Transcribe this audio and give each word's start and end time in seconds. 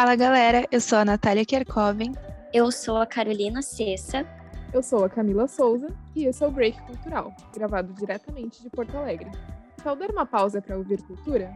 Fala 0.00 0.16
galera, 0.16 0.66
eu 0.72 0.80
sou 0.80 0.96
a 0.96 1.04
Natália 1.04 1.44
Kerkoven. 1.44 2.14
Eu 2.54 2.72
sou 2.72 2.96
a 2.96 3.06
Carolina 3.06 3.60
Cessa. 3.60 4.26
Eu 4.72 4.82
sou 4.82 5.04
a 5.04 5.10
Camila 5.10 5.46
Souza 5.46 5.94
e 6.16 6.24
esse 6.24 6.42
é 6.42 6.46
o 6.46 6.50
Break 6.50 6.80
Cultural, 6.86 7.36
gravado 7.52 7.92
diretamente 7.92 8.62
de 8.62 8.70
Porto 8.70 8.96
Alegre. 8.96 9.30
Quer 9.76 9.94
dar 9.94 10.10
uma 10.10 10.24
pausa 10.24 10.62
para 10.62 10.78
ouvir 10.78 11.02
cultura? 11.02 11.54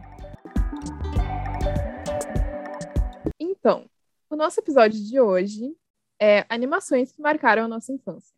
Então, 3.39 3.89
o 4.29 4.35
nosso 4.35 4.59
episódio 4.59 5.03
de 5.03 5.19
hoje 5.19 5.75
é 6.21 6.45
animações 6.47 7.11
que 7.11 7.23
marcaram 7.23 7.63
a 7.63 7.67
nossa 7.67 7.91
infância. 7.91 8.37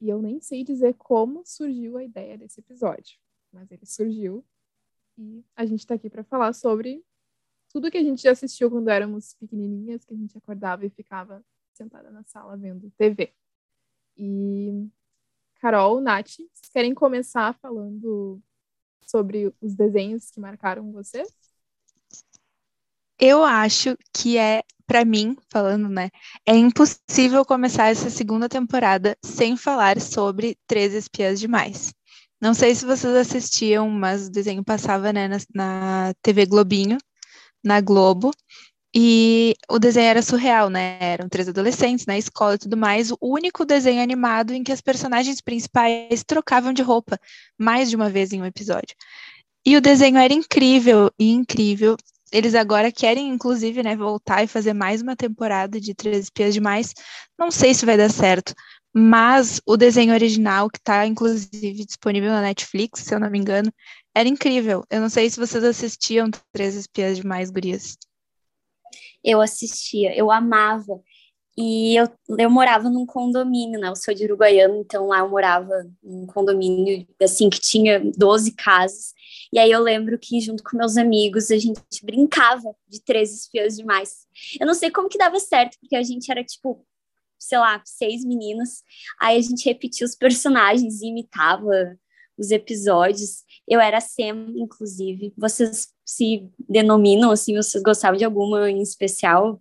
E 0.00 0.08
eu 0.08 0.22
nem 0.22 0.40
sei 0.40 0.62
dizer 0.62 0.94
como 0.94 1.44
surgiu 1.44 1.98
a 1.98 2.04
ideia 2.04 2.38
desse 2.38 2.60
episódio, 2.60 3.18
mas 3.52 3.72
ele 3.72 3.86
surgiu 3.86 4.44
e 5.18 5.44
a 5.56 5.66
gente 5.66 5.80
está 5.80 5.96
aqui 5.96 6.08
para 6.08 6.22
falar 6.22 6.52
sobre 6.52 7.04
tudo 7.76 7.90
que 7.90 7.98
a 7.98 8.02
gente 8.02 8.22
já 8.22 8.30
assistiu 8.30 8.70
quando 8.70 8.88
éramos 8.88 9.34
pequenininhas, 9.34 10.02
que 10.02 10.14
a 10.14 10.16
gente 10.16 10.38
acordava 10.38 10.86
e 10.86 10.88
ficava 10.88 11.44
sentada 11.74 12.10
na 12.10 12.24
sala 12.24 12.56
vendo 12.56 12.90
TV. 12.96 13.34
E 14.16 14.88
Carol, 15.60 16.00
Nath, 16.00 16.36
vocês 16.36 16.70
querem 16.72 16.94
começar 16.94 17.52
falando 17.60 18.40
sobre 19.02 19.52
os 19.60 19.74
desenhos 19.74 20.30
que 20.30 20.40
marcaram 20.40 20.90
vocês? 20.90 21.28
Eu 23.20 23.44
acho 23.44 23.94
que 24.10 24.38
é, 24.38 24.62
para 24.86 25.04
mim, 25.04 25.36
falando, 25.50 25.90
né, 25.90 26.08
é 26.46 26.56
impossível 26.56 27.44
começar 27.44 27.88
essa 27.88 28.08
segunda 28.08 28.48
temporada 28.48 29.18
sem 29.22 29.54
falar 29.54 30.00
sobre 30.00 30.56
Três 30.66 30.94
Espias 30.94 31.38
Demais. 31.38 31.92
Não 32.40 32.54
sei 32.54 32.74
se 32.74 32.86
vocês 32.86 33.14
assistiam, 33.14 33.90
mas 33.90 34.28
o 34.28 34.30
desenho 34.30 34.64
passava, 34.64 35.12
né, 35.12 35.28
na, 35.28 35.36
na 35.54 36.14
TV 36.22 36.46
Globinho, 36.46 36.96
na 37.66 37.80
Globo, 37.80 38.30
e 38.94 39.54
o 39.68 39.78
desenho 39.78 40.06
era 40.06 40.22
surreal, 40.22 40.70
né? 40.70 40.96
Eram 41.00 41.28
três 41.28 41.48
adolescentes 41.48 42.06
na 42.06 42.16
escola 42.16 42.54
e 42.54 42.58
tudo 42.58 42.78
mais. 42.78 43.10
O 43.10 43.18
único 43.20 43.66
desenho 43.66 44.02
animado 44.02 44.54
em 44.54 44.64
que 44.64 44.72
as 44.72 44.80
personagens 44.80 45.40
principais 45.42 46.24
trocavam 46.26 46.72
de 46.72 46.80
roupa 46.80 47.20
mais 47.58 47.90
de 47.90 47.96
uma 47.96 48.08
vez 48.08 48.32
em 48.32 48.40
um 48.40 48.46
episódio. 48.46 48.96
E 49.66 49.76
o 49.76 49.82
desenho 49.82 50.16
era 50.16 50.32
incrível 50.32 51.10
e 51.18 51.30
incrível. 51.30 51.96
Eles 52.32 52.54
agora 52.54 52.90
querem, 52.90 53.28
inclusive, 53.28 53.82
né, 53.82 53.94
voltar 53.94 54.42
e 54.42 54.46
fazer 54.46 54.72
mais 54.72 55.02
uma 55.02 55.14
temporada 55.14 55.78
de 55.78 55.94
Três 55.94 56.24
Espias 56.24 56.54
Demais. 56.54 56.94
Não 57.38 57.50
sei 57.50 57.74
se 57.74 57.84
vai 57.84 57.98
dar 57.98 58.10
certo, 58.10 58.54
mas 58.94 59.60
o 59.66 59.76
desenho 59.76 60.14
original, 60.14 60.70
que 60.70 60.78
está, 60.78 61.06
inclusive, 61.06 61.84
disponível 61.84 62.30
na 62.30 62.40
Netflix, 62.40 63.00
se 63.00 63.14
eu 63.14 63.20
não 63.20 63.28
me 63.28 63.38
engano, 63.38 63.70
era 64.16 64.28
incrível. 64.28 64.84
Eu 64.90 65.00
não 65.00 65.08
sei 65.08 65.28
se 65.28 65.38
vocês 65.38 65.62
assistiam 65.62 66.30
Três 66.52 66.74
Espias 66.74 67.18
Demais, 67.18 67.50
gurias 67.50 67.96
eu 69.26 69.40
assistia, 69.40 70.16
eu 70.16 70.30
amava. 70.30 71.02
E 71.58 71.96
eu, 71.96 72.06
eu 72.38 72.50
morava 72.50 72.90
num 72.90 73.06
condomínio, 73.06 73.80
né? 73.80 73.88
Eu 73.88 73.96
sou 73.96 74.14
de 74.14 74.24
Uruguaiano, 74.24 74.76
então 74.76 75.06
lá 75.08 75.20
eu 75.20 75.28
morava 75.28 75.72
num 76.02 76.26
condomínio, 76.26 77.06
assim, 77.20 77.48
que 77.48 77.58
tinha 77.58 77.98
12 78.16 78.52
casas. 78.52 79.14
E 79.52 79.58
aí 79.58 79.70
eu 79.70 79.80
lembro 79.80 80.18
que, 80.18 80.38
junto 80.38 80.62
com 80.62 80.76
meus 80.76 80.96
amigos, 80.98 81.50
a 81.50 81.58
gente 81.58 81.80
brincava 82.04 82.74
de 82.86 83.02
três 83.02 83.34
espiãs 83.34 83.76
demais. 83.76 84.26
Eu 84.60 84.66
não 84.66 84.74
sei 84.74 84.90
como 84.90 85.08
que 85.08 85.18
dava 85.18 85.40
certo, 85.40 85.78
porque 85.80 85.96
a 85.96 86.02
gente 86.02 86.30
era, 86.30 86.44
tipo, 86.44 86.86
sei 87.38 87.58
lá, 87.58 87.80
seis 87.86 88.22
meninas. 88.22 88.82
Aí 89.18 89.38
a 89.38 89.40
gente 89.42 89.64
repetia 89.64 90.06
os 90.06 90.14
personagens 90.14 91.00
e 91.00 91.06
imitava 91.06 91.98
os 92.38 92.50
episódios. 92.50 93.44
Eu 93.66 93.80
era 93.80 94.00
Sam, 94.00 94.52
inclusive. 94.56 95.32
Vocês 95.36 95.88
se 96.04 96.48
denominam 96.68 97.30
assim? 97.30 97.56
Vocês 97.56 97.82
gostavam 97.82 98.16
de 98.16 98.24
alguma 98.24 98.70
em 98.70 98.80
especial? 98.82 99.60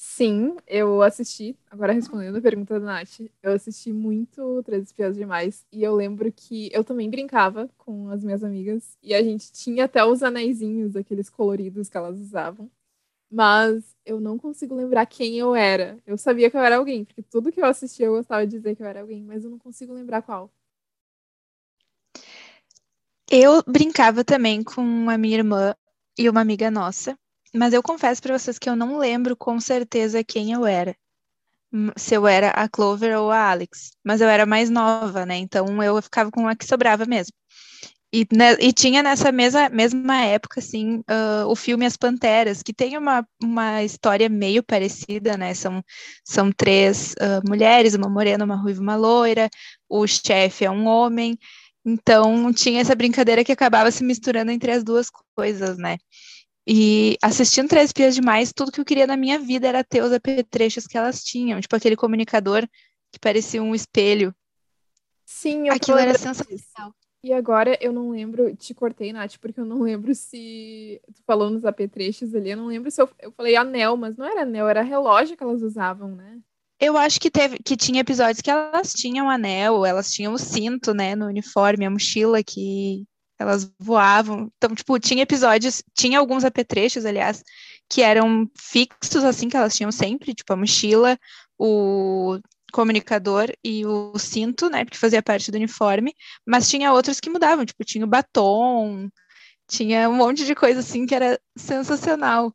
Sim, 0.00 0.56
eu 0.66 1.02
assisti. 1.02 1.56
Agora 1.68 1.92
respondendo 1.92 2.36
a 2.38 2.40
pergunta 2.40 2.78
da 2.78 2.86
Nath, 2.86 3.20
eu 3.42 3.52
assisti 3.52 3.92
muito 3.92 4.62
Três 4.62 4.84
Espiãs 4.84 5.16
Demais. 5.16 5.66
E 5.72 5.82
eu 5.82 5.94
lembro 5.94 6.30
que 6.32 6.70
eu 6.72 6.84
também 6.84 7.10
brincava 7.10 7.68
com 7.76 8.08
as 8.08 8.22
minhas 8.22 8.44
amigas. 8.44 8.96
E 9.02 9.12
a 9.12 9.22
gente 9.22 9.50
tinha 9.52 9.86
até 9.86 10.04
os 10.04 10.22
anéisinhos, 10.22 10.94
aqueles 10.94 11.28
coloridos 11.28 11.88
que 11.88 11.96
elas 11.96 12.18
usavam. 12.20 12.70
Mas 13.30 13.96
eu 14.06 14.20
não 14.20 14.38
consigo 14.38 14.74
lembrar 14.74 15.06
quem 15.06 15.38
eu 15.38 15.54
era. 15.54 15.98
Eu 16.06 16.16
sabia 16.16 16.50
que 16.50 16.56
eu 16.56 16.60
era 16.60 16.76
alguém, 16.76 17.04
porque 17.04 17.22
tudo 17.22 17.52
que 17.52 17.60
eu 17.60 17.66
assistia 17.66 18.06
eu 18.06 18.14
gostava 18.14 18.46
de 18.46 18.56
dizer 18.56 18.76
que 18.76 18.82
eu 18.82 18.86
era 18.86 19.00
alguém, 19.02 19.22
mas 19.24 19.44
eu 19.44 19.50
não 19.50 19.58
consigo 19.58 19.92
lembrar 19.92 20.22
qual. 20.22 20.50
Eu 23.30 23.62
brincava 23.66 24.24
também 24.24 24.62
com 24.62 25.10
a 25.10 25.18
minha 25.18 25.36
irmã 25.36 25.74
e 26.18 26.28
uma 26.30 26.40
amiga 26.40 26.70
nossa, 26.70 27.16
mas 27.54 27.74
eu 27.74 27.82
confesso 27.82 28.22
para 28.22 28.38
vocês 28.38 28.58
que 28.58 28.68
eu 28.68 28.74
não 28.74 28.96
lembro 28.98 29.36
com 29.36 29.60
certeza 29.60 30.24
quem 30.24 30.52
eu 30.52 30.64
era. 30.64 30.96
Se 31.96 32.14
eu 32.14 32.26
era 32.26 32.48
a 32.50 32.66
Clover 32.66 33.18
ou 33.18 33.30
a 33.30 33.50
Alex, 33.50 33.90
mas 34.02 34.22
eu 34.22 34.28
era 34.28 34.46
mais 34.46 34.70
nova, 34.70 35.26
né? 35.26 35.36
Então 35.36 35.82
eu 35.82 36.00
ficava 36.00 36.30
com 36.30 36.48
a 36.48 36.56
que 36.56 36.64
sobrava 36.64 37.04
mesmo. 37.04 37.32
E, 38.10 38.26
né, 38.32 38.56
e 38.58 38.72
tinha 38.72 39.02
nessa 39.02 39.30
mesma, 39.30 39.68
mesma 39.68 40.24
época, 40.24 40.60
assim, 40.60 41.00
uh, 41.00 41.46
o 41.46 41.54
filme 41.54 41.84
As 41.84 41.94
Panteras, 41.94 42.62
que 42.62 42.72
tem 42.72 42.96
uma, 42.96 43.22
uma 43.42 43.84
história 43.84 44.30
meio 44.30 44.62
parecida, 44.62 45.36
né? 45.36 45.52
São, 45.52 45.82
são 46.24 46.50
três 46.50 47.12
uh, 47.20 47.46
mulheres, 47.46 47.94
uma 47.94 48.08
morena, 48.08 48.46
uma 48.46 48.56
ruiva, 48.56 48.80
uma 48.80 48.96
loira, 48.96 49.50
o 49.86 50.06
chefe 50.06 50.64
é 50.64 50.70
um 50.70 50.86
homem, 50.86 51.38
então, 51.88 52.52
tinha 52.52 52.80
essa 52.80 52.94
brincadeira 52.94 53.42
que 53.42 53.52
acabava 53.52 53.90
se 53.90 54.04
misturando 54.04 54.50
entre 54.50 54.70
as 54.70 54.84
duas 54.84 55.08
coisas, 55.34 55.78
né? 55.78 55.96
E 56.66 57.16
assistindo 57.22 57.68
Três 57.68 57.92
Pias 57.92 58.14
Demais, 58.14 58.52
tudo 58.52 58.70
que 58.70 58.80
eu 58.80 58.84
queria 58.84 59.06
na 59.06 59.16
minha 59.16 59.38
vida 59.38 59.66
era 59.66 59.82
ter 59.82 60.02
os 60.02 60.12
apetrechos 60.12 60.86
que 60.86 60.98
elas 60.98 61.24
tinham, 61.24 61.60
tipo 61.60 61.74
aquele 61.74 61.96
comunicador 61.96 62.68
que 63.10 63.18
parecia 63.18 63.62
um 63.62 63.74
espelho. 63.74 64.34
Sim, 65.24 65.68
eu 65.68 65.74
Aquilo 65.74 65.98
era 65.98 66.16
sensacional. 66.18 66.94
E 67.22 67.32
agora 67.32 67.76
eu 67.80 67.92
não 67.92 68.10
lembro, 68.10 68.54
te 68.54 68.74
cortei, 68.74 69.12
Nath, 69.12 69.38
porque 69.40 69.58
eu 69.58 69.64
não 69.64 69.82
lembro 69.82 70.14
se. 70.14 71.00
Tu 71.14 71.22
falou 71.26 71.50
nos 71.50 71.64
apetrechos 71.64 72.34
ali, 72.34 72.50
eu 72.50 72.56
não 72.56 72.66
lembro 72.66 72.90
se 72.90 73.00
eu, 73.02 73.08
eu 73.18 73.32
falei 73.32 73.56
anel, 73.56 73.96
mas 73.96 74.16
não 74.16 74.26
era 74.26 74.42
anel, 74.42 74.68
era 74.68 74.82
relógio 74.82 75.36
que 75.36 75.42
elas 75.42 75.62
usavam, 75.62 76.14
né? 76.14 76.38
Eu 76.80 76.96
acho 76.96 77.20
que 77.20 77.30
teve 77.30 77.58
que 77.58 77.76
tinha 77.76 78.00
episódios 78.00 78.40
que 78.40 78.50
elas 78.50 78.92
tinham 78.92 79.28
anel, 79.28 79.84
elas 79.84 80.12
tinham 80.12 80.32
o 80.32 80.38
cinto, 80.38 80.94
né, 80.94 81.16
no 81.16 81.26
uniforme, 81.26 81.84
a 81.84 81.90
mochila 81.90 82.42
que 82.42 83.04
elas 83.38 83.70
voavam. 83.78 84.50
Então, 84.56 84.74
tipo, 84.74 84.98
tinha 84.98 85.22
episódios, 85.22 85.82
tinha 85.94 86.18
alguns 86.18 86.44
apetrechos, 86.44 87.04
aliás, 87.04 87.42
que 87.88 88.02
eram 88.02 88.48
fixos 88.56 89.24
assim 89.24 89.48
que 89.48 89.56
elas 89.56 89.76
tinham 89.76 89.90
sempre, 89.90 90.34
tipo 90.34 90.52
a 90.52 90.56
mochila, 90.56 91.18
o 91.58 92.38
comunicador 92.72 93.50
e 93.64 93.84
o 93.86 94.18
cinto, 94.18 94.68
né, 94.68 94.84
porque 94.84 94.98
fazia 94.98 95.22
parte 95.22 95.50
do 95.50 95.56
uniforme, 95.56 96.14
mas 96.46 96.68
tinha 96.68 96.92
outros 96.92 97.18
que 97.18 97.30
mudavam, 97.30 97.64
tipo, 97.64 97.84
tinha 97.84 98.04
o 98.04 98.08
batom, 98.08 99.08
tinha 99.68 100.08
um 100.08 100.14
monte 100.14 100.44
de 100.44 100.54
coisa 100.54 100.80
assim 100.80 101.06
que 101.06 101.14
era 101.14 101.40
sensacional. 101.56 102.54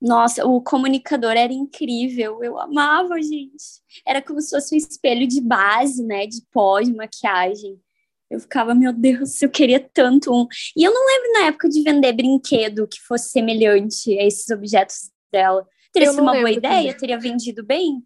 Nossa, 0.00 0.46
o 0.46 0.60
comunicador 0.60 1.32
era 1.32 1.52
incrível, 1.52 2.42
eu 2.42 2.58
amava, 2.58 3.20
gente. 3.20 3.80
Era 4.06 4.20
como 4.20 4.40
se 4.40 4.50
fosse 4.50 4.74
um 4.74 4.78
espelho 4.78 5.26
de 5.26 5.40
base, 5.40 6.04
né, 6.04 6.26
de 6.26 6.42
pó, 6.52 6.80
de 6.80 6.94
maquiagem. 6.94 7.80
Eu 8.28 8.40
ficava, 8.40 8.74
meu 8.74 8.92
Deus, 8.92 9.40
eu 9.40 9.48
queria 9.48 9.80
tanto 9.80 10.32
um. 10.32 10.46
E 10.76 10.84
eu 10.84 10.92
não 10.92 11.06
lembro 11.06 11.32
na 11.32 11.46
época 11.46 11.68
de 11.68 11.82
vender 11.82 12.12
brinquedo 12.12 12.86
que 12.86 13.00
fosse 13.00 13.30
semelhante 13.30 14.18
a 14.18 14.24
esses 14.24 14.50
objetos 14.50 15.10
dela. 15.32 15.66
Teria 15.92 16.10
sido 16.10 16.22
uma 16.22 16.32
boa 16.32 16.50
ideia? 16.50 16.78
Também. 16.78 16.96
Teria 16.96 17.18
vendido 17.18 17.64
bem? 17.64 18.02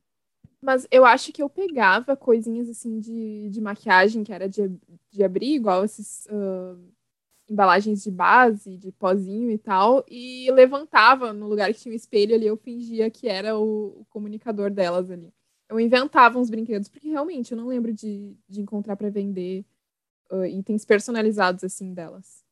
Mas 0.63 0.87
eu 0.91 1.07
acho 1.07 1.33
que 1.33 1.43
eu 1.43 1.49
pegava 1.49 2.15
coisinhas 2.17 2.69
assim 2.69 3.01
de, 3.01 3.49
de 3.49 3.61
maquiagem 3.63 4.23
que 4.23 4.33
era 4.33 4.47
de, 4.47 4.71
de 5.11 5.25
abrir, 5.25 5.55
igual 5.55 5.85
esses. 5.85 6.27
Uh 6.27 7.00
embalagens 7.51 8.03
de 8.05 8.11
base, 8.13 8.77
de 8.77 8.93
pozinho 8.93 9.51
e 9.51 9.59
tal, 9.59 10.05
e 10.09 10.49
levantava 10.53 11.33
no 11.33 11.49
lugar 11.49 11.75
que 11.75 11.81
tinha 11.81 11.93
um 11.93 11.97
espelho 11.97 12.35
ali, 12.35 12.47
eu 12.47 12.57
fingia 12.57 13.11
que 13.11 13.27
era 13.27 13.59
o, 13.59 14.01
o 14.01 14.07
comunicador 14.09 14.71
delas 14.71 15.11
ali. 15.11 15.33
Eu 15.69 15.81
inventava 15.81 16.39
uns 16.39 16.49
brinquedos, 16.49 16.89
porque 16.89 17.09
realmente 17.09 17.51
eu 17.51 17.59
não 17.59 17.67
lembro 17.67 17.93
de, 17.93 18.37
de 18.49 18.61
encontrar 18.61 18.97
para 18.97 19.11
vender 19.11 19.65
uh, 20.31 20.45
itens 20.45 20.85
personalizados 20.85 21.65
assim 21.65 21.93
delas. 21.93 22.45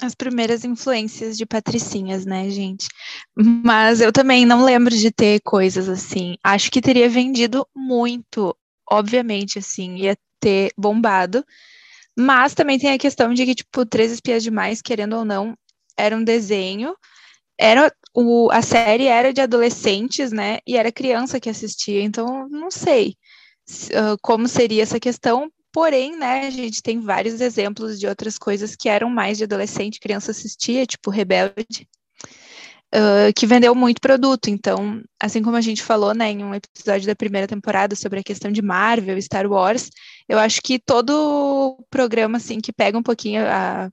As 0.00 0.14
primeiras 0.14 0.64
influências 0.64 1.36
de 1.36 1.46
patricinhas, 1.46 2.26
né, 2.26 2.50
gente? 2.50 2.88
Mas 3.36 4.00
eu 4.00 4.12
também 4.12 4.44
não 4.44 4.64
lembro 4.64 4.96
de 4.96 5.12
ter 5.12 5.40
coisas 5.40 5.88
assim. 5.88 6.36
Acho 6.42 6.70
que 6.72 6.80
teria 6.80 7.08
vendido 7.08 7.64
muito, 7.74 8.56
obviamente, 8.90 9.60
assim, 9.60 9.96
ia 9.98 10.16
ter 10.40 10.72
bombado 10.76 11.44
mas 12.18 12.54
também 12.54 12.78
tem 12.78 12.92
a 12.92 12.98
questão 12.98 13.32
de 13.32 13.44
que, 13.44 13.54
tipo, 13.54 13.86
Três 13.86 14.12
Espias 14.12 14.42
Demais, 14.42 14.82
querendo 14.82 15.16
ou 15.16 15.24
não, 15.24 15.56
era 15.96 16.16
um 16.16 16.24
desenho. 16.24 16.94
Era 17.58 17.92
o, 18.14 18.50
a 18.50 18.62
série 18.62 19.06
era 19.06 19.32
de 19.32 19.40
adolescentes, 19.40 20.32
né? 20.32 20.58
E 20.66 20.76
era 20.76 20.92
criança 20.92 21.40
que 21.40 21.50
assistia, 21.50 22.02
então 22.02 22.48
não 22.48 22.70
sei 22.70 23.16
uh, 23.90 24.16
como 24.22 24.48
seria 24.48 24.82
essa 24.82 25.00
questão. 25.00 25.50
Porém, 25.72 26.16
né, 26.16 26.46
a 26.46 26.50
gente 26.50 26.82
tem 26.82 27.00
vários 27.00 27.40
exemplos 27.40 27.98
de 27.98 28.06
outras 28.06 28.36
coisas 28.36 28.76
que 28.76 28.90
eram 28.90 29.08
mais 29.08 29.38
de 29.38 29.44
adolescente, 29.44 30.00
criança 30.00 30.30
assistia, 30.30 30.84
tipo 30.84 31.10
Rebelde, 31.10 31.88
que 33.34 33.46
vendeu 33.46 33.74
muito 33.74 34.00
produto. 34.00 34.48
Então, 34.48 35.02
assim 35.20 35.42
como 35.42 35.56
a 35.56 35.60
gente 35.60 35.82
falou, 35.82 36.14
né, 36.14 36.30
em 36.30 36.44
um 36.44 36.54
episódio 36.54 37.06
da 37.06 37.16
primeira 37.16 37.46
temporada 37.46 37.96
sobre 37.96 38.20
a 38.20 38.22
questão 38.22 38.52
de 38.52 38.60
Marvel, 38.60 39.20
Star 39.20 39.46
Wars, 39.46 39.90
eu 40.28 40.38
acho 40.38 40.60
que 40.62 40.78
todo 40.78 41.78
programa, 41.90 42.36
assim, 42.36 42.60
que 42.60 42.72
pega 42.72 42.98
um 42.98 43.02
pouquinho 43.02 43.44
a, 43.46 43.90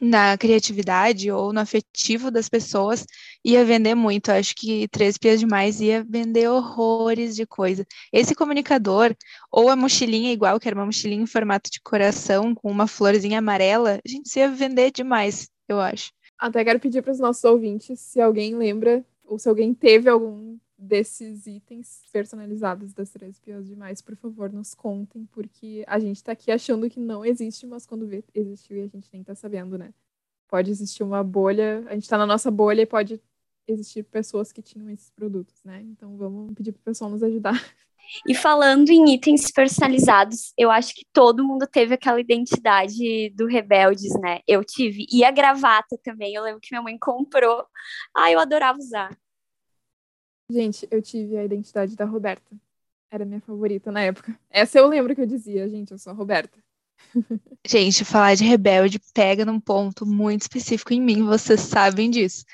na 0.00 0.36
criatividade 0.38 1.30
ou 1.30 1.52
no 1.52 1.60
afetivo 1.60 2.30
das 2.30 2.48
pessoas, 2.48 3.04
ia 3.44 3.64
vender 3.64 3.94
muito. 3.94 4.30
Eu 4.30 4.36
acho 4.36 4.54
que 4.54 4.88
Três 4.88 5.18
Pias 5.18 5.40
Demais 5.40 5.80
ia 5.80 6.04
vender 6.08 6.48
horrores 6.48 7.36
de 7.36 7.46
coisa. 7.46 7.86
Esse 8.12 8.34
comunicador, 8.34 9.14
ou 9.50 9.68
a 9.68 9.76
mochilinha 9.76 10.32
igual, 10.32 10.58
que 10.58 10.68
era 10.68 10.76
uma 10.76 10.86
mochilinha 10.86 11.22
em 11.22 11.26
formato 11.26 11.70
de 11.70 11.80
coração, 11.82 12.54
com 12.54 12.70
uma 12.70 12.86
florzinha 12.86 13.38
amarela, 13.38 14.00
a 14.04 14.08
gente 14.08 14.34
ia 14.38 14.50
vender 14.50 14.90
demais, 14.90 15.48
eu 15.68 15.80
acho. 15.80 16.10
Até 16.40 16.64
quero 16.64 16.80
pedir 16.80 17.02
para 17.02 17.12
os 17.12 17.18
nossos 17.18 17.44
ouvintes 17.44 18.00
se 18.00 18.18
alguém 18.18 18.56
lembra 18.56 19.04
ou 19.26 19.38
se 19.38 19.46
alguém 19.46 19.74
teve 19.74 20.08
algum 20.08 20.58
desses 20.76 21.46
itens 21.46 22.02
personalizados 22.10 22.94
das 22.94 23.10
três 23.10 23.38
pias 23.38 23.66
demais, 23.66 24.00
por 24.00 24.16
favor, 24.16 24.50
nos 24.50 24.74
contem, 24.74 25.26
porque 25.26 25.84
a 25.86 25.98
gente 25.98 26.16
está 26.16 26.32
aqui 26.32 26.50
achando 26.50 26.88
que 26.88 26.98
não 26.98 27.22
existe, 27.22 27.66
mas 27.66 27.84
quando 27.84 28.06
vê, 28.06 28.24
existiu 28.34 28.78
e 28.78 28.80
a 28.80 28.86
gente 28.86 29.10
nem 29.12 29.20
está 29.20 29.34
sabendo, 29.34 29.76
né? 29.76 29.92
Pode 30.48 30.70
existir 30.70 31.02
uma 31.02 31.22
bolha, 31.22 31.84
a 31.86 31.92
gente 31.92 32.04
está 32.04 32.16
na 32.16 32.26
nossa 32.26 32.50
bolha 32.50 32.80
e 32.80 32.86
pode 32.86 33.20
existir 33.68 34.02
pessoas 34.04 34.50
que 34.50 34.62
tinham 34.62 34.88
esses 34.88 35.10
produtos, 35.10 35.62
né? 35.62 35.82
Então 35.82 36.16
vamos 36.16 36.54
pedir 36.54 36.72
para 36.72 36.80
o 36.80 36.84
pessoal 36.84 37.10
nos 37.10 37.22
ajudar. 37.22 37.52
E 38.26 38.34
falando 38.34 38.90
em 38.90 39.14
itens 39.14 39.50
personalizados, 39.50 40.52
eu 40.56 40.70
acho 40.70 40.94
que 40.94 41.06
todo 41.12 41.44
mundo 41.44 41.66
teve 41.66 41.94
aquela 41.94 42.20
identidade 42.20 43.30
do 43.30 43.46
Rebeldes, 43.46 44.12
né? 44.20 44.40
Eu 44.46 44.64
tive. 44.64 45.06
E 45.10 45.24
a 45.24 45.30
gravata 45.30 45.98
também. 46.02 46.34
Eu 46.34 46.42
lembro 46.42 46.60
que 46.60 46.72
minha 46.72 46.82
mãe 46.82 46.98
comprou. 46.98 47.64
Ah, 48.14 48.30
eu 48.30 48.40
adorava 48.40 48.78
usar. 48.78 49.16
Gente, 50.50 50.86
eu 50.90 51.00
tive 51.00 51.36
a 51.36 51.44
identidade 51.44 51.94
da 51.94 52.04
Roberta. 52.04 52.56
Era 53.10 53.24
minha 53.24 53.40
favorita 53.40 53.90
na 53.90 54.02
época. 54.02 54.38
Essa 54.50 54.78
eu 54.78 54.86
lembro 54.86 55.14
que 55.14 55.20
eu 55.20 55.26
dizia, 55.26 55.68
gente, 55.68 55.92
eu 55.92 55.98
sou 55.98 56.12
a 56.12 56.14
Roberta. 56.14 56.58
Gente, 57.66 58.04
falar 58.04 58.34
de 58.34 58.44
rebelde 58.44 59.00
pega 59.14 59.44
num 59.44 59.58
ponto 59.58 60.04
muito 60.04 60.42
específico 60.42 60.92
em 60.92 61.00
mim, 61.00 61.24
vocês 61.24 61.60
sabem 61.60 62.10
disso 62.10 62.44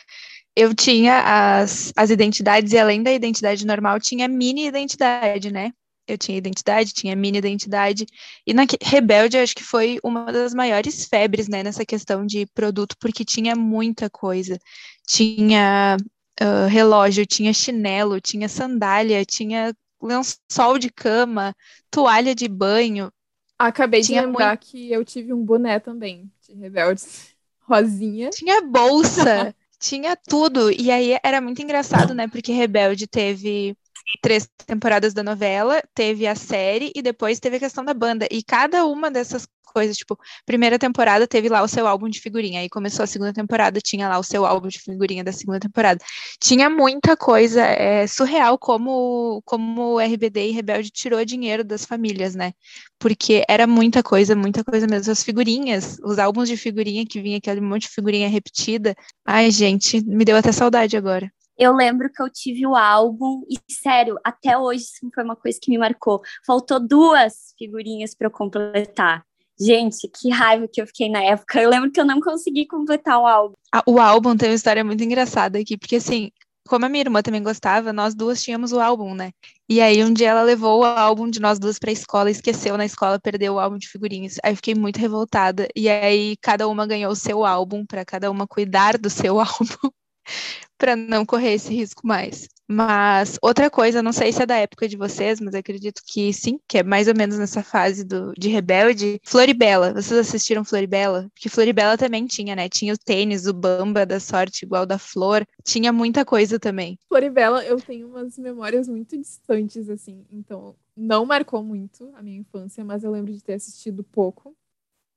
eu 0.57 0.75
tinha 0.75 1.61
as, 1.61 1.93
as 1.95 2.09
identidades, 2.09 2.73
e 2.73 2.79
além 2.79 3.03
da 3.03 3.13
identidade 3.13 3.67
normal, 3.67 4.01
tinha 4.01 4.27
mini 4.27 4.67
identidade, 4.67 5.53
né? 5.53 5.71
Eu 6.09 6.17
tinha 6.17 6.39
identidade, 6.39 6.95
tinha 6.95 7.15
mini 7.15 7.37
identidade. 7.37 8.07
E 8.47 8.55
na 8.55 8.63
Rebelde, 8.81 9.37
acho 9.37 9.55
que 9.55 9.63
foi 9.63 9.99
uma 10.03 10.33
das 10.33 10.55
maiores 10.55 11.05
febres, 11.07 11.47
né, 11.47 11.63
nessa 11.63 11.85
questão 11.85 12.25
de 12.25 12.47
produto, 12.47 12.97
porque 12.99 13.25
tinha 13.25 13.55
muita 13.55 14.09
coisa. 14.09 14.59
Tinha 15.07 15.97
uh, 16.41 16.69
relógio, 16.69 17.27
tinha 17.27 17.53
chinelo, 17.53 18.21
tinha 18.21 18.49
sandália, 18.49 19.25
tinha 19.27 19.75
lençol 20.01 20.79
de 20.79 20.91
cama, 20.91 21.55
toalha 21.91 22.35
de 22.35 22.49
banho. 22.49 23.13
Acabei 23.59 24.01
tinha 24.01 24.21
de 24.21 24.27
lembrar 24.27 24.51
muito... 24.51 24.67
que 24.67 24.91
eu 24.91 25.05
tive 25.05 25.33
um 25.33 25.45
boné 25.45 25.81
também, 25.81 26.31
de 26.49 26.55
Rebeldes. 26.55 27.35
Rosinha. 27.69 28.31
Tinha 28.31 28.63
bolsa. 28.63 29.55
Tinha 29.79 30.17
tudo. 30.17 30.71
E 30.71 30.91
aí 30.91 31.19
era 31.23 31.41
muito 31.41 31.63
engraçado, 31.63 32.15
né? 32.15 32.29
Porque 32.29 32.53
Rebelde 32.53 33.07
teve 33.07 33.77
três 34.23 34.49
temporadas 34.67 35.13
da 35.13 35.23
novela, 35.23 35.83
teve 35.95 36.27
a 36.27 36.35
série 36.35 36.93
e 36.95 37.03
depois 37.03 37.41
teve 37.41 37.57
a 37.57 37.61
questão 37.61 37.85
da 37.85 37.95
banda. 37.95 38.27
E 38.31 38.43
cada 38.43 38.85
uma 38.87 39.11
dessas 39.11 39.47
coisas, 39.77 39.97
tipo, 39.97 40.19
primeira 40.47 40.79
temporada 40.79 41.27
teve 41.27 41.51
lá 41.51 41.63
o 41.63 41.69
seu 41.69 41.87
álbum 41.87 42.09
de 42.09 42.19
figurinha, 42.19 42.61
aí 42.61 42.69
começou 42.69 43.03
a 43.03 43.07
segunda 43.07 43.33
temporada, 43.33 43.79
tinha 43.79 44.09
lá 44.09 44.19
o 44.19 44.23
seu 44.23 44.47
álbum 44.47 44.69
de 44.69 44.79
figurinha 44.79 45.23
da 45.23 45.33
segunda 45.33 45.61
temporada. 45.61 46.03
Tinha 46.41 46.71
muita 46.71 47.15
coisa, 47.15 47.63
é 47.63 48.07
surreal 48.07 48.57
como, 48.59 49.43
como 49.45 50.01
RBD 50.01 50.49
e 50.49 50.53
Rebelde 50.53 50.91
tirou 50.91 51.23
dinheiro 51.27 51.63
das 51.63 51.85
famílias, 51.85 52.35
né? 52.35 52.53
Porque 52.99 53.45
era 53.49 53.67
muita 53.67 54.03
coisa, 54.03 54.35
muita 54.35 54.65
coisa 54.65 54.87
mesmo. 54.87 55.13
As 55.13 55.23
figurinhas, 55.23 55.99
os 56.03 56.19
álbuns 56.19 56.49
de 56.49 56.57
figurinha 56.57 57.05
que 57.07 57.21
vinha 57.21 57.37
aquele 57.39 57.61
monte 57.61 57.83
de 57.83 57.89
figurinha 57.91 58.29
repetida. 58.29 58.95
Ai, 59.27 59.51
gente, 59.51 60.03
me 60.07 60.25
deu 60.25 60.37
até 60.37 60.53
saudade 60.53 60.97
agora. 60.97 61.31
Eu 61.59 61.75
lembro 61.75 62.11
que 62.13 62.23
eu 62.23 62.31
tive 62.31 62.67
o 62.67 62.77
álbum 62.77 63.43
e, 63.49 63.57
sério, 63.73 64.19
até 64.23 64.59
hoje 64.59 64.85
isso 64.85 65.11
foi 65.15 65.25
uma 65.25 65.37
coisa 65.37 65.59
que 65.61 65.71
me 65.71 65.79
marcou. 65.79 66.21
Faltou 66.47 66.79
duas 66.79 67.55
figurinhas 67.59 68.15
para 68.15 68.27
eu 68.27 68.31
completar. 68.31 69.25
Gente, 69.59 70.07
que 70.09 70.29
raiva 70.29 70.69
que 70.71 70.83
eu 70.83 70.87
fiquei 70.87 71.09
na 71.09 71.23
época. 71.23 71.63
Eu 71.63 71.71
lembro 71.71 71.91
que 71.91 71.99
eu 71.99 72.05
não 72.05 72.21
consegui 72.21 72.67
completar 72.67 73.19
o 73.19 73.27
álbum. 73.27 73.55
O 73.87 73.99
álbum 73.99 74.37
tem 74.37 74.51
uma 74.51 74.55
história 74.55 74.85
muito 74.85 75.03
engraçada 75.03 75.59
aqui, 75.59 75.79
porque 75.79 75.97
assim, 75.97 76.31
como 76.69 76.85
a 76.85 76.89
minha 76.91 77.01
irmã 77.01 77.23
também 77.23 77.43
gostava, 77.43 77.91
nós 77.91 78.15
duas 78.15 78.43
tínhamos 78.43 78.73
o 78.73 78.81
álbum, 78.81 79.15
né? 79.15 79.33
E 79.67 79.81
aí 79.81 80.05
um 80.05 80.13
dia 80.13 80.29
ela 80.29 80.43
levou 80.43 80.81
o 80.81 80.85
álbum 80.85 81.31
de 81.31 81.41
nós 81.41 81.59
duas 81.59 81.79
para 81.79 81.89
a 81.89 81.93
escola, 81.93 82.31
esqueceu 82.31 82.77
na 82.77 82.85
escola, 82.85 83.19
perdeu 83.19 83.55
o 83.55 83.59
álbum 83.59 83.79
de 83.79 83.89
figurinhas. 83.89 84.37
Aí 84.43 84.55
fiquei 84.55 84.75
muito 84.75 84.99
revoltada. 84.99 85.67
E 85.75 85.89
aí 85.89 86.37
cada 86.43 86.69
uma 86.69 86.87
ganhou 86.87 87.11
o 87.11 87.17
seu 87.17 87.43
álbum 87.43 87.87
para 87.87 88.05
cada 88.05 88.31
uma 88.31 88.47
cuidar 88.47 88.99
do 88.99 89.09
seu 89.09 89.41
álbum 89.41 89.91
para 90.79 90.95
não 90.95 91.25
correr 91.25 91.55
esse 91.55 91.75
risco 91.75 92.07
mais. 92.07 92.49
Mas 92.69 93.39
outra 93.41 93.71
coisa, 93.71 94.03
não 94.03 94.13
sei 94.13 94.33
se 94.33 94.43
é 94.43 94.47
da 94.47 94.57
época 94.57 94.89
de 94.89 94.97
vocês, 94.97 95.41
mas 95.41 95.55
acredito 95.55 96.03
que 96.05 96.33
sim, 96.33 96.59
que 96.67 96.79
é 96.79 96.83
mais 96.83 97.07
ou 97.07 97.15
menos 97.15 97.39
nessa 97.39 97.63
fase 97.63 98.05
do, 98.05 98.33
de 98.37 98.49
rebelde. 98.49 99.21
Floribela, 99.25 99.93
vocês 99.93 100.19
assistiram 100.19 100.65
Floribela? 100.65 101.31
Porque 101.33 101.49
Floribela 101.49 101.97
também 101.97 102.27
tinha, 102.27 102.57
né? 102.57 102.69
Tinha 102.69 102.93
o 102.93 102.99
tênis, 102.99 103.47
o 103.47 103.55
bamba 103.55 104.05
da 104.05 104.19
sorte 104.19 104.65
igual 104.65 104.85
da 104.85 104.99
flor, 104.99 105.47
tinha 105.63 105.93
muita 105.93 106.25
coisa 106.25 106.59
também. 106.59 106.99
Floribela, 107.09 107.65
eu 107.65 107.81
tenho 107.81 108.09
umas 108.09 108.37
memórias 108.37 108.89
muito 108.89 109.17
distantes, 109.17 109.89
assim, 109.89 110.27
então 110.33 110.75
não 110.97 111.25
marcou 111.25 111.63
muito 111.63 112.11
a 112.15 112.23
minha 112.23 112.39
infância, 112.39 112.85
mas 112.85 113.05
eu 113.05 113.13
lembro 113.13 113.33
de 113.33 113.43
ter 113.43 113.55
assistido 113.55 114.03
pouco. 114.03 114.57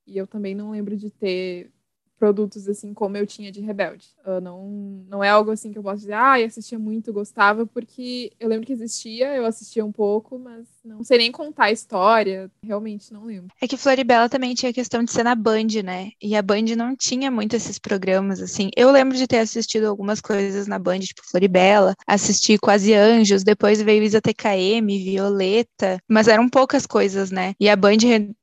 E 0.06 0.16
eu 0.16 0.26
também 0.26 0.54
não 0.54 0.70
lembro 0.70 0.96
de 0.96 1.10
ter 1.10 1.70
produtos 2.20 2.68
assim 2.68 2.92
como 2.92 3.16
eu 3.16 3.26
tinha 3.26 3.50
de 3.50 3.62
Rebelde. 3.62 4.06
Uh, 4.26 4.42
não, 4.42 4.68
não 5.08 5.24
é 5.24 5.30
algo 5.30 5.50
assim 5.50 5.72
que 5.72 5.78
eu 5.78 5.82
posso 5.82 6.00
dizer, 6.00 6.12
ah, 6.12 6.38
eu 6.38 6.46
assistia 6.46 6.78
muito, 6.78 7.14
gostava, 7.14 7.66
porque 7.66 8.30
eu 8.38 8.46
lembro 8.46 8.66
que 8.66 8.74
existia, 8.74 9.34
eu 9.34 9.46
assistia 9.46 9.84
um 9.84 9.90
pouco, 9.90 10.38
mas 10.38 10.68
não 10.84 11.04
sei 11.04 11.18
nem 11.18 11.32
contar 11.32 11.64
a 11.64 11.72
história, 11.72 12.50
realmente 12.64 13.12
não 13.12 13.24
lembro. 13.24 13.48
É 13.60 13.68
que 13.68 13.76
Floribela 13.76 14.28
também 14.28 14.54
tinha 14.54 14.72
questão 14.72 15.02
de 15.04 15.12
ser 15.12 15.22
na 15.22 15.34
Band, 15.34 15.82
né? 15.84 16.10
E 16.20 16.34
a 16.34 16.42
Band 16.42 16.74
não 16.76 16.96
tinha 16.96 17.30
muito 17.30 17.54
esses 17.54 17.78
programas, 17.78 18.40
assim. 18.40 18.70
Eu 18.76 18.90
lembro 18.90 19.16
de 19.16 19.26
ter 19.26 19.38
assistido 19.38 19.84
algumas 19.84 20.20
coisas 20.20 20.66
na 20.66 20.78
Band, 20.78 21.00
tipo 21.00 21.22
Floribela, 21.24 21.94
assisti 22.06 22.58
Quase 22.58 22.94
Anjos, 22.94 23.44
depois 23.44 23.80
veio 23.82 24.02
Isa 24.02 24.20
TKM, 24.20 24.86
Violeta, 24.86 25.98
mas 26.08 26.28
eram 26.28 26.48
poucas 26.48 26.86
coisas, 26.86 27.30
né? 27.30 27.54
E 27.60 27.68
a 27.68 27.76
Band 27.76 27.98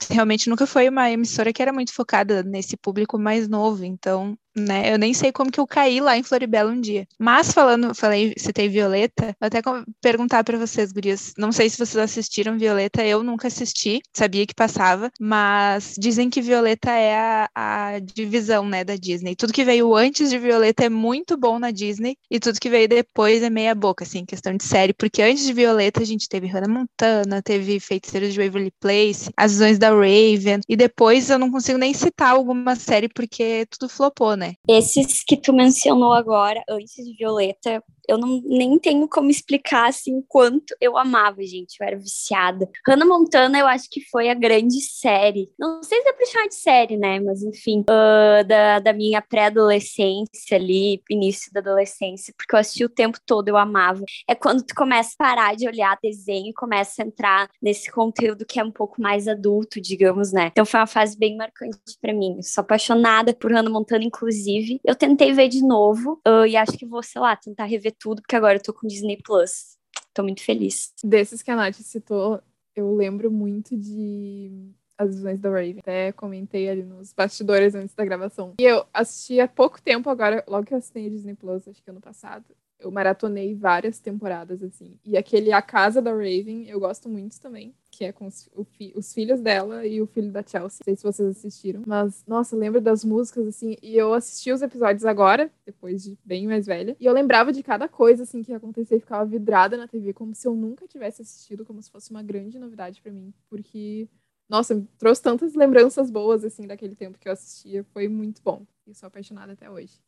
realmente 0.09 0.49
nunca 0.49 0.67
foi 0.67 0.89
uma 0.89 1.09
emissora 1.09 1.51
que 1.51 1.61
era 1.61 1.73
muito 1.73 1.93
focada 1.93 2.43
nesse 2.43 2.77
público 2.77 3.17
mais 3.17 3.47
novo 3.47 3.83
então 3.83 4.37
né? 4.59 4.93
Eu 4.93 4.97
nem 4.97 5.13
sei 5.13 5.31
como 5.31 5.51
que 5.51 5.59
eu 5.59 5.67
caí 5.67 5.99
lá 5.99 6.17
em 6.17 6.23
Floribela 6.23 6.71
um 6.71 6.81
dia. 6.81 7.07
Mas 7.19 7.51
falando, 7.51 7.93
falei, 7.93 8.33
citei 8.37 8.67
Violeta, 8.67 9.35
vou 9.39 9.47
até 9.47 9.61
perguntar 10.01 10.43
para 10.43 10.57
vocês, 10.57 10.91
gurias. 10.91 11.33
Não 11.37 11.51
sei 11.51 11.69
se 11.69 11.77
vocês 11.77 11.97
assistiram 11.97 12.57
Violeta, 12.57 13.05
eu 13.05 13.23
nunca 13.23 13.47
assisti, 13.47 14.01
sabia 14.15 14.45
que 14.45 14.53
passava, 14.53 15.11
mas 15.19 15.95
dizem 15.97 16.29
que 16.29 16.41
Violeta 16.41 16.91
é 16.91 17.17
a, 17.17 17.49
a 17.55 17.99
divisão, 17.99 18.67
né, 18.67 18.83
da 18.83 18.95
Disney. 18.95 19.35
Tudo 19.35 19.53
que 19.53 19.63
veio 19.63 19.95
antes 19.95 20.29
de 20.29 20.37
Violeta 20.37 20.85
é 20.85 20.89
muito 20.89 21.37
bom 21.37 21.59
na 21.59 21.71
Disney 21.71 22.17
e 22.29 22.39
tudo 22.39 22.59
que 22.59 22.69
veio 22.69 22.87
depois 22.87 23.43
é 23.43 23.49
meia 23.49 23.75
boca, 23.75 24.03
assim, 24.03 24.25
questão 24.25 24.55
de 24.55 24.63
série, 24.63 24.93
porque 24.93 25.21
antes 25.21 25.45
de 25.45 25.53
Violeta 25.53 26.01
a 26.01 26.05
gente 26.05 26.27
teve 26.27 26.47
Hannah 26.47 26.67
Montana, 26.67 27.41
teve 27.41 27.79
Feiticeiros 27.79 28.33
de 28.33 28.39
Waverly 28.39 28.71
Place, 28.79 29.29
As 29.37 29.53
Visões 29.53 29.77
da 29.77 29.89
Raven, 29.89 30.61
e 30.67 30.75
depois 30.75 31.29
eu 31.29 31.39
não 31.39 31.51
consigo 31.51 31.77
nem 31.77 31.93
citar 31.93 32.31
alguma 32.31 32.75
série 32.75 33.09
porque 33.09 33.65
tudo 33.69 33.89
flopou, 33.89 34.35
né? 34.35 34.46
Né? 34.47 34.55
Esses 34.67 35.23
que 35.23 35.37
tu 35.37 35.53
mencionou 35.53 36.13
agora, 36.13 36.63
antes 36.69 37.05
de 37.05 37.15
Violeta, 37.17 37.83
eu 38.07 38.17
não 38.17 38.41
nem 38.45 38.77
tenho 38.79 39.07
como 39.07 39.29
explicar 39.29 39.89
assim 39.89 40.23
quanto 40.27 40.75
eu 40.79 40.97
amava, 40.97 41.43
gente. 41.43 41.77
Eu 41.79 41.87
era 41.87 41.97
viciada. 41.97 42.69
Hannah 42.87 43.05
Montana, 43.05 43.59
eu 43.59 43.67
acho 43.67 43.89
que 43.89 44.01
foi 44.09 44.29
a 44.29 44.33
grande 44.33 44.81
série. 44.81 45.49
Não 45.59 45.83
sei 45.83 46.01
se 46.01 46.09
é 46.09 46.13
pra 46.13 46.25
chamar 46.25 46.47
de 46.47 46.55
série, 46.55 46.97
né? 46.97 47.19
Mas 47.19 47.43
enfim, 47.43 47.81
uh, 47.81 48.47
da, 48.47 48.79
da 48.79 48.93
minha 48.93 49.21
pré-adolescência 49.21 50.55
ali, 50.55 51.01
início 51.09 51.51
da 51.51 51.59
adolescência, 51.59 52.33
porque 52.37 52.55
eu 52.55 52.59
assisti 52.59 52.85
o 52.85 52.89
tempo 52.89 53.19
todo, 53.25 53.47
eu 53.49 53.57
amava. 53.57 54.03
É 54.27 54.35
quando 54.35 54.63
tu 54.63 54.73
começa 54.73 55.15
a 55.19 55.23
parar 55.23 55.55
de 55.55 55.67
olhar 55.67 55.97
desenho 56.01 56.49
e 56.49 56.53
começa 56.53 57.03
a 57.03 57.05
entrar 57.05 57.49
nesse 57.61 57.91
conteúdo 57.91 58.45
que 58.45 58.59
é 58.59 58.63
um 58.63 58.71
pouco 58.71 59.01
mais 59.01 59.27
adulto, 59.27 59.81
digamos, 59.81 60.31
né? 60.31 60.47
Então 60.51 60.65
foi 60.65 60.79
uma 60.79 60.87
fase 60.87 61.17
bem 61.17 61.35
marcante 61.35 61.77
para 62.01 62.13
mim. 62.13 62.35
Eu 62.37 62.43
sou 62.43 62.61
apaixonada 62.61 63.33
por 63.33 63.51
Hannah 63.51 63.69
Montana, 63.69 64.03
inclusive. 64.03 64.79
Eu 64.85 64.95
tentei 64.95 65.33
ver 65.33 65.49
de 65.49 65.61
novo 65.61 66.21
uh, 66.27 66.45
e 66.45 66.55
acho 66.55 66.77
que 66.77 66.85
vou, 66.85 67.03
sei 67.03 67.21
lá, 67.21 67.35
tentar 67.35 67.65
rever 67.65 67.96
tudo, 67.99 68.21
porque 68.21 68.35
agora 68.35 68.57
eu 68.57 68.63
tô 68.63 68.73
com 68.73 68.87
Disney 68.87 69.17
Plus. 69.23 69.77
Tô 70.13 70.23
muito 70.23 70.43
feliz. 70.43 70.93
Desses 71.03 71.41
que 71.41 71.51
a 71.51 71.55
Nath 71.55 71.75
citou, 71.75 72.41
eu 72.75 72.95
lembro 72.95 73.31
muito 73.31 73.77
de 73.77 74.71
as 74.97 75.15
visões 75.15 75.39
da 75.39 75.49
Raven. 75.49 75.79
Até 75.79 76.11
comentei 76.11 76.69
ali 76.69 76.83
nos 76.83 77.13
bastidores 77.13 77.75
antes 77.75 77.93
da 77.93 78.03
gravação. 78.03 78.53
E 78.59 78.63
eu 78.63 78.85
assisti 78.93 79.39
há 79.39 79.47
pouco 79.47 79.81
tempo 79.81 80.09
agora, 80.09 80.43
logo 80.47 80.65
que 80.65 80.73
eu 80.73 80.77
assinei 80.77 81.09
Disney 81.09 81.35
Plus, 81.35 81.67
acho 81.67 81.83
que 81.83 81.89
ano 81.89 82.01
passado. 82.01 82.45
Eu 82.79 82.91
maratonei 82.91 83.55
várias 83.55 83.99
temporadas, 83.99 84.61
assim. 84.61 84.99
E 85.03 85.17
aquele 85.17 85.51
A 85.51 85.61
Casa 85.61 86.01
da 86.01 86.11
Raven, 86.11 86.67
eu 86.67 86.79
gosto 86.79 87.09
muito 87.09 87.39
também, 87.39 87.73
que 87.97 88.05
é 88.05 88.11
com 88.11 88.27
os, 88.27 88.47
fi, 88.77 88.93
os 88.95 89.11
filhos 89.11 89.41
dela 89.41 89.83
e 89.83 89.99
o 89.99 90.05
filho 90.05 90.31
da 90.31 90.43
Chelsea. 90.43 90.79
Não 90.79 90.85
sei 90.85 90.95
se 90.95 91.03
vocês 91.03 91.29
assistiram. 91.29 91.81
Mas, 91.87 92.23
nossa, 92.27 92.55
lembro 92.55 92.79
das 92.79 93.03
músicas, 93.03 93.47
assim. 93.47 93.75
E 93.81 93.97
eu 93.97 94.13
assisti 94.13 94.51
os 94.51 94.61
episódios 94.61 95.03
agora, 95.03 95.51
depois 95.65 96.03
de 96.03 96.15
bem 96.23 96.45
mais 96.45 96.67
velha. 96.67 96.95
E 96.99 97.05
eu 97.05 97.11
lembrava 97.11 97.51
de 97.51 97.63
cada 97.63 97.87
coisa, 97.87 98.21
assim, 98.21 98.43
que 98.43 98.53
acontecia 98.53 98.97
e 98.97 98.99
ficava 98.99 99.25
vidrada 99.25 99.75
na 99.75 99.87
TV, 99.87 100.13
como 100.13 100.35
se 100.35 100.47
eu 100.47 100.53
nunca 100.53 100.87
tivesse 100.87 101.23
assistido, 101.23 101.65
como 101.65 101.81
se 101.81 101.89
fosse 101.89 102.11
uma 102.11 102.21
grande 102.21 102.59
novidade 102.59 103.01
para 103.01 103.11
mim. 103.11 103.33
Porque 103.49 104.07
nossa, 104.47 104.87
trouxe 104.99 105.21
tantas 105.23 105.55
lembranças 105.55 106.11
boas, 106.11 106.43
assim, 106.43 106.67
daquele 106.67 106.95
tempo 106.95 107.17
que 107.17 107.27
eu 107.27 107.33
assistia. 107.33 107.83
Foi 107.85 108.07
muito 108.07 108.43
bom. 108.43 108.63
E 108.85 108.93
sou 108.93 109.07
apaixonada 109.07 109.53
até 109.53 109.69
hoje. 109.69 109.99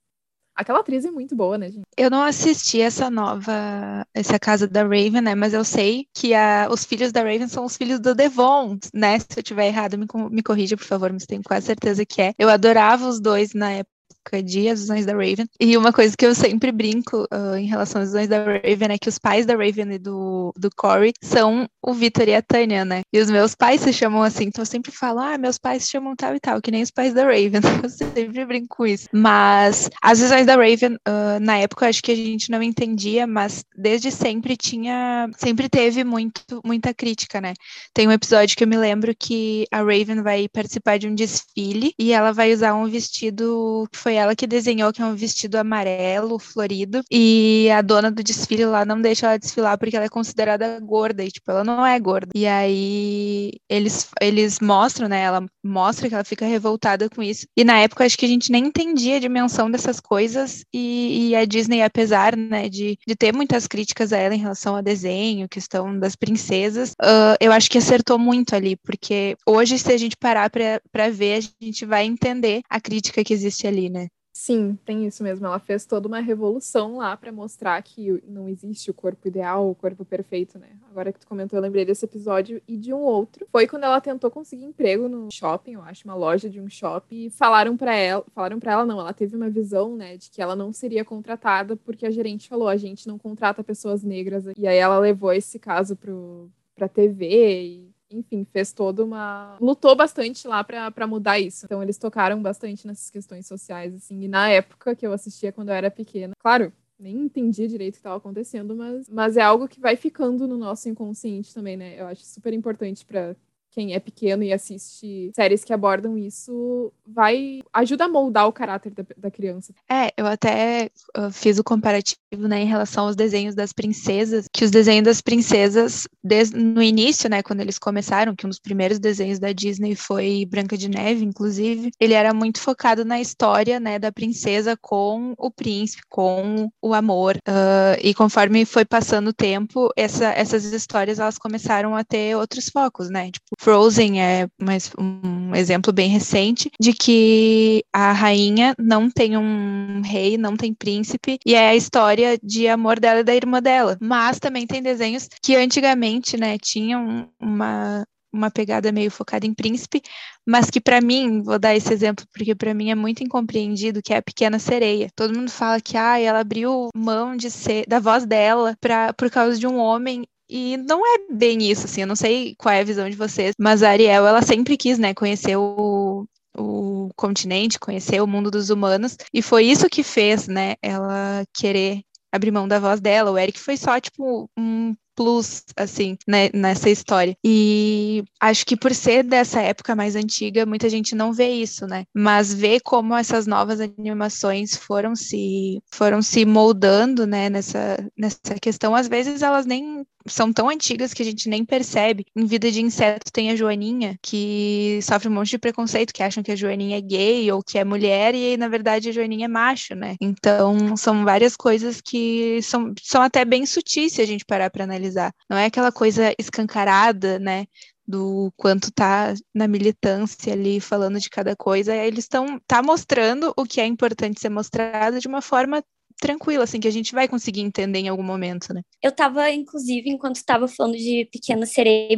Aquela 0.60 0.80
atriz 0.80 1.06
é 1.06 1.12
muito 1.12 1.34
boa, 1.38 1.58
né, 1.58 1.72
gente? 1.72 1.84
Eu 1.96 2.10
não 2.10 2.22
assisti 2.22 2.82
essa 2.82 3.10
nova, 3.10 4.06
essa 4.14 4.38
casa 4.38 4.68
da 4.68 4.82
Raven, 4.84 5.22
né? 5.22 5.34
Mas 5.34 5.54
eu 5.54 5.64
sei 5.64 6.06
que 6.14 6.34
a, 6.34 6.68
os 6.70 6.84
filhos 6.84 7.14
da 7.14 7.22
Raven 7.22 7.48
são 7.48 7.64
os 7.64 7.78
filhos 7.78 7.98
do 7.98 8.14
Devon, 8.14 8.78
né? 8.94 9.18
Se 9.20 9.28
eu 9.38 9.44
tiver 9.44 9.68
errado, 9.68 9.98
me, 9.98 10.06
me 10.30 10.44
corrija, 10.44 10.76
por 10.76 10.84
favor, 10.84 11.14
mas 11.14 11.26
tenho 11.26 11.42
quase 11.44 11.68
certeza 11.68 12.06
que 12.06 12.22
é. 12.22 12.34
Eu 12.38 12.50
adorava 12.50 13.08
os 13.08 13.22
dois 13.22 13.54
na 13.54 13.72
época 13.72 13.99
época 14.20 14.44
de 14.44 14.70
As 14.70 14.82
Visões 14.82 15.06
da 15.06 15.14
Raven. 15.14 15.48
E 15.60 15.78
uma 15.78 15.92
coisa 15.92 16.16
que 16.16 16.26
eu 16.26 16.36
sempre 16.36 16.72
brinco 16.72 17.28
uh, 17.34 17.56
em 17.58 17.66
relação 17.66 18.02
às 18.02 18.10
Visões 18.10 18.28
da 18.28 18.44
Raven 18.44 18.92
é 18.92 18.98
que 18.98 19.10
os 19.10 19.18
pais 19.18 19.46
da 19.46 19.54
Raven 19.54 19.94
e 19.94 19.98
do, 19.98 20.54
do 20.58 20.70
Corey 20.76 21.14
são 21.22 21.68
o 21.82 21.94
Victor 21.94 22.28
e 22.28 22.36
a 22.36 22.42
Tânia, 22.42 22.86
né? 22.86 23.02
E 23.12 23.20
os 23.20 23.30
meus 23.30 23.56
pais 23.56 23.82
se 23.82 23.94
chamam 23.94 24.22
assim, 24.22 24.46
então 24.46 24.62
eu 24.62 24.66
sempre 24.66 24.92
falo, 24.92 25.20
ah, 25.20 25.38
meus 25.38 25.58
pais 25.58 25.84
se 25.84 25.92
chamam 25.92 26.16
tal 26.16 26.36
e 26.36 26.40
tal, 26.40 26.62
que 26.62 26.72
nem 26.72 26.84
os 26.84 26.92
pais 26.92 27.14
da 27.14 27.24
Raven. 27.24 27.62
Eu 27.84 27.90
sempre 27.90 28.46
brinco 28.46 28.76
com 28.78 28.86
isso. 28.86 29.08
Mas 29.14 29.90
as 30.02 30.20
Visões 30.20 30.46
da 30.46 30.56
Raven, 30.56 30.96
uh, 30.96 31.40
na 31.40 31.58
época, 31.58 31.88
acho 31.88 32.04
que 32.04 32.12
a 32.12 32.16
gente 32.16 32.52
não 32.52 32.62
entendia, 32.62 33.26
mas 33.26 33.64
desde 33.76 34.12
sempre 34.12 34.58
tinha, 34.58 35.30
sempre 35.38 35.70
teve 35.70 36.04
muito, 36.04 36.62
muita 36.64 36.94
crítica, 36.94 37.40
né? 37.40 37.54
Tem 37.94 38.08
um 38.08 38.12
episódio 38.12 38.56
que 38.56 38.64
eu 38.64 38.68
me 38.68 38.78
lembro 38.78 39.16
que 39.18 39.66
a 39.72 39.78
Raven 39.78 40.22
vai 40.22 40.48
participar 40.50 41.00
de 41.00 41.08
um 41.08 41.16
desfile 41.16 41.94
e 41.98 42.12
ela 42.12 42.32
vai 42.32 42.54
usar 42.54 42.74
um 42.74 42.88
vestido 42.88 43.88
que 43.92 43.98
foi 43.98 44.09
ela 44.16 44.36
que 44.36 44.48
desenhou, 44.48 44.92
que 44.92 45.02
é 45.02 45.06
um 45.06 45.16
vestido 45.16 45.56
amarelo, 45.56 46.40
florido, 46.40 47.02
e 47.12 47.70
a 47.72 47.82
dona 47.82 48.12
do 48.12 48.24
desfile 48.24 48.66
lá 48.66 48.86
não 48.86 49.02
deixa 49.02 49.28
ela 49.28 49.40
desfilar 49.40 49.78
porque 49.78 49.96
ela 49.96 50.06
é 50.06 50.10
considerada 50.10 50.80
gorda, 50.80 51.24
e 51.24 51.32
tipo, 51.32 51.50
ela 51.52 51.64
não 51.64 51.86
é 51.86 52.00
gorda. 52.00 52.30
E 52.36 52.46
aí 52.46 53.52
eles, 53.70 54.10
eles 54.22 54.60
mostram, 54.60 55.08
né, 55.08 55.22
ela 55.22 55.46
mostra 55.64 56.08
que 56.08 56.16
ela 56.16 56.24
fica 56.24 56.46
revoltada 56.46 57.10
com 57.10 57.22
isso. 57.22 57.46
E 57.56 57.64
na 57.64 57.80
época 57.80 58.06
acho 58.06 58.18
que 58.18 58.26
a 58.26 58.30
gente 58.30 58.52
nem 58.52 58.66
entendia 58.66 59.18
a 59.18 59.20
dimensão 59.20 59.70
dessas 59.70 60.00
coisas, 60.00 60.64
e, 60.74 61.30
e 61.30 61.36
a 61.36 61.46
Disney, 61.46 61.82
apesar, 61.82 62.36
né, 62.36 62.70
de, 62.70 62.98
de 63.08 63.16
ter 63.16 63.34
muitas 63.34 63.68
críticas 63.68 64.14
a 64.14 64.18
ela 64.18 64.36
em 64.36 64.40
relação 64.40 64.76
ao 64.76 64.82
desenho, 64.82 65.50
questão 65.50 65.98
das 65.98 66.16
princesas, 66.16 66.92
uh, 66.92 67.36
eu 67.40 67.52
acho 67.52 67.70
que 67.70 67.78
acertou 67.78 68.18
muito 68.18 68.56
ali, 68.56 68.76
porque 68.76 69.36
hoje, 69.46 69.78
se 69.78 69.92
a 69.92 69.98
gente 69.98 70.16
parar 70.18 70.50
para 70.50 71.10
ver, 71.10 71.38
a 71.38 71.66
gente 71.66 71.86
vai 71.86 72.06
entender 72.06 72.62
a 72.70 72.80
crítica 72.80 73.24
que 73.24 73.34
existe 73.34 73.68
ali, 73.68 73.90
né? 73.90 73.99
Sim, 74.42 74.80
tem 74.86 75.06
isso 75.06 75.22
mesmo. 75.22 75.46
Ela 75.46 75.60
fez 75.60 75.86
toda 75.86 76.08
uma 76.08 76.22
revolução 76.22 76.96
lá 76.96 77.18
para 77.18 77.30
mostrar 77.30 77.82
que 77.84 78.24
não 78.26 78.48
existe 78.48 78.90
o 78.90 78.94
corpo 78.94 79.28
ideal, 79.28 79.70
o 79.70 79.76
corpo 79.76 80.06
perfeito, 80.06 80.58
né? 80.58 80.70
Agora 80.90 81.12
que 81.12 81.20
tu 81.20 81.28
comentou, 81.28 81.58
eu 81.58 81.62
lembrei 81.62 81.84
desse 81.84 82.06
episódio 82.06 82.62
e 82.66 82.78
de 82.78 82.94
um 82.94 83.02
outro. 83.02 83.46
Foi 83.52 83.68
quando 83.68 83.84
ela 83.84 84.00
tentou 84.00 84.32
conseguir 84.32 84.64
emprego 84.64 85.10
no 85.10 85.28
shopping, 85.30 85.74
eu 85.74 85.82
acho, 85.82 86.06
uma 86.06 86.16
loja 86.16 86.50
de 86.50 86.62
um 86.62 86.70
shopping, 86.70 87.26
e 87.26 87.30
falaram 87.30 87.76
para 87.76 87.94
ela, 87.94 88.24
falaram 88.34 88.62
para 88.62 88.72
ela 88.72 88.86
não, 88.86 89.02
ela 89.02 89.12
teve 89.12 89.36
uma 89.36 89.50
visão, 89.50 89.98
né, 89.98 90.16
de 90.16 90.30
que 90.32 90.42
ela 90.42 90.56
não 90.56 90.72
seria 90.72 91.04
contratada 91.04 91.76
porque 91.76 92.06
a 92.06 92.12
gerente 92.12 92.48
falou, 92.48 92.70
a 92.70 92.78
gente 92.78 93.10
não 93.10 93.18
contrata 93.20 93.62
pessoas 93.62 94.04
negras. 94.04 94.46
E 94.58 94.66
aí 94.66 94.78
ela 94.78 95.00
levou 95.00 95.34
esse 95.34 95.60
caso 95.60 95.98
pro 95.98 96.50
pra 96.76 96.88
TV 96.88 97.62
e 97.62 97.89
enfim, 98.12 98.46
fez 98.52 98.74
toda 98.74 99.04
uma. 99.04 99.58
lutou 99.60 99.96
bastante 99.96 100.48
lá 100.48 100.64
para 100.64 101.08
mudar 101.08 101.40
isso. 101.40 101.66
Então, 101.66 101.82
eles 101.82 101.98
tocaram 101.98 102.42
bastante 102.42 102.86
nessas 102.88 103.10
questões 103.10 103.48
sociais, 103.48 103.94
assim. 103.94 104.24
E 104.24 104.28
na 104.28 104.50
época 104.50 104.96
que 104.96 105.06
eu 105.06 105.14
assistia, 105.14 105.52
quando 105.52 105.70
eu 105.70 105.76
era 105.76 105.92
pequena, 105.92 106.34
claro, 106.40 106.74
nem 107.00 107.16
entendia 107.22 107.68
direito 107.68 107.94
o 107.94 107.98
que 107.98 108.00
estava 108.00 108.18
acontecendo, 108.18 108.76
mas, 108.76 109.08
mas 109.10 109.38
é 109.38 109.42
algo 109.42 109.68
que 109.68 109.80
vai 109.80 109.96
ficando 109.96 110.48
no 110.48 110.58
nosso 110.58 110.90
inconsciente 110.90 111.54
também, 111.54 111.78
né? 111.78 112.00
Eu 112.00 112.08
acho 112.08 112.26
super 112.26 112.54
importante 112.54 113.06
para 113.06 113.36
quem 113.80 113.94
é 113.94 114.00
pequeno 114.00 114.44
e 114.44 114.52
assiste 114.52 115.32
séries 115.34 115.64
que 115.64 115.72
abordam 115.72 116.18
isso, 116.18 116.92
vai 117.08 117.62
ajuda 117.72 118.06
a 118.06 118.10
moldar 118.10 118.46
o 118.46 118.52
caráter 118.52 118.92
da, 118.92 119.06
da 119.16 119.32
criança. 119.32 119.74
É, 119.90 120.12
eu 120.18 120.26
até 120.26 120.92
uh, 121.18 121.32
fiz 121.32 121.58
o 121.58 121.64
comparativo, 121.64 122.20
né, 122.34 122.62
em 122.62 122.66
relação 122.66 123.06
aos 123.06 123.16
desenhos 123.16 123.56
das 123.56 123.72
princesas, 123.72 124.48
que 124.52 124.66
os 124.66 124.72
desenhos 124.72 125.06
das 125.06 125.22
princesas, 125.22 126.10
desde, 126.22 126.58
no 126.58 126.84
início, 126.84 127.30
né, 127.30 127.42
quando 127.42 127.62
eles 127.62 127.80
começaram, 127.80 128.36
que 128.36 128.46
um 128.46 128.50
dos 128.50 128.60
primeiros 128.60 129.00
desenhos 129.00 129.40
da 129.40 129.54
Disney 129.54 129.96
foi 129.96 130.46
Branca 130.46 130.78
de 130.78 130.90
Neve, 130.90 131.24
inclusive, 131.24 131.92
ele 131.98 132.14
era 132.14 132.34
muito 132.34 132.60
focado 132.60 133.06
na 133.06 133.22
história, 133.22 133.80
né, 133.80 133.98
da 133.98 134.12
princesa 134.12 134.76
com 134.76 135.34
o 135.38 135.50
príncipe, 135.50 136.04
com 136.10 136.70
o 136.82 136.94
amor, 136.94 137.38
uh, 137.38 137.98
e 138.04 138.14
conforme 138.14 138.66
foi 138.66 138.84
passando 138.84 139.30
o 139.30 139.34
tempo, 139.34 139.90
essa, 139.96 140.34
essas 140.34 140.66
histórias, 140.66 141.18
elas 141.18 141.38
começaram 141.38 141.96
a 141.96 142.04
ter 142.04 142.36
outros 142.36 142.68
focos, 142.68 143.10
né, 143.10 143.32
tipo, 143.32 143.46
Frozen 143.70 144.20
é 144.20 144.48
mais 144.60 144.92
um 145.00 145.54
exemplo 145.54 145.94
bem 145.94 146.10
recente 146.10 146.72
de 146.82 146.92
que 146.92 147.84
a 147.94 148.12
rainha 148.12 148.74
não 148.80 149.12
tem 149.12 149.38
um 149.38 150.02
rei, 150.02 150.40
não 150.40 150.58
tem 150.58 150.74
príncipe, 150.74 151.38
e 151.46 151.54
é 151.54 151.70
a 151.70 151.76
história 151.76 152.36
de 152.42 152.68
amor 152.68 153.00
dela 153.00 153.20
e 153.20 153.24
da 153.24 153.36
irmã 153.36 153.62
dela. 153.62 153.96
Mas 154.02 154.40
também 154.40 154.66
tem 154.66 154.82
desenhos 154.82 155.30
que 155.44 155.56
antigamente, 155.56 156.36
né, 156.36 156.58
tinham 156.58 157.30
uma 157.40 158.04
uma 158.34 158.52
pegada 158.52 158.92
meio 158.92 159.10
focada 159.10 159.46
em 159.46 159.54
príncipe, 159.54 160.02
mas 160.48 160.70
que 160.70 160.80
para 160.80 161.02
mim, 161.02 161.42
vou 161.42 161.58
dar 161.58 161.76
esse 161.76 161.92
exemplo 161.92 162.26
porque 162.32 162.56
para 162.56 162.74
mim 162.74 162.92
é 162.92 162.96
muito 162.96 163.24
incompreendido, 163.24 164.02
que 164.04 164.14
é 164.14 164.18
a 164.18 164.22
Pequena 164.22 164.58
Sereia. 164.60 165.10
Todo 165.16 165.36
mundo 165.36 165.50
fala 165.52 165.82
que 165.82 165.98
ah, 165.98 166.20
ela 166.20 166.40
abriu 166.40 166.90
mão 166.96 167.36
de 167.36 167.50
ser 167.52 167.86
da 167.88 168.00
voz 168.00 168.26
dela 168.26 168.76
para 168.80 169.14
por 169.14 169.30
causa 169.30 169.60
de 169.60 169.68
um 169.68 169.78
homem 169.78 170.26
e 170.50 170.78
não 170.78 171.06
é 171.06 171.20
bem 171.32 171.70
isso, 171.70 171.86
assim, 171.86 172.02
eu 172.02 172.08
não 172.08 172.16
sei 172.16 172.56
qual 172.58 172.74
é 172.74 172.82
a 172.82 172.86
visão 172.86 173.10
de 173.10 173.16
vocês, 173.16 173.54
mas 173.60 173.84
a 173.84 173.90
Ariel, 173.90 174.26
ela 174.26 174.42
sempre 174.42 174.76
quis, 174.78 174.98
né, 174.98 175.14
conhecer 175.14 175.56
o, 175.56 176.26
o 176.58 177.10
continente, 177.16 177.80
conhecer 177.80 178.22
o 178.22 178.28
mundo 178.28 178.50
dos 178.50 178.70
humanos, 178.70 179.16
e 179.34 179.42
foi 179.42 179.66
isso 179.66 179.90
que 179.90 180.04
fez, 180.04 180.48
né, 180.48 180.76
ela 180.82 181.44
querer 181.54 182.02
abrir 182.32 182.52
mão 182.52 182.68
da 182.68 182.80
voz 182.80 183.00
dela. 183.00 183.32
O 183.32 183.38
Eric 183.38 183.60
foi 183.60 183.76
só, 183.76 184.00
tipo, 184.00 184.50
um 184.58 184.96
plus, 185.16 185.66
assim, 185.76 186.18
né, 186.26 186.50
nessa 186.54 186.90
história. 186.90 187.36
E 187.44 188.24
acho 188.40 188.66
que 188.66 188.78
por 188.78 188.96
ser 188.96 189.22
dessa 189.22 189.60
época 189.60 189.94
mais 189.94 190.16
antiga, 190.16 190.66
muita 190.66 190.88
gente 190.88 191.14
não 191.14 191.34
vê 191.34 191.50
isso, 191.50 191.86
né? 191.86 192.06
Mas 192.16 192.54
vê 192.54 192.80
como 192.80 193.14
essas 193.14 193.46
novas 193.46 193.82
animações 193.82 194.78
foram 194.78 195.18
se 195.18 195.82
foram 195.92 196.22
se 196.22 196.46
moldando, 196.46 197.28
né, 197.28 197.50
nessa, 197.50 197.98
nessa 198.18 198.56
questão. 198.62 198.96
Às 198.96 199.10
vezes 199.10 199.42
elas 199.42 199.66
nem 199.66 200.06
são 200.30 200.54
tão 200.54 200.70
antigas 200.70 201.14
que 201.14 201.22
a 201.22 201.26
gente 201.26 201.50
nem 201.50 201.66
percebe. 201.66 202.26
Em 202.36 202.46
Vida 202.46 202.72
de 202.72 202.82
Inseto 202.82 203.32
tem 203.32 203.52
a 203.52 203.56
Joaninha, 203.56 204.18
que 204.22 205.00
sofre 205.02 205.30
um 205.30 205.34
monte 205.34 205.52
de 205.52 205.60
preconceito, 205.60 206.14
que 206.14 206.24
acham 206.24 206.44
que 206.44 206.52
a 206.52 206.56
Joaninha 206.56 206.98
é 206.98 207.02
gay 207.02 207.52
ou 207.52 207.62
que 207.62 207.78
é 207.78 207.84
mulher, 207.84 208.34
e 208.36 208.58
na 208.58 208.68
verdade 208.68 209.10
a 209.10 209.12
Joaninha 209.12 209.46
é 209.46 209.48
macho, 209.48 209.96
né? 209.96 210.16
Então 210.22 210.96
são 210.96 211.24
várias 211.24 211.56
coisas 211.56 212.02
que 212.02 212.62
são, 212.62 212.94
são 213.02 213.22
até 213.22 213.44
bem 213.44 213.66
sutis 213.66 214.14
se 214.14 214.22
a 214.22 214.26
gente 214.26 214.46
parar 214.46 214.70
para 214.70 214.84
analisar. 214.84 215.34
Não 215.50 215.58
é 215.58 215.66
aquela 215.66 215.92
coisa 215.92 216.34
escancarada, 216.38 217.40
né? 217.40 217.66
do 218.10 218.52
quanto 218.58 218.92
tá 218.92 219.36
na 219.54 219.68
militância 219.68 220.52
ali 220.52 220.80
falando 220.80 221.20
de 221.20 221.30
cada 221.30 221.56
coisa, 221.56 221.96
eles 221.96 222.24
estão 222.24 222.60
tá 222.66 222.82
mostrando 222.82 223.54
o 223.56 223.64
que 223.66 223.80
é 223.80 223.86
importante 223.86 224.42
ser 224.42 224.50
mostrado 224.50 225.20
de 225.20 225.28
uma 225.28 225.44
forma 225.44 225.84
tranquila, 226.20 226.64
assim, 226.64 226.80
que 226.80 226.88
a 226.88 226.92
gente 226.92 227.14
vai 227.14 227.28
conseguir 227.28 227.62
entender 227.62 228.00
em 228.00 228.10
algum 228.10 228.24
momento, 228.24 228.74
né? 228.74 228.82
Eu 229.02 229.12
tava, 229.12 229.50
inclusive, 229.50 230.10
enquanto 230.10 230.36
estava 230.36 230.68
falando 230.68 230.98
de 230.98 231.28
Pequena 231.32 231.66
Sereia 231.66 232.18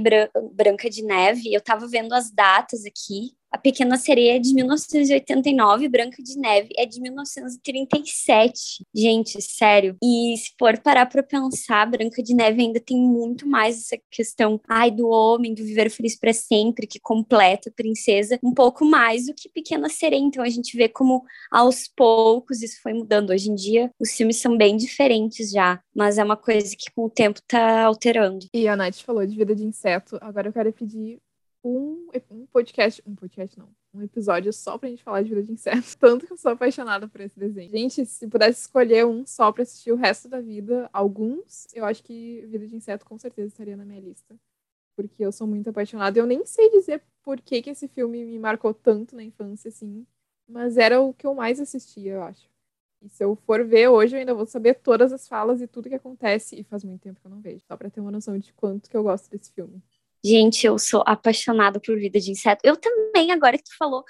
Branca 0.53 0.89
de 0.89 1.03
Neve, 1.03 1.53
eu 1.53 1.61
tava 1.61 1.87
vendo 1.87 2.13
as 2.13 2.31
datas 2.31 2.85
aqui 2.85 3.31
A 3.51 3.57
Pequena 3.57 3.97
Sereia 3.97 4.37
é 4.37 4.39
de 4.39 4.53
1989, 4.53 5.89
Branca 5.89 6.23
de 6.23 6.39
Neve 6.39 6.69
é 6.77 6.85
de 6.85 7.01
1937. 7.01 8.85
Gente, 8.95 9.41
sério. 9.41 9.97
E 10.01 10.37
se 10.37 10.53
for 10.57 10.79
parar 10.79 11.05
pra 11.05 11.21
pensar, 11.21 11.85
Branca 11.85 12.23
de 12.23 12.33
Neve 12.33 12.61
ainda 12.61 12.79
tem 12.79 12.97
muito 12.97 13.45
mais 13.45 13.77
essa 13.77 14.01
questão, 14.09 14.59
ai, 14.69 14.89
do 14.89 15.09
homem, 15.09 15.53
do 15.53 15.65
viver 15.65 15.89
feliz 15.89 16.17
para 16.17 16.31
sempre, 16.31 16.87
que 16.87 16.97
completa 16.97 17.69
a 17.69 17.73
princesa, 17.73 18.39
um 18.41 18.53
pouco 18.53 18.85
mais 18.85 19.25
do 19.25 19.33
que 19.33 19.49
Pequena 19.49 19.89
Sereia. 19.89 20.21
Então 20.21 20.41
a 20.41 20.49
gente 20.49 20.77
vê 20.77 20.87
como 20.87 21.21
aos 21.51 21.89
poucos 21.89 22.61
isso 22.61 22.81
foi 22.81 22.93
mudando. 22.93 23.31
Hoje 23.31 23.51
em 23.51 23.55
dia 23.55 23.91
os 23.99 24.11
filmes 24.13 24.37
são 24.37 24.57
bem 24.57 24.77
diferentes 24.77 25.51
já, 25.51 25.81
mas 25.93 26.17
é 26.17 26.23
uma 26.23 26.37
coisa 26.37 26.73
que 26.73 26.89
com 26.95 27.03
o 27.03 27.09
tempo 27.09 27.41
tá 27.45 27.83
alterando. 27.83 28.45
E 28.53 28.65
a 28.69 28.77
Nath 28.77 29.01
falou 29.01 29.25
de 29.25 29.35
vida 29.35 29.53
de 29.53 29.65
inseto, 29.65 30.17
agora 30.21 30.47
eu 30.47 30.53
quero 30.53 30.71
pedir 30.71 31.19
um, 31.63 32.09
um 32.29 32.45
podcast, 32.47 33.01
um 33.05 33.15
podcast 33.15 33.57
não, 33.57 33.69
um 33.93 34.01
episódio 34.01 34.51
só 34.51 34.77
pra 34.77 34.89
gente 34.89 35.03
falar 35.03 35.21
de 35.21 35.29
vida 35.29 35.43
de 35.43 35.51
inseto. 35.51 35.95
Tanto 35.99 36.25
que 36.25 36.33
eu 36.33 36.37
sou 36.37 36.51
apaixonada 36.51 37.07
por 37.07 37.21
esse 37.21 37.37
desenho. 37.37 37.69
Gente, 37.69 38.05
se 38.05 38.27
pudesse 38.27 38.61
escolher 38.61 39.05
um 39.05 39.25
só 39.25 39.51
pra 39.51 39.63
assistir 39.63 39.91
o 39.91 39.95
resto 39.95 40.27
da 40.27 40.39
vida, 40.39 40.89
alguns, 40.91 41.67
eu 41.73 41.85
acho 41.85 42.03
que 42.03 42.45
Vida 42.47 42.67
de 42.67 42.75
Inseto 42.75 43.05
com 43.05 43.17
certeza 43.17 43.49
estaria 43.49 43.77
na 43.77 43.85
minha 43.85 43.99
lista. 43.99 44.35
Porque 44.95 45.23
eu 45.23 45.31
sou 45.31 45.47
muito 45.47 45.69
apaixonada. 45.69 46.19
Eu 46.19 46.25
nem 46.25 46.45
sei 46.45 46.69
dizer 46.69 47.01
por 47.23 47.39
que, 47.39 47.61
que 47.61 47.69
esse 47.69 47.87
filme 47.87 48.25
me 48.25 48.39
marcou 48.39 48.73
tanto 48.73 49.15
na 49.15 49.23
infância, 49.23 49.69
assim. 49.69 50.05
Mas 50.47 50.77
era 50.77 50.99
o 51.01 51.13
que 51.13 51.25
eu 51.25 51.33
mais 51.33 51.59
assistia, 51.59 52.13
eu 52.13 52.23
acho. 52.23 52.49
E 53.01 53.09
se 53.09 53.23
eu 53.23 53.35
for 53.35 53.65
ver 53.65 53.87
hoje, 53.87 54.15
eu 54.15 54.19
ainda 54.19 54.33
vou 54.33 54.45
saber 54.45 54.75
todas 54.75 55.11
as 55.11 55.27
falas 55.27 55.61
e 55.61 55.67
tudo 55.67 55.89
que 55.89 55.95
acontece. 55.95 56.59
E 56.59 56.63
faz 56.63 56.83
muito 56.83 57.01
tempo 57.01 57.19
que 57.19 57.25
eu 57.25 57.31
não 57.31 57.39
vejo. 57.39 57.63
Só 57.65 57.75
pra 57.77 57.89
ter 57.89 57.99
uma 57.99 58.11
noção 58.11 58.37
de 58.37 58.53
quanto 58.53 58.89
que 58.89 58.97
eu 58.97 59.03
gosto 59.03 59.29
desse 59.29 59.51
filme. 59.51 59.81
Gente, 60.23 60.67
eu 60.67 60.77
sou 60.77 61.03
apaixonada 61.05 61.79
por 61.79 61.97
vida 61.97 62.19
de 62.19 62.31
inseto. 62.31 62.61
Eu 62.63 62.77
também, 62.77 63.31
agora 63.31 63.57
que 63.57 63.63
tu 63.63 63.75
falou, 63.75 64.03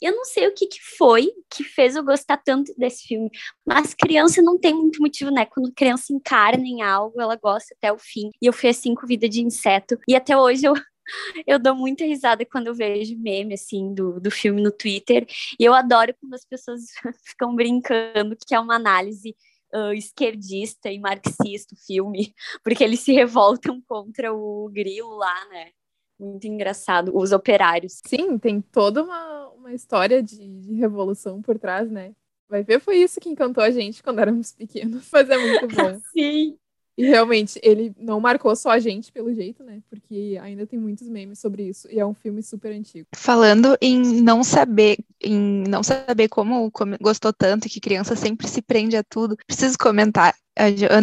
eu 0.00 0.16
não 0.16 0.24
sei 0.24 0.46
o 0.48 0.54
que, 0.54 0.66
que 0.66 0.80
foi 0.96 1.30
que 1.50 1.62
fez 1.62 1.96
eu 1.96 2.02
gostar 2.02 2.38
tanto 2.38 2.72
desse 2.78 3.06
filme, 3.06 3.30
mas 3.66 3.92
criança 3.94 4.40
não 4.40 4.58
tem 4.58 4.74
muito 4.74 5.02
motivo, 5.02 5.30
né? 5.30 5.44
Quando 5.44 5.72
criança 5.72 6.12
encarna 6.14 6.64
em 6.66 6.80
algo, 6.80 7.20
ela 7.20 7.36
gosta 7.36 7.74
até 7.76 7.92
o 7.92 7.98
fim. 7.98 8.30
E 8.40 8.46
eu 8.46 8.52
fui 8.52 8.70
assim 8.70 8.94
com 8.94 9.06
vida 9.06 9.28
de 9.28 9.42
inseto. 9.42 9.98
E 10.08 10.16
até 10.16 10.34
hoje 10.34 10.64
eu, 10.64 10.72
eu 11.46 11.58
dou 11.58 11.74
muita 11.74 12.04
risada 12.04 12.44
quando 12.46 12.68
eu 12.68 12.74
vejo 12.74 13.18
meme, 13.18 13.54
assim, 13.54 13.92
do, 13.92 14.18
do 14.18 14.30
filme 14.30 14.62
no 14.62 14.72
Twitter. 14.72 15.26
E 15.58 15.64
eu 15.64 15.74
adoro 15.74 16.14
quando 16.18 16.34
as 16.34 16.44
pessoas 16.44 16.84
ficam 17.24 17.54
brincando 17.54 18.34
que 18.46 18.54
é 18.54 18.60
uma 18.60 18.76
análise 18.76 19.36
uh, 19.74 19.92
esquerdista 19.92 20.90
e 20.90 20.98
marxista 20.98 21.74
o 21.74 21.86
filme, 21.86 22.34
porque 22.62 22.84
eles 22.84 23.00
se 23.00 23.12
revoltam 23.12 23.80
contra 23.86 24.32
o 24.32 24.68
grilo 24.72 25.16
lá, 25.16 25.48
né? 25.48 25.70
Muito 26.18 26.46
engraçado, 26.46 27.16
os 27.16 27.32
operários. 27.32 28.00
Sim, 28.06 28.38
tem 28.38 28.60
toda 28.60 29.02
uma, 29.02 29.48
uma 29.48 29.72
história 29.72 30.22
de, 30.22 30.36
de 30.36 30.74
revolução 30.74 31.40
por 31.40 31.58
trás, 31.58 31.90
né? 31.90 32.12
Vai 32.48 32.62
ver, 32.62 32.80
foi 32.80 32.96
isso 32.98 33.20
que 33.20 33.28
encantou 33.28 33.62
a 33.62 33.70
gente 33.70 34.02
quando 34.02 34.18
éramos 34.18 34.52
pequenos, 34.52 35.08
mas 35.12 35.30
é 35.30 35.38
muito 35.38 35.68
bom. 35.68 36.00
Sim. 36.12 36.58
E 37.00 37.06
realmente, 37.06 37.58
ele 37.62 37.94
não 37.98 38.20
marcou 38.20 38.54
só 38.54 38.72
a 38.72 38.78
gente, 38.78 39.10
pelo 39.10 39.32
jeito, 39.32 39.64
né? 39.64 39.80
Porque 39.88 40.38
ainda 40.42 40.66
tem 40.66 40.78
muitos 40.78 41.08
memes 41.08 41.38
sobre 41.38 41.62
isso. 41.62 41.88
E 41.90 41.98
é 41.98 42.04
um 42.04 42.12
filme 42.12 42.42
super 42.42 42.72
antigo. 42.72 43.06
Falando 43.14 43.74
em 43.80 44.20
não 44.20 44.44
saber, 44.44 44.98
em 45.18 45.64
não 45.66 45.82
saber 45.82 46.28
como, 46.28 46.70
como 46.70 46.98
gostou 47.00 47.32
tanto 47.32 47.66
e 47.66 47.70
que 47.70 47.80
criança 47.80 48.14
sempre 48.14 48.46
se 48.46 48.60
prende 48.60 48.98
a 48.98 49.02
tudo, 49.02 49.34
preciso 49.46 49.78
comentar 49.78 50.34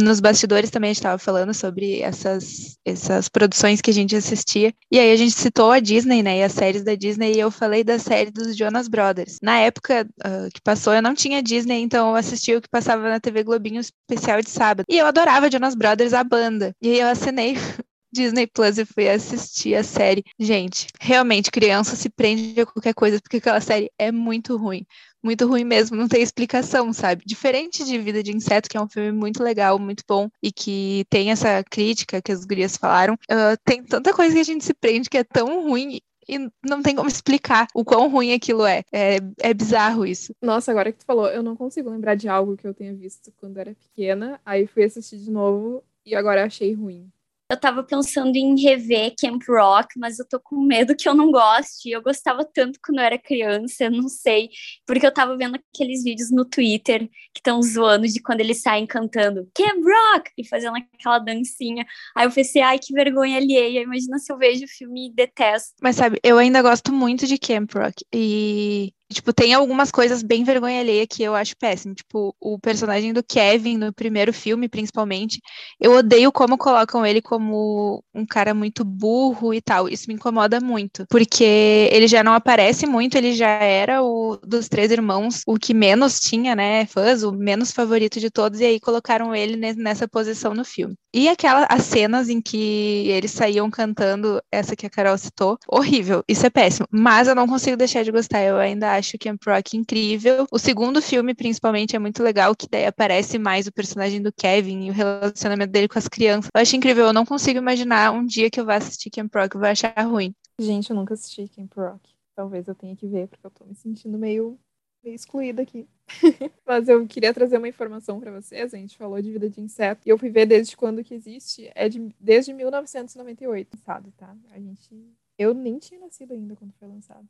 nos 0.04 0.20
bastidores 0.20 0.70
também 0.70 0.90
a 0.90 0.94
gente 0.94 1.00
estava 1.00 1.18
falando 1.18 1.54
sobre 1.54 2.02
essas, 2.02 2.78
essas 2.86 3.28
produções 3.30 3.82
que 3.82 3.90
a 3.90 3.94
gente 3.94 4.16
assistia. 4.16 4.74
E 4.92 5.00
aí 5.00 5.12
a 5.12 5.16
gente 5.16 5.34
citou 5.34 5.72
a 5.72 5.80
Disney, 5.80 6.22
né? 6.22 6.40
E 6.40 6.44
as 6.44 6.52
séries 6.52 6.84
da 6.84 6.96
Disney, 6.96 7.34
e 7.34 7.40
eu 7.40 7.50
falei 7.50 7.84
da 7.84 7.98
série 7.98 8.32
dos 8.32 8.56
Jonas 8.56 8.88
Brothers. 8.88 9.38
Na 9.42 9.58
época 9.60 10.08
uh, 10.20 10.50
que 10.54 10.62
passou, 10.62 10.94
eu 10.94 11.02
não 11.02 11.16
tinha 11.16 11.42
Disney, 11.42 11.82
então 11.82 12.10
eu 12.10 12.16
assistia 12.16 12.58
o 12.58 12.62
que 12.62 12.70
passava 12.70 13.10
na 13.10 13.20
TV 13.20 13.44
Globinho 13.44 13.82
especial 13.82 14.42
de 14.42 14.50
sábado. 14.50 14.86
E 14.90 14.98
eu 14.98 15.06
adorava 15.06 15.50
Jonas 15.50 15.76
Brothers, 15.76 16.14
a 16.14 16.24
banda. 16.24 16.74
E 16.82 16.92
aí 16.92 17.00
eu 17.00 17.08
assinei 17.08 17.56
Disney 18.14 18.48
Plus 18.48 18.78
e 18.78 18.86
fui 18.86 19.10
assistir 19.10 19.76
a 19.76 19.84
série. 19.84 20.24
Gente, 20.40 20.88
realmente, 21.00 21.52
criança 21.52 21.96
se 21.96 22.10
prende 22.10 22.60
a 22.60 22.66
qualquer 22.66 22.94
coisa, 22.94 23.20
porque 23.22 23.38
aquela 23.38 23.62
série 23.62 23.92
é 23.98 24.12
muito 24.12 24.56
ruim 24.58 24.86
muito 25.28 25.46
ruim 25.46 25.66
mesmo, 25.66 25.98
não 25.98 26.08
tem 26.08 26.22
explicação, 26.22 26.94
sabe? 26.94 27.22
Diferente 27.26 27.84
de 27.84 27.98
Vida 27.98 28.24
de 28.24 28.34
Inseto, 28.34 28.70
que 28.70 28.78
é 28.78 28.82
um 28.82 28.88
filme 28.88 29.12
muito 29.12 29.44
legal, 29.44 29.78
muito 29.78 30.04
bom, 30.08 30.30
e 30.42 30.54
que 30.54 31.06
tem 31.10 31.32
essa 31.32 31.62
crítica 31.70 32.22
que 32.22 32.32
as 32.32 32.46
gurias 32.46 32.78
falaram, 32.78 33.16
uh, 33.16 33.58
tem 33.66 33.84
tanta 33.84 34.14
coisa 34.14 34.34
que 34.34 34.40
a 34.40 34.46
gente 34.46 34.64
se 34.64 34.74
prende 34.74 35.10
que 35.10 35.18
é 35.18 35.26
tão 35.26 35.68
ruim 35.68 36.00
e 36.30 36.50
não 36.66 36.82
tem 36.82 36.96
como 36.96 37.10
explicar 37.10 37.68
o 37.74 37.84
quão 37.84 38.10
ruim 38.10 38.34
aquilo 38.34 38.66
é. 38.66 38.84
é. 38.92 39.18
É 39.40 39.54
bizarro 39.54 40.06
isso. 40.06 40.34
Nossa, 40.42 40.72
agora 40.72 40.92
que 40.92 41.00
tu 41.00 41.06
falou, 41.06 41.28
eu 41.28 41.44
não 41.44 41.56
consigo 41.56 41.90
lembrar 41.90 42.16
de 42.16 42.28
algo 42.30 42.58
que 42.58 42.68
eu 42.68 42.74
tenha 42.74 42.94
visto 42.94 43.32
quando 43.38 43.58
era 43.58 43.74
pequena, 43.76 44.40
aí 44.46 44.66
fui 44.66 44.84
assistir 44.84 45.18
de 45.18 45.32
novo 45.32 45.84
e 46.06 46.16
agora 46.16 46.46
achei 46.46 46.74
ruim. 46.74 47.10
Eu 47.50 47.58
tava 47.58 47.82
pensando 47.82 48.36
em 48.36 48.60
rever 48.62 49.14
Camp 49.18 49.42
Rock, 49.48 49.98
mas 49.98 50.20
eu 50.20 50.28
tô 50.28 50.38
com 50.38 50.60
medo 50.60 50.96
que 50.96 51.08
eu 51.08 51.16
não 51.16 51.32
goste. 51.32 51.90
Eu 51.90 52.02
gostava 52.02 52.44
tanto 52.44 52.78
quando 52.86 53.00
eu 53.00 53.06
era 53.06 53.18
criança, 53.18 53.90
não 53.90 54.10
sei, 54.10 54.50
porque 54.86 55.06
eu 55.06 55.14
tava 55.14 55.38
vendo 55.38 55.58
aqueles 55.74 56.04
vídeos 56.04 56.30
no 56.30 56.44
Twitter 56.44 57.08
que 57.34 57.40
estão 57.40 57.62
zoando 57.62 58.06
de 58.06 58.22
quando 58.22 58.42
eles 58.42 58.62
saem 58.62 58.86
cantando 58.86 59.50
Camp 59.56 59.82
Rock 59.82 60.32
e 60.38 60.46
fazendo 60.46 60.76
aquela 60.76 61.20
dancinha. 61.20 61.86
Aí 62.16 62.26
eu 62.26 62.32
pensei, 62.32 62.62
ai, 62.62 62.80
que 62.80 62.94
vergonha 62.94 63.38
alheia. 63.38 63.82
Imagina 63.82 64.20
se 64.20 64.32
eu 64.32 64.38
vejo 64.38 64.66
o 64.66 64.68
filme 64.68 65.08
e 65.08 65.14
detesto. 65.14 65.76
Mas 65.82 65.96
sabe, 65.96 66.20
eu 66.24 66.38
ainda 66.38 66.62
gosto 66.62 66.92
muito 66.92 67.26
de 67.26 67.38
Camp 67.38 67.74
Rock 67.74 68.04
e 68.14 68.92
Tipo, 69.12 69.32
tem 69.32 69.54
algumas 69.54 69.90
coisas 69.92 70.22
bem 70.22 70.44
vergonha 70.44 70.82
alheia 70.82 71.08
que 71.08 71.24
eu 71.24 71.34
acho 71.34 71.56
péssimo. 71.58 71.96
Tipo, 71.96 72.36
o 72.40 72.60
personagem 72.60 73.14
do 73.14 73.24
Kevin, 73.24 73.78
no 73.78 73.94
primeiro 73.94 74.34
filme, 74.34 74.68
principalmente, 74.68 75.40
eu 75.80 75.94
odeio 75.94 76.32
como 76.32 76.58
colocam 76.58 77.06
ele 77.06 77.22
como 77.22 78.04
um 78.14 78.26
cara 78.26 78.54
muito 78.54 78.84
burro 78.84 79.54
e 79.54 79.62
tal. 79.62 79.88
Isso 79.88 80.06
me 80.08 80.14
incomoda 80.16 80.60
muito. 80.60 81.06
Porque 81.10 81.90
ele 81.92 82.08
já 82.08 82.24
não 82.24 82.34
aparece 82.34 82.86
muito, 82.86 83.16
ele 83.18 83.34
já 83.34 83.48
era 83.48 84.04
o 84.04 84.38
dos 84.46 84.68
três 84.68 84.92
irmãos, 84.92 85.42
o 85.48 85.58
que 85.58 85.74
menos 85.74 86.20
tinha, 86.20 86.56
né, 86.56 86.86
fãs, 86.86 87.24
o 87.24 87.32
menos 87.32 87.72
favorito 87.72 88.20
de 88.20 88.30
todos, 88.30 88.60
e 88.60 88.66
aí 88.66 88.80
colocaram 88.80 89.34
ele 89.34 89.56
nessa 89.76 90.08
posição 90.08 90.54
no 90.54 90.66
filme. 90.66 90.96
E 91.14 91.30
aquelas 91.30 91.66
as 91.70 91.84
cenas 91.84 92.30
em 92.30 92.42
que 92.42 93.08
eles 93.10 93.32
saíam 93.32 93.70
cantando, 93.70 94.42
essa 94.52 94.76
que 94.76 94.86
a 94.86 94.90
Carol 94.90 95.18
citou, 95.18 95.58
horrível. 95.68 96.24
Isso 96.28 96.46
é 96.46 96.50
péssimo. 96.50 96.88
Mas 96.92 97.28
eu 97.28 97.36
não 97.36 97.48
consigo 97.48 97.78
deixar 97.78 98.04
de 98.04 98.12
gostar. 98.12 98.44
Eu 98.44 98.58
ainda 98.58 98.97
acho 98.98 99.18
Camp 99.18 99.42
Rock 99.46 99.78
incrível. 99.78 100.46
O 100.52 100.60
segundo 100.60 101.02
filme, 101.02 101.34
principalmente, 101.34 101.96
é 101.96 102.00
muito 102.00 102.22
legal, 102.22 102.56
que 102.56 102.68
daí 102.70 102.86
aparece 102.86 103.38
mais 103.38 103.68
o 103.68 103.72
personagem 103.72 104.22
do 104.22 104.32
Kevin 104.32 104.86
e 104.86 104.90
o 104.90 104.94
relacionamento 104.94 105.72
dele 105.72 105.88
com 105.88 105.98
as 106.00 106.08
crianças. 106.08 106.50
Eu 106.54 106.62
acho 106.62 106.76
incrível. 106.76 107.06
Eu 107.06 107.14
não 107.14 107.26
consigo 107.26 107.60
imaginar 107.60 108.12
um 108.12 108.26
dia 108.26 108.50
que 108.50 108.60
eu 108.60 108.66
vá 108.66 108.76
assistir 108.76 109.10
Camp 109.10 109.34
Rock 109.34 109.56
e 109.56 109.60
vou 109.60 109.68
achar 109.68 109.94
ruim. 110.06 110.34
Gente, 110.60 110.90
eu 110.90 110.96
nunca 110.96 111.14
assisti 111.14 111.48
Camp 111.48 111.74
Rock. 111.76 112.10
Talvez 112.36 112.68
eu 112.68 112.76
tenha 112.76 112.96
que 112.96 113.08
ver, 113.08 113.28
porque 113.28 113.46
eu 113.46 113.52
tô 113.52 113.66
me 113.66 113.76
sentindo 113.76 114.18
meio, 114.18 114.60
meio 115.04 115.16
excluída 115.16 115.62
aqui. 115.62 115.88
Mas 116.66 116.88
eu 116.88 117.06
queria 117.08 117.34
trazer 117.34 117.58
uma 117.58 117.68
informação 117.68 118.20
para 118.20 118.32
vocês. 118.32 118.74
A 118.74 118.78
gente 118.78 118.98
falou 118.98 119.22
de 119.22 119.32
vida 119.32 119.50
de 119.50 119.62
inseto 119.62 120.02
e 120.06 120.10
eu 120.10 120.18
fui 120.18 120.30
ver 120.30 120.46
desde 120.46 120.76
quando 120.76 121.04
que 121.04 121.14
existe. 121.14 121.72
É 121.74 121.90
de, 121.90 122.14
desde 122.20 122.54
1998, 122.54 123.70
lançado, 123.76 124.14
tá? 124.18 124.36
A 124.52 124.60
gente. 124.60 124.90
Eu 125.38 125.54
nem 125.54 125.78
tinha 125.78 126.00
nascido 126.00 126.34
ainda 126.34 126.56
quando 126.56 126.74
foi 126.74 126.88
lançado 126.88 127.28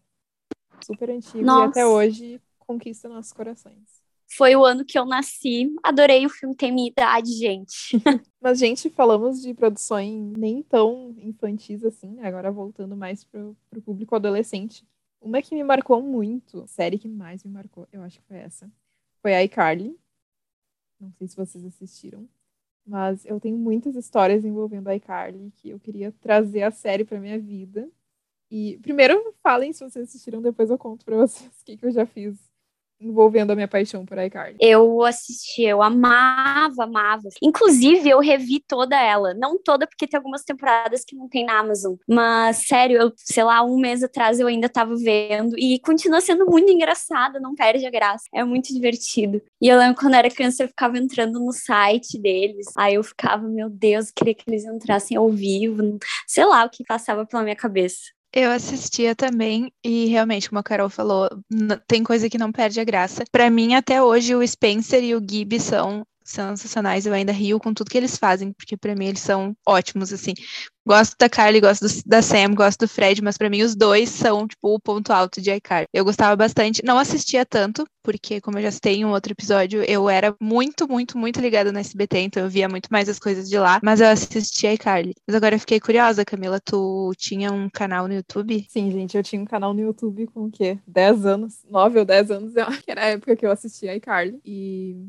super 0.85 1.09
antigo 1.09 1.43
Nossa. 1.43 1.65
e 1.65 1.69
até 1.69 1.85
hoje 1.85 2.41
conquista 2.59 3.07
nossos 3.07 3.33
corações. 3.33 4.07
Foi 4.29 4.55
o 4.55 4.65
ano 4.65 4.83
que 4.83 4.99
eu 4.99 5.05
nasci. 5.05 5.73
Adorei 5.81 6.25
o 6.25 6.29
filme, 6.29 6.53
tem 6.53 6.71
minha 6.71 6.89
idade, 6.89 7.31
gente. 7.31 7.91
Mas, 8.41 8.59
gente, 8.59 8.89
falamos 8.89 9.41
de 9.41 9.53
produções 9.53 10.33
nem 10.37 10.61
tão 10.61 11.15
infantis 11.17 11.83
assim, 11.83 12.11
né? 12.11 12.27
agora 12.27 12.51
voltando 12.51 12.95
mais 12.95 13.23
pro, 13.23 13.55
pro 13.69 13.81
público 13.81 14.15
adolescente. 14.15 14.85
Uma 15.21 15.41
que 15.41 15.55
me 15.55 15.63
marcou 15.63 16.01
muito, 16.01 16.65
série 16.67 16.99
que 16.99 17.07
mais 17.07 17.43
me 17.43 17.51
marcou, 17.51 17.87
eu 17.91 18.01
acho 18.03 18.19
que 18.19 18.27
foi 18.27 18.37
essa, 18.37 18.69
foi 19.21 19.33
a 19.33 19.43
iCarly. 19.43 19.97
Não 20.99 21.11
sei 21.13 21.27
se 21.27 21.35
vocês 21.35 21.65
assistiram, 21.65 22.27
mas 22.85 23.25
eu 23.25 23.39
tenho 23.39 23.57
muitas 23.57 23.95
histórias 23.95 24.45
envolvendo 24.45 24.87
a 24.87 24.95
iCarly 24.95 25.51
que 25.57 25.69
eu 25.69 25.79
queria 25.79 26.11
trazer 26.21 26.63
a 26.63 26.71
série 26.71 27.03
para 27.03 27.19
minha 27.19 27.39
vida. 27.39 27.89
E 28.49 28.77
primeiro 28.81 29.35
falem 29.43 29.73
se 29.73 29.83
vocês 29.83 30.07
assistiram, 30.07 30.41
depois 30.41 30.69
eu 30.69 30.77
conto 30.77 31.05
pra 31.05 31.17
vocês 31.17 31.51
o 31.61 31.65
que, 31.65 31.77
que 31.77 31.85
eu 31.85 31.91
já 31.91 32.05
fiz 32.05 32.47
envolvendo 32.99 33.51
a 33.51 33.55
minha 33.55 33.67
paixão 33.67 34.05
por 34.05 34.17
iCarly. 34.17 34.57
Eu 34.59 35.03
assisti, 35.03 35.63
eu 35.63 35.81
amava, 35.81 36.83
amava. 36.83 37.29
Inclusive, 37.41 38.09
eu 38.09 38.19
revi 38.19 38.59
toda 38.59 38.99
ela. 38.99 39.33
Não 39.33 39.57
toda, 39.61 39.87
porque 39.87 40.07
tem 40.07 40.17
algumas 40.17 40.43
temporadas 40.43 41.03
que 41.05 41.15
não 41.15 41.27
tem 41.27 41.45
na 41.45 41.59
Amazon. 41.59 41.95
Mas, 42.07 42.67
sério, 42.67 42.97
eu, 42.97 43.13
sei 43.15 43.43
lá, 43.43 43.63
um 43.63 43.77
mês 43.77 44.03
atrás 44.03 44.39
eu 44.39 44.47
ainda 44.47 44.67
tava 44.67 44.95
vendo. 44.95 45.57
E 45.57 45.79
continua 45.79 46.21
sendo 46.21 46.45
muito 46.45 46.71
engraçada, 46.71 47.39
não 47.39 47.55
perde 47.55 47.85
a 47.85 47.91
graça. 47.91 48.25
É 48.33 48.43
muito 48.43 48.73
divertido. 48.73 49.41
E 49.61 49.67
eu 49.67 49.77
lembro 49.77 49.99
quando 49.99 50.13
eu 50.13 50.19
era 50.19 50.31
criança, 50.31 50.63
eu 50.63 50.67
ficava 50.67 50.97
entrando 50.97 51.39
no 51.39 51.51
site 51.51 52.19
deles. 52.19 52.67
Aí 52.77 52.95
eu 52.95 53.03
ficava, 53.03 53.47
meu 53.47 53.69
Deus, 53.69 54.11
queria 54.11 54.33
que 54.33 54.43
eles 54.47 54.65
entrassem 54.65 55.17
ao 55.17 55.29
vivo. 55.29 55.99
Sei 56.25 56.45
lá 56.45 56.65
o 56.65 56.69
que 56.69 56.83
passava 56.83 57.25
pela 57.25 57.43
minha 57.43 57.55
cabeça. 57.55 58.16
Eu 58.33 58.51
assistia 58.51 59.15
também 59.15 59.71
e 59.83 60.05
realmente, 60.05 60.49
como 60.49 60.59
a 60.59 60.63
Carol 60.63 60.89
falou, 60.89 61.29
tem 61.87 62.03
coisa 62.03 62.29
que 62.29 62.37
não 62.37 62.51
perde 62.51 62.79
a 62.79 62.83
graça. 62.83 63.23
Para 63.31 63.49
mim, 63.49 63.73
até 63.73 64.01
hoje, 64.03 64.35
o 64.35 64.45
Spencer 64.45 65.03
e 65.03 65.15
o 65.15 65.19
Gibby 65.19 65.59
são 65.59 66.05
sensacionais. 66.27 67.05
Eu 67.05 67.13
ainda 67.13 67.31
rio 67.31 67.59
com 67.59 67.73
tudo 67.73 67.89
que 67.89 67.97
eles 67.97 68.17
fazem, 68.17 68.51
porque 68.51 68.75
para 68.77 68.95
mim 68.95 69.07
eles 69.07 69.21
são 69.21 69.55
ótimos, 69.65 70.11
assim. 70.11 70.33
Gosto 70.85 71.15
da 71.19 71.27
Carly, 71.27 71.59
gosto 71.59 71.85
do, 71.85 71.93
da 72.05 72.21
Sam, 72.21 72.53
gosto 72.53 72.85
do 72.85 72.87
Fred, 72.87 73.21
mas 73.21 73.37
para 73.37 73.49
mim 73.49 73.61
os 73.61 73.75
dois 73.75 74.07
são, 74.09 74.47
tipo, 74.47 74.73
o 74.73 74.79
ponto 74.79 75.11
alto 75.11 75.41
de 75.41 75.51
iCarly. 75.51 75.87
Eu 75.93 76.05
gostava 76.05 76.33
bastante, 76.35 76.81
não 76.85 76.97
assistia 76.97 77.45
tanto, 77.45 77.85
porque, 78.01 78.39
como 78.39 78.57
eu 78.57 78.63
já 78.63 78.71
citei 78.71 78.95
em 78.95 79.05
um 79.05 79.11
outro 79.11 79.33
episódio, 79.33 79.83
eu 79.83 80.09
era 80.09 80.33
muito, 80.41 80.87
muito, 80.87 81.17
muito 81.17 81.41
ligada 81.41 81.73
no 81.73 81.79
SBT, 81.79 82.19
então 82.19 82.43
eu 82.43 82.49
via 82.49 82.69
muito 82.69 82.87
mais 82.89 83.09
as 83.09 83.19
coisas 83.19 83.49
de 83.49 83.59
lá, 83.59 83.81
mas 83.83 83.99
eu 83.99 84.07
assistia 84.07 84.73
iCarly. 84.73 85.13
Mas 85.27 85.35
agora 85.35 85.55
eu 85.55 85.59
fiquei 85.59 85.79
curiosa, 85.79 86.23
Camila, 86.23 86.57
tu 86.63 87.11
tinha 87.17 87.51
um 87.51 87.69
canal 87.69 88.07
no 88.07 88.13
YouTube? 88.13 88.65
Sim, 88.69 88.89
gente, 88.89 89.17
eu 89.17 89.23
tinha 89.23 89.41
um 89.41 89.45
canal 89.45 89.73
no 89.73 89.81
YouTube 89.81 90.27
com 90.27 90.45
o 90.45 90.51
quê? 90.51 90.79
10 90.87 91.25
anos? 91.25 91.65
9 91.69 91.99
ou 91.99 92.05
10 92.05 92.31
anos, 92.31 92.53
que 92.85 92.91
era 92.91 93.01
a 93.01 93.07
época 93.07 93.35
que 93.35 93.45
eu 93.45 93.51
assistia 93.51 93.93
iCarly. 93.93 94.39
E 94.45 95.05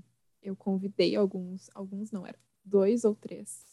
eu 0.49 0.57
convidei 0.57 1.15
alguns, 1.17 1.71
alguns 1.75 2.11
não, 2.11 2.27
eram 2.27 2.39
dois 2.65 3.05
ou 3.05 3.15
três. 3.15 3.67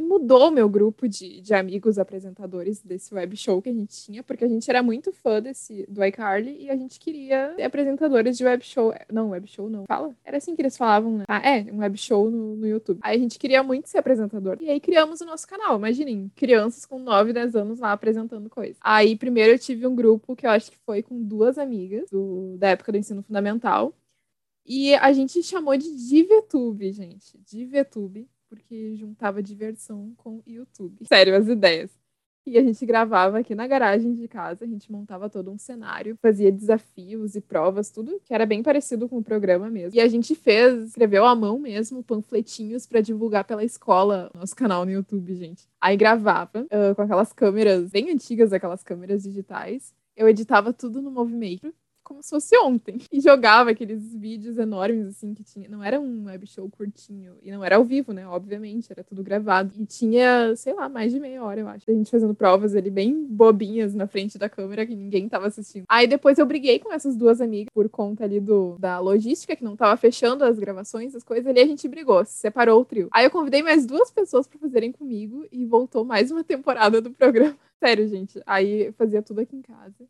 Mudou 0.00 0.48
o 0.48 0.50
meu 0.52 0.68
grupo 0.68 1.08
de, 1.08 1.40
de 1.40 1.52
amigos 1.52 1.98
apresentadores 1.98 2.80
desse 2.80 3.12
web 3.12 3.36
show 3.36 3.60
que 3.60 3.68
a 3.68 3.72
gente 3.72 4.04
tinha, 4.04 4.22
porque 4.22 4.44
a 4.44 4.48
gente 4.48 4.70
era 4.70 4.84
muito 4.84 5.12
fã 5.12 5.42
desse, 5.42 5.84
do 5.88 6.04
iCarly 6.04 6.64
e 6.64 6.70
a 6.70 6.76
gente 6.76 7.00
queria 7.00 7.54
ser 7.56 7.64
apresentadores 7.64 8.38
de 8.38 8.44
web 8.44 8.64
show. 8.64 8.94
Não, 9.12 9.30
web 9.30 9.48
show 9.48 9.68
não. 9.68 9.86
Fala? 9.86 10.14
Era 10.24 10.36
assim 10.36 10.54
que 10.54 10.62
eles 10.62 10.76
falavam, 10.76 11.18
né? 11.18 11.24
Ah, 11.26 11.40
é, 11.40 11.66
um 11.72 11.78
web 11.78 11.98
show 11.98 12.30
no, 12.30 12.54
no 12.54 12.68
YouTube. 12.68 13.00
Aí 13.02 13.16
a 13.16 13.18
gente 13.18 13.36
queria 13.36 13.64
muito 13.64 13.88
ser 13.88 13.98
apresentador. 13.98 14.58
E 14.60 14.70
aí 14.70 14.78
criamos 14.78 15.20
o 15.22 15.26
nosso 15.26 15.46
canal. 15.48 15.76
Imaginem, 15.76 16.30
crianças 16.36 16.86
com 16.86 17.00
9, 17.00 17.32
10 17.32 17.56
anos 17.56 17.80
lá 17.80 17.90
apresentando 17.90 18.48
coisas. 18.48 18.76
Aí 18.80 19.16
primeiro 19.16 19.54
eu 19.54 19.58
tive 19.58 19.88
um 19.88 19.94
grupo 19.96 20.36
que 20.36 20.46
eu 20.46 20.50
acho 20.50 20.70
que 20.70 20.78
foi 20.78 21.02
com 21.02 21.20
duas 21.20 21.58
amigas 21.58 22.08
do, 22.10 22.56
da 22.58 22.68
época 22.68 22.92
do 22.92 22.98
ensino 22.98 23.24
fundamental. 23.24 23.92
E 24.64 24.94
a 24.94 25.12
gente 25.12 25.42
chamou 25.42 25.76
de 25.76 25.90
Divetube, 26.08 26.92
gente. 26.92 27.38
Divetube, 27.38 28.28
porque 28.48 28.94
juntava 28.94 29.42
diversão 29.42 30.12
com 30.16 30.42
YouTube. 30.46 31.06
Sério, 31.06 31.36
as 31.36 31.48
ideias. 31.48 31.90
E 32.46 32.56
a 32.58 32.62
gente 32.62 32.84
gravava 32.86 33.38
aqui 33.38 33.54
na 33.54 33.66
garagem 33.66 34.14
de 34.14 34.26
casa, 34.26 34.64
a 34.64 34.66
gente 34.66 34.90
montava 34.90 35.28
todo 35.28 35.50
um 35.50 35.58
cenário, 35.58 36.16
fazia 36.22 36.50
desafios 36.50 37.36
e 37.36 37.40
provas, 37.40 37.90
tudo 37.90 38.20
que 38.24 38.32
era 38.32 38.46
bem 38.46 38.62
parecido 38.62 39.08
com 39.08 39.18
o 39.18 39.22
programa 39.22 39.68
mesmo. 39.68 39.96
E 39.96 40.00
a 40.00 40.08
gente 40.08 40.34
fez, 40.34 40.88
escreveu 40.88 41.26
à 41.26 41.36
mão 41.36 41.58
mesmo, 41.58 42.02
panfletinhos 42.02 42.86
para 42.86 43.02
divulgar 43.02 43.44
pela 43.44 43.62
escola 43.62 44.30
nosso 44.34 44.56
canal 44.56 44.86
no 44.86 44.90
YouTube, 44.90 45.34
gente. 45.34 45.68
Aí 45.80 45.96
gravava 45.96 46.62
uh, 46.64 46.94
com 46.96 47.02
aquelas 47.02 47.32
câmeras 47.32 47.90
bem 47.90 48.10
antigas, 48.10 48.52
aquelas 48.52 48.82
câmeras 48.82 49.22
digitais. 49.22 49.94
Eu 50.16 50.28
editava 50.28 50.72
tudo 50.72 51.02
no 51.02 51.10
Movie 51.10 51.36
Maker 51.36 51.72
como 52.10 52.24
se 52.24 52.30
fosse 52.30 52.58
ontem. 52.58 52.98
E 53.12 53.20
jogava 53.20 53.70
aqueles 53.70 54.12
vídeos 54.16 54.58
enormes, 54.58 55.06
assim, 55.06 55.32
que 55.32 55.44
tinha. 55.44 55.68
Não 55.68 55.82
era 55.82 56.00
um 56.00 56.24
web 56.24 56.44
show 56.44 56.68
curtinho. 56.68 57.36
E 57.40 57.52
não 57.52 57.64
era 57.64 57.76
ao 57.76 57.84
vivo, 57.84 58.12
né? 58.12 58.26
Obviamente, 58.26 58.90
era 58.90 59.04
tudo 59.04 59.22
gravado. 59.22 59.72
E 59.78 59.86
tinha, 59.86 60.56
sei 60.56 60.74
lá, 60.74 60.88
mais 60.88 61.12
de 61.12 61.20
meia 61.20 61.44
hora, 61.44 61.60
eu 61.60 61.68
acho. 61.68 61.88
A 61.88 61.94
gente 61.94 62.10
fazendo 62.10 62.34
provas 62.34 62.74
ali 62.74 62.90
bem 62.90 63.24
bobinhas 63.24 63.94
na 63.94 64.08
frente 64.08 64.36
da 64.38 64.48
câmera 64.48 64.84
que 64.84 64.96
ninguém 64.96 65.28
tava 65.28 65.46
assistindo. 65.46 65.84
Aí 65.88 66.08
depois 66.08 66.36
eu 66.38 66.46
briguei 66.46 66.80
com 66.80 66.92
essas 66.92 67.16
duas 67.16 67.40
amigas 67.40 67.68
por 67.72 67.88
conta 67.88 68.24
ali 68.24 68.40
do, 68.40 68.76
da 68.80 68.98
logística, 68.98 69.54
que 69.54 69.62
não 69.62 69.76
tava 69.76 69.96
fechando 69.96 70.44
as 70.44 70.58
gravações, 70.58 71.14
as 71.14 71.22
coisas 71.22 71.46
ali. 71.46 71.60
A 71.60 71.66
gente 71.66 71.86
brigou, 71.86 72.24
se 72.24 72.32
separou 72.32 72.80
o 72.80 72.84
trio. 72.84 73.08
Aí 73.12 73.24
eu 73.24 73.30
convidei 73.30 73.62
mais 73.62 73.86
duas 73.86 74.10
pessoas 74.10 74.48
para 74.48 74.58
fazerem 74.58 74.90
comigo 74.90 75.46
e 75.52 75.64
voltou 75.64 76.04
mais 76.04 76.32
uma 76.32 76.42
temporada 76.42 77.00
do 77.00 77.12
programa. 77.12 77.56
Sério, 77.78 78.08
gente. 78.08 78.42
Aí 78.44 78.86
eu 78.86 78.92
fazia 78.94 79.22
tudo 79.22 79.40
aqui 79.40 79.54
em 79.54 79.62
casa. 79.62 80.08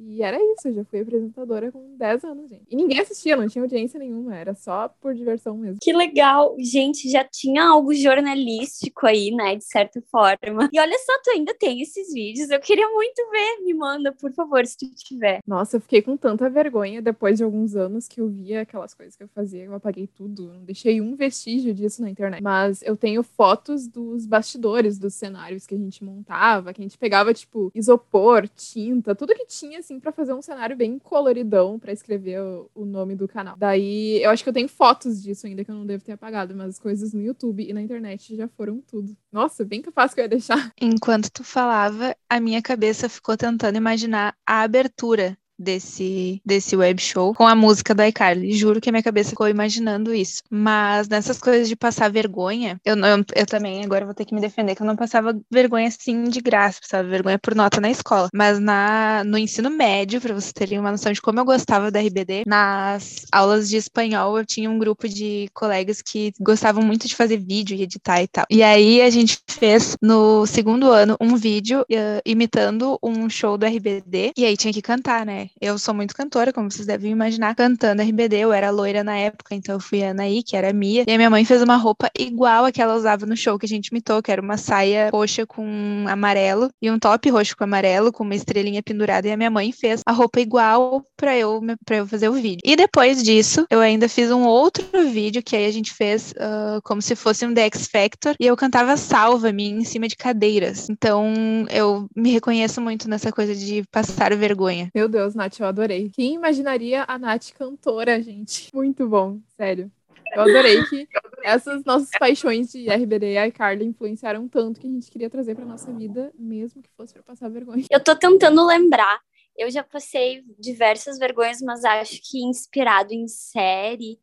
E 0.00 0.22
era 0.22 0.38
isso, 0.52 0.68
eu 0.68 0.74
já 0.74 0.84
fui 0.84 1.00
apresentadora 1.00 1.72
com 1.72 1.96
10 1.96 2.24
anos, 2.24 2.48
gente. 2.48 2.62
E 2.70 2.76
ninguém 2.76 3.00
assistia, 3.00 3.36
não 3.36 3.48
tinha 3.48 3.62
audiência 3.62 3.98
nenhuma, 3.98 4.36
era 4.36 4.54
só 4.54 4.88
por 5.00 5.14
diversão 5.14 5.56
mesmo. 5.56 5.78
Que 5.80 5.92
legal! 5.92 6.54
Gente, 6.58 7.10
já 7.10 7.24
tinha 7.24 7.64
algo 7.64 7.92
jornalístico 7.92 9.06
aí, 9.06 9.30
né, 9.32 9.56
de 9.56 9.64
certa 9.64 10.00
forma. 10.10 10.68
E 10.72 10.78
olha 10.78 10.98
só, 10.98 11.12
tu 11.22 11.30
ainda 11.30 11.54
tem 11.54 11.80
esses 11.80 12.12
vídeos, 12.12 12.50
eu 12.50 12.60
queria 12.60 12.88
muito 12.90 13.28
ver, 13.30 13.64
me 13.64 13.74
manda, 13.74 14.12
por 14.12 14.32
favor, 14.32 14.64
se 14.66 14.76
tu 14.78 14.86
tiver. 14.94 15.40
Nossa, 15.46 15.76
eu 15.76 15.80
fiquei 15.80 16.00
com 16.00 16.16
tanta 16.16 16.48
vergonha 16.48 17.02
depois 17.02 17.38
de 17.38 17.44
alguns 17.44 17.74
anos 17.74 18.06
que 18.06 18.20
eu 18.20 18.28
via 18.28 18.62
aquelas 18.62 18.94
coisas 18.94 19.16
que 19.16 19.24
eu 19.24 19.28
fazia, 19.28 19.64
eu 19.64 19.74
apaguei 19.74 20.06
tudo, 20.06 20.52
não 20.52 20.64
deixei 20.64 21.00
um 21.00 21.16
vestígio 21.16 21.74
disso 21.74 22.02
na 22.02 22.10
internet. 22.10 22.42
Mas 22.42 22.82
eu 22.82 22.96
tenho 22.96 23.22
fotos 23.22 23.88
dos 23.88 24.26
bastidores 24.26 24.98
dos 24.98 25.14
cenários 25.14 25.66
que 25.66 25.74
a 25.74 25.78
gente 25.78 26.04
montava, 26.04 26.72
que 26.72 26.80
a 26.80 26.84
gente 26.84 26.98
pegava, 26.98 27.34
tipo, 27.34 27.72
isopor, 27.74 28.48
tinta, 28.48 29.14
tudo 29.14 29.34
que 29.34 29.46
tinha 29.46 29.78
assim, 29.88 29.98
para 29.98 30.12
fazer 30.12 30.34
um 30.34 30.42
cenário 30.42 30.76
bem 30.76 30.98
coloridão 30.98 31.78
para 31.78 31.92
escrever 31.92 32.40
o, 32.40 32.70
o, 32.74 32.84
nome 32.84 33.16
do 33.16 33.26
canal. 33.26 33.56
Daí, 33.56 34.22
eu 34.22 34.30
acho 34.30 34.42
que 34.42 34.48
eu 34.48 34.52
tenho 34.52 34.68
fotos 34.68 35.22
disso 35.22 35.46
ainda 35.46 35.64
que 35.64 35.70
eu 35.70 35.74
não 35.74 35.86
devo 35.86 36.04
ter 36.04 36.12
apagado, 36.12 36.54
mas 36.54 36.68
as 36.68 36.78
coisas 36.78 37.14
no 37.14 37.22
YouTube 37.22 37.66
e 37.66 37.72
na 37.72 37.80
internet 37.80 38.36
já 38.36 38.46
foram 38.48 38.80
tudo. 38.82 39.16
Nossa, 39.32 39.64
bem 39.64 39.80
capaz 39.80 40.12
que 40.12 40.20
eu 40.20 40.24
ia 40.24 40.28
deixar. 40.28 40.72
Enquanto 40.80 41.30
tu 41.30 41.42
falava, 41.42 42.14
a 42.28 42.38
minha 42.38 42.60
cabeça 42.60 43.08
ficou 43.08 43.36
tentando 43.36 43.76
imaginar 43.76 44.36
a 44.46 44.62
abertura 44.62 45.36
desse, 45.58 46.40
desse 46.44 46.76
web 46.76 47.00
show 47.00 47.34
com 47.34 47.46
a 47.46 47.54
música 47.54 47.94
do 47.94 48.04
iCarly. 48.04 48.52
Juro 48.52 48.80
que 48.80 48.88
a 48.88 48.92
minha 48.92 49.02
cabeça 49.02 49.30
ficou 49.30 49.48
imaginando 49.48 50.14
isso. 50.14 50.42
Mas 50.50 51.08
nessas 51.08 51.38
coisas 51.38 51.68
de 51.68 51.76
passar 51.76 52.10
vergonha, 52.10 52.80
eu, 52.84 52.96
eu, 52.96 53.24
eu 53.34 53.46
também 53.46 53.84
agora 53.84 54.04
vou 54.04 54.14
ter 54.14 54.24
que 54.24 54.34
me 54.34 54.40
defender 54.40 54.74
que 54.74 54.82
eu 54.82 54.86
não 54.86 54.96
passava 54.96 55.38
vergonha 55.50 55.88
assim 55.88 56.24
de 56.24 56.40
graça, 56.40 56.80
passava 56.80 57.08
vergonha 57.08 57.38
por 57.38 57.54
nota 57.54 57.80
na 57.80 57.90
escola. 57.90 58.28
Mas 58.34 58.58
na, 58.58 59.22
no 59.24 59.38
ensino 59.38 59.70
médio, 59.70 60.20
para 60.20 60.34
vocês 60.34 60.52
terem 60.52 60.78
uma 60.78 60.90
noção 60.90 61.12
de 61.12 61.20
como 61.20 61.40
eu 61.40 61.44
gostava 61.44 61.90
da 61.90 62.00
RBD, 62.00 62.44
nas 62.46 63.26
aulas 63.32 63.68
de 63.68 63.76
espanhol 63.76 64.38
eu 64.38 64.46
tinha 64.46 64.70
um 64.70 64.78
grupo 64.78 65.08
de 65.08 65.48
colegas 65.54 66.00
que 66.02 66.32
gostavam 66.40 66.82
muito 66.82 67.08
de 67.08 67.16
fazer 67.16 67.38
vídeo 67.38 67.76
e 67.76 67.82
editar 67.82 68.22
e 68.22 68.28
tal. 68.28 68.46
E 68.50 68.62
aí 68.62 69.02
a 69.02 69.10
gente 69.10 69.38
fez 69.48 69.96
no 70.02 70.46
segundo 70.46 70.90
ano 70.90 71.16
um 71.20 71.36
vídeo 71.36 71.80
uh, 71.82 72.22
imitando 72.24 72.98
um 73.02 73.28
show 73.28 73.56
do 73.58 73.66
RBD 73.66 74.32
e 74.36 74.44
aí 74.44 74.56
tinha 74.56 74.72
que 74.72 74.82
cantar, 74.82 75.26
né? 75.26 75.47
Eu 75.60 75.78
sou 75.78 75.94
muito 75.94 76.14
cantora, 76.14 76.52
como 76.52 76.70
vocês 76.70 76.86
devem 76.86 77.10
imaginar, 77.10 77.54
cantando 77.54 78.02
RBD. 78.02 78.36
Eu 78.38 78.52
era 78.52 78.70
loira 78.70 79.02
na 79.04 79.16
época, 79.16 79.54
então 79.54 79.76
eu 79.76 79.80
fui 79.80 80.02
a 80.02 80.10
Anaí, 80.10 80.42
que 80.42 80.56
era 80.56 80.68
a. 80.68 80.72
E 80.78 81.12
a 81.12 81.16
minha 81.16 81.30
mãe 81.30 81.44
fez 81.44 81.62
uma 81.62 81.76
roupa 81.76 82.10
igual 82.18 82.64
a 82.64 82.72
que 82.72 82.80
ela 82.80 82.94
usava 82.94 83.26
no 83.26 83.36
show 83.36 83.58
que 83.58 83.66
a 83.66 83.68
gente 83.68 83.88
imitou, 83.88 84.22
que 84.22 84.30
era 84.30 84.40
uma 84.40 84.56
saia 84.56 85.10
roxa 85.12 85.46
com 85.46 86.04
amarelo 86.08 86.70
e 86.80 86.90
um 86.90 86.98
top 86.98 87.28
roxo 87.30 87.56
com 87.56 87.64
amarelo, 87.64 88.12
com 88.12 88.24
uma 88.24 88.34
estrelinha 88.34 88.82
pendurada. 88.82 89.26
E 89.26 89.32
a 89.32 89.36
minha 89.36 89.50
mãe 89.50 89.72
fez 89.72 90.02
a 90.06 90.12
roupa 90.12 90.40
igual 90.40 91.04
pra 91.16 91.36
eu, 91.36 91.60
pra 91.84 91.96
eu 91.96 92.06
fazer 92.06 92.28
o 92.28 92.34
vídeo. 92.34 92.60
E 92.64 92.76
depois 92.76 93.22
disso, 93.22 93.66
eu 93.70 93.80
ainda 93.80 94.08
fiz 94.08 94.30
um 94.30 94.44
outro 94.44 94.84
vídeo 95.10 95.42
que 95.42 95.56
aí 95.56 95.66
a 95.66 95.72
gente 95.72 95.92
fez 95.92 96.32
uh, 96.32 96.80
como 96.84 97.02
se 97.02 97.16
fosse 97.16 97.46
um 97.46 97.52
The 97.52 97.62
X 97.66 97.88
Factor. 97.88 98.34
E 98.38 98.46
eu 98.46 98.56
cantava 98.56 98.96
Salva-me 98.96 99.70
em 99.70 99.84
cima 99.84 100.06
de 100.06 100.16
cadeiras. 100.16 100.88
Então 100.88 101.34
eu 101.70 102.08
me 102.14 102.30
reconheço 102.30 102.80
muito 102.80 103.08
nessa 103.08 103.32
coisa 103.32 103.54
de 103.54 103.82
passar 103.90 104.34
vergonha. 104.36 104.90
Meu 104.94 105.08
Deus, 105.08 105.34
Nath, 105.38 105.60
eu 105.60 105.66
adorei. 105.66 106.10
Quem 106.10 106.34
imaginaria 106.34 107.04
a 107.06 107.16
Nath 107.16 107.52
cantora, 107.52 108.20
gente? 108.20 108.68
Muito 108.74 109.08
bom, 109.08 109.38
sério. 109.56 109.90
Eu 110.34 110.42
adorei 110.42 110.84
que 110.86 111.06
essas 111.44 111.84
nossas 111.84 112.10
paixões 112.18 112.72
de 112.72 112.90
RBD 112.90 113.34
e 113.34 113.46
iCarly 113.46 113.84
influenciaram 113.84 114.48
tanto 114.48 114.80
que 114.80 114.86
a 114.86 114.90
gente 114.90 115.10
queria 115.10 115.30
trazer 115.30 115.54
para 115.54 115.64
nossa 115.64 115.92
vida, 115.92 116.32
mesmo 116.36 116.82
que 116.82 116.90
fosse 116.96 117.14
para 117.14 117.22
passar 117.22 117.48
vergonha. 117.48 117.84
Eu 117.88 118.02
tô 118.02 118.16
tentando 118.16 118.66
lembrar. 118.66 119.20
Eu 119.56 119.70
já 119.70 119.84
passei 119.84 120.42
diversas 120.58 121.18
vergonhas, 121.18 121.60
mas 121.62 121.84
acho 121.84 122.20
que 122.22 122.44
inspirado 122.44 123.12
em 123.12 123.26
série 123.28 124.18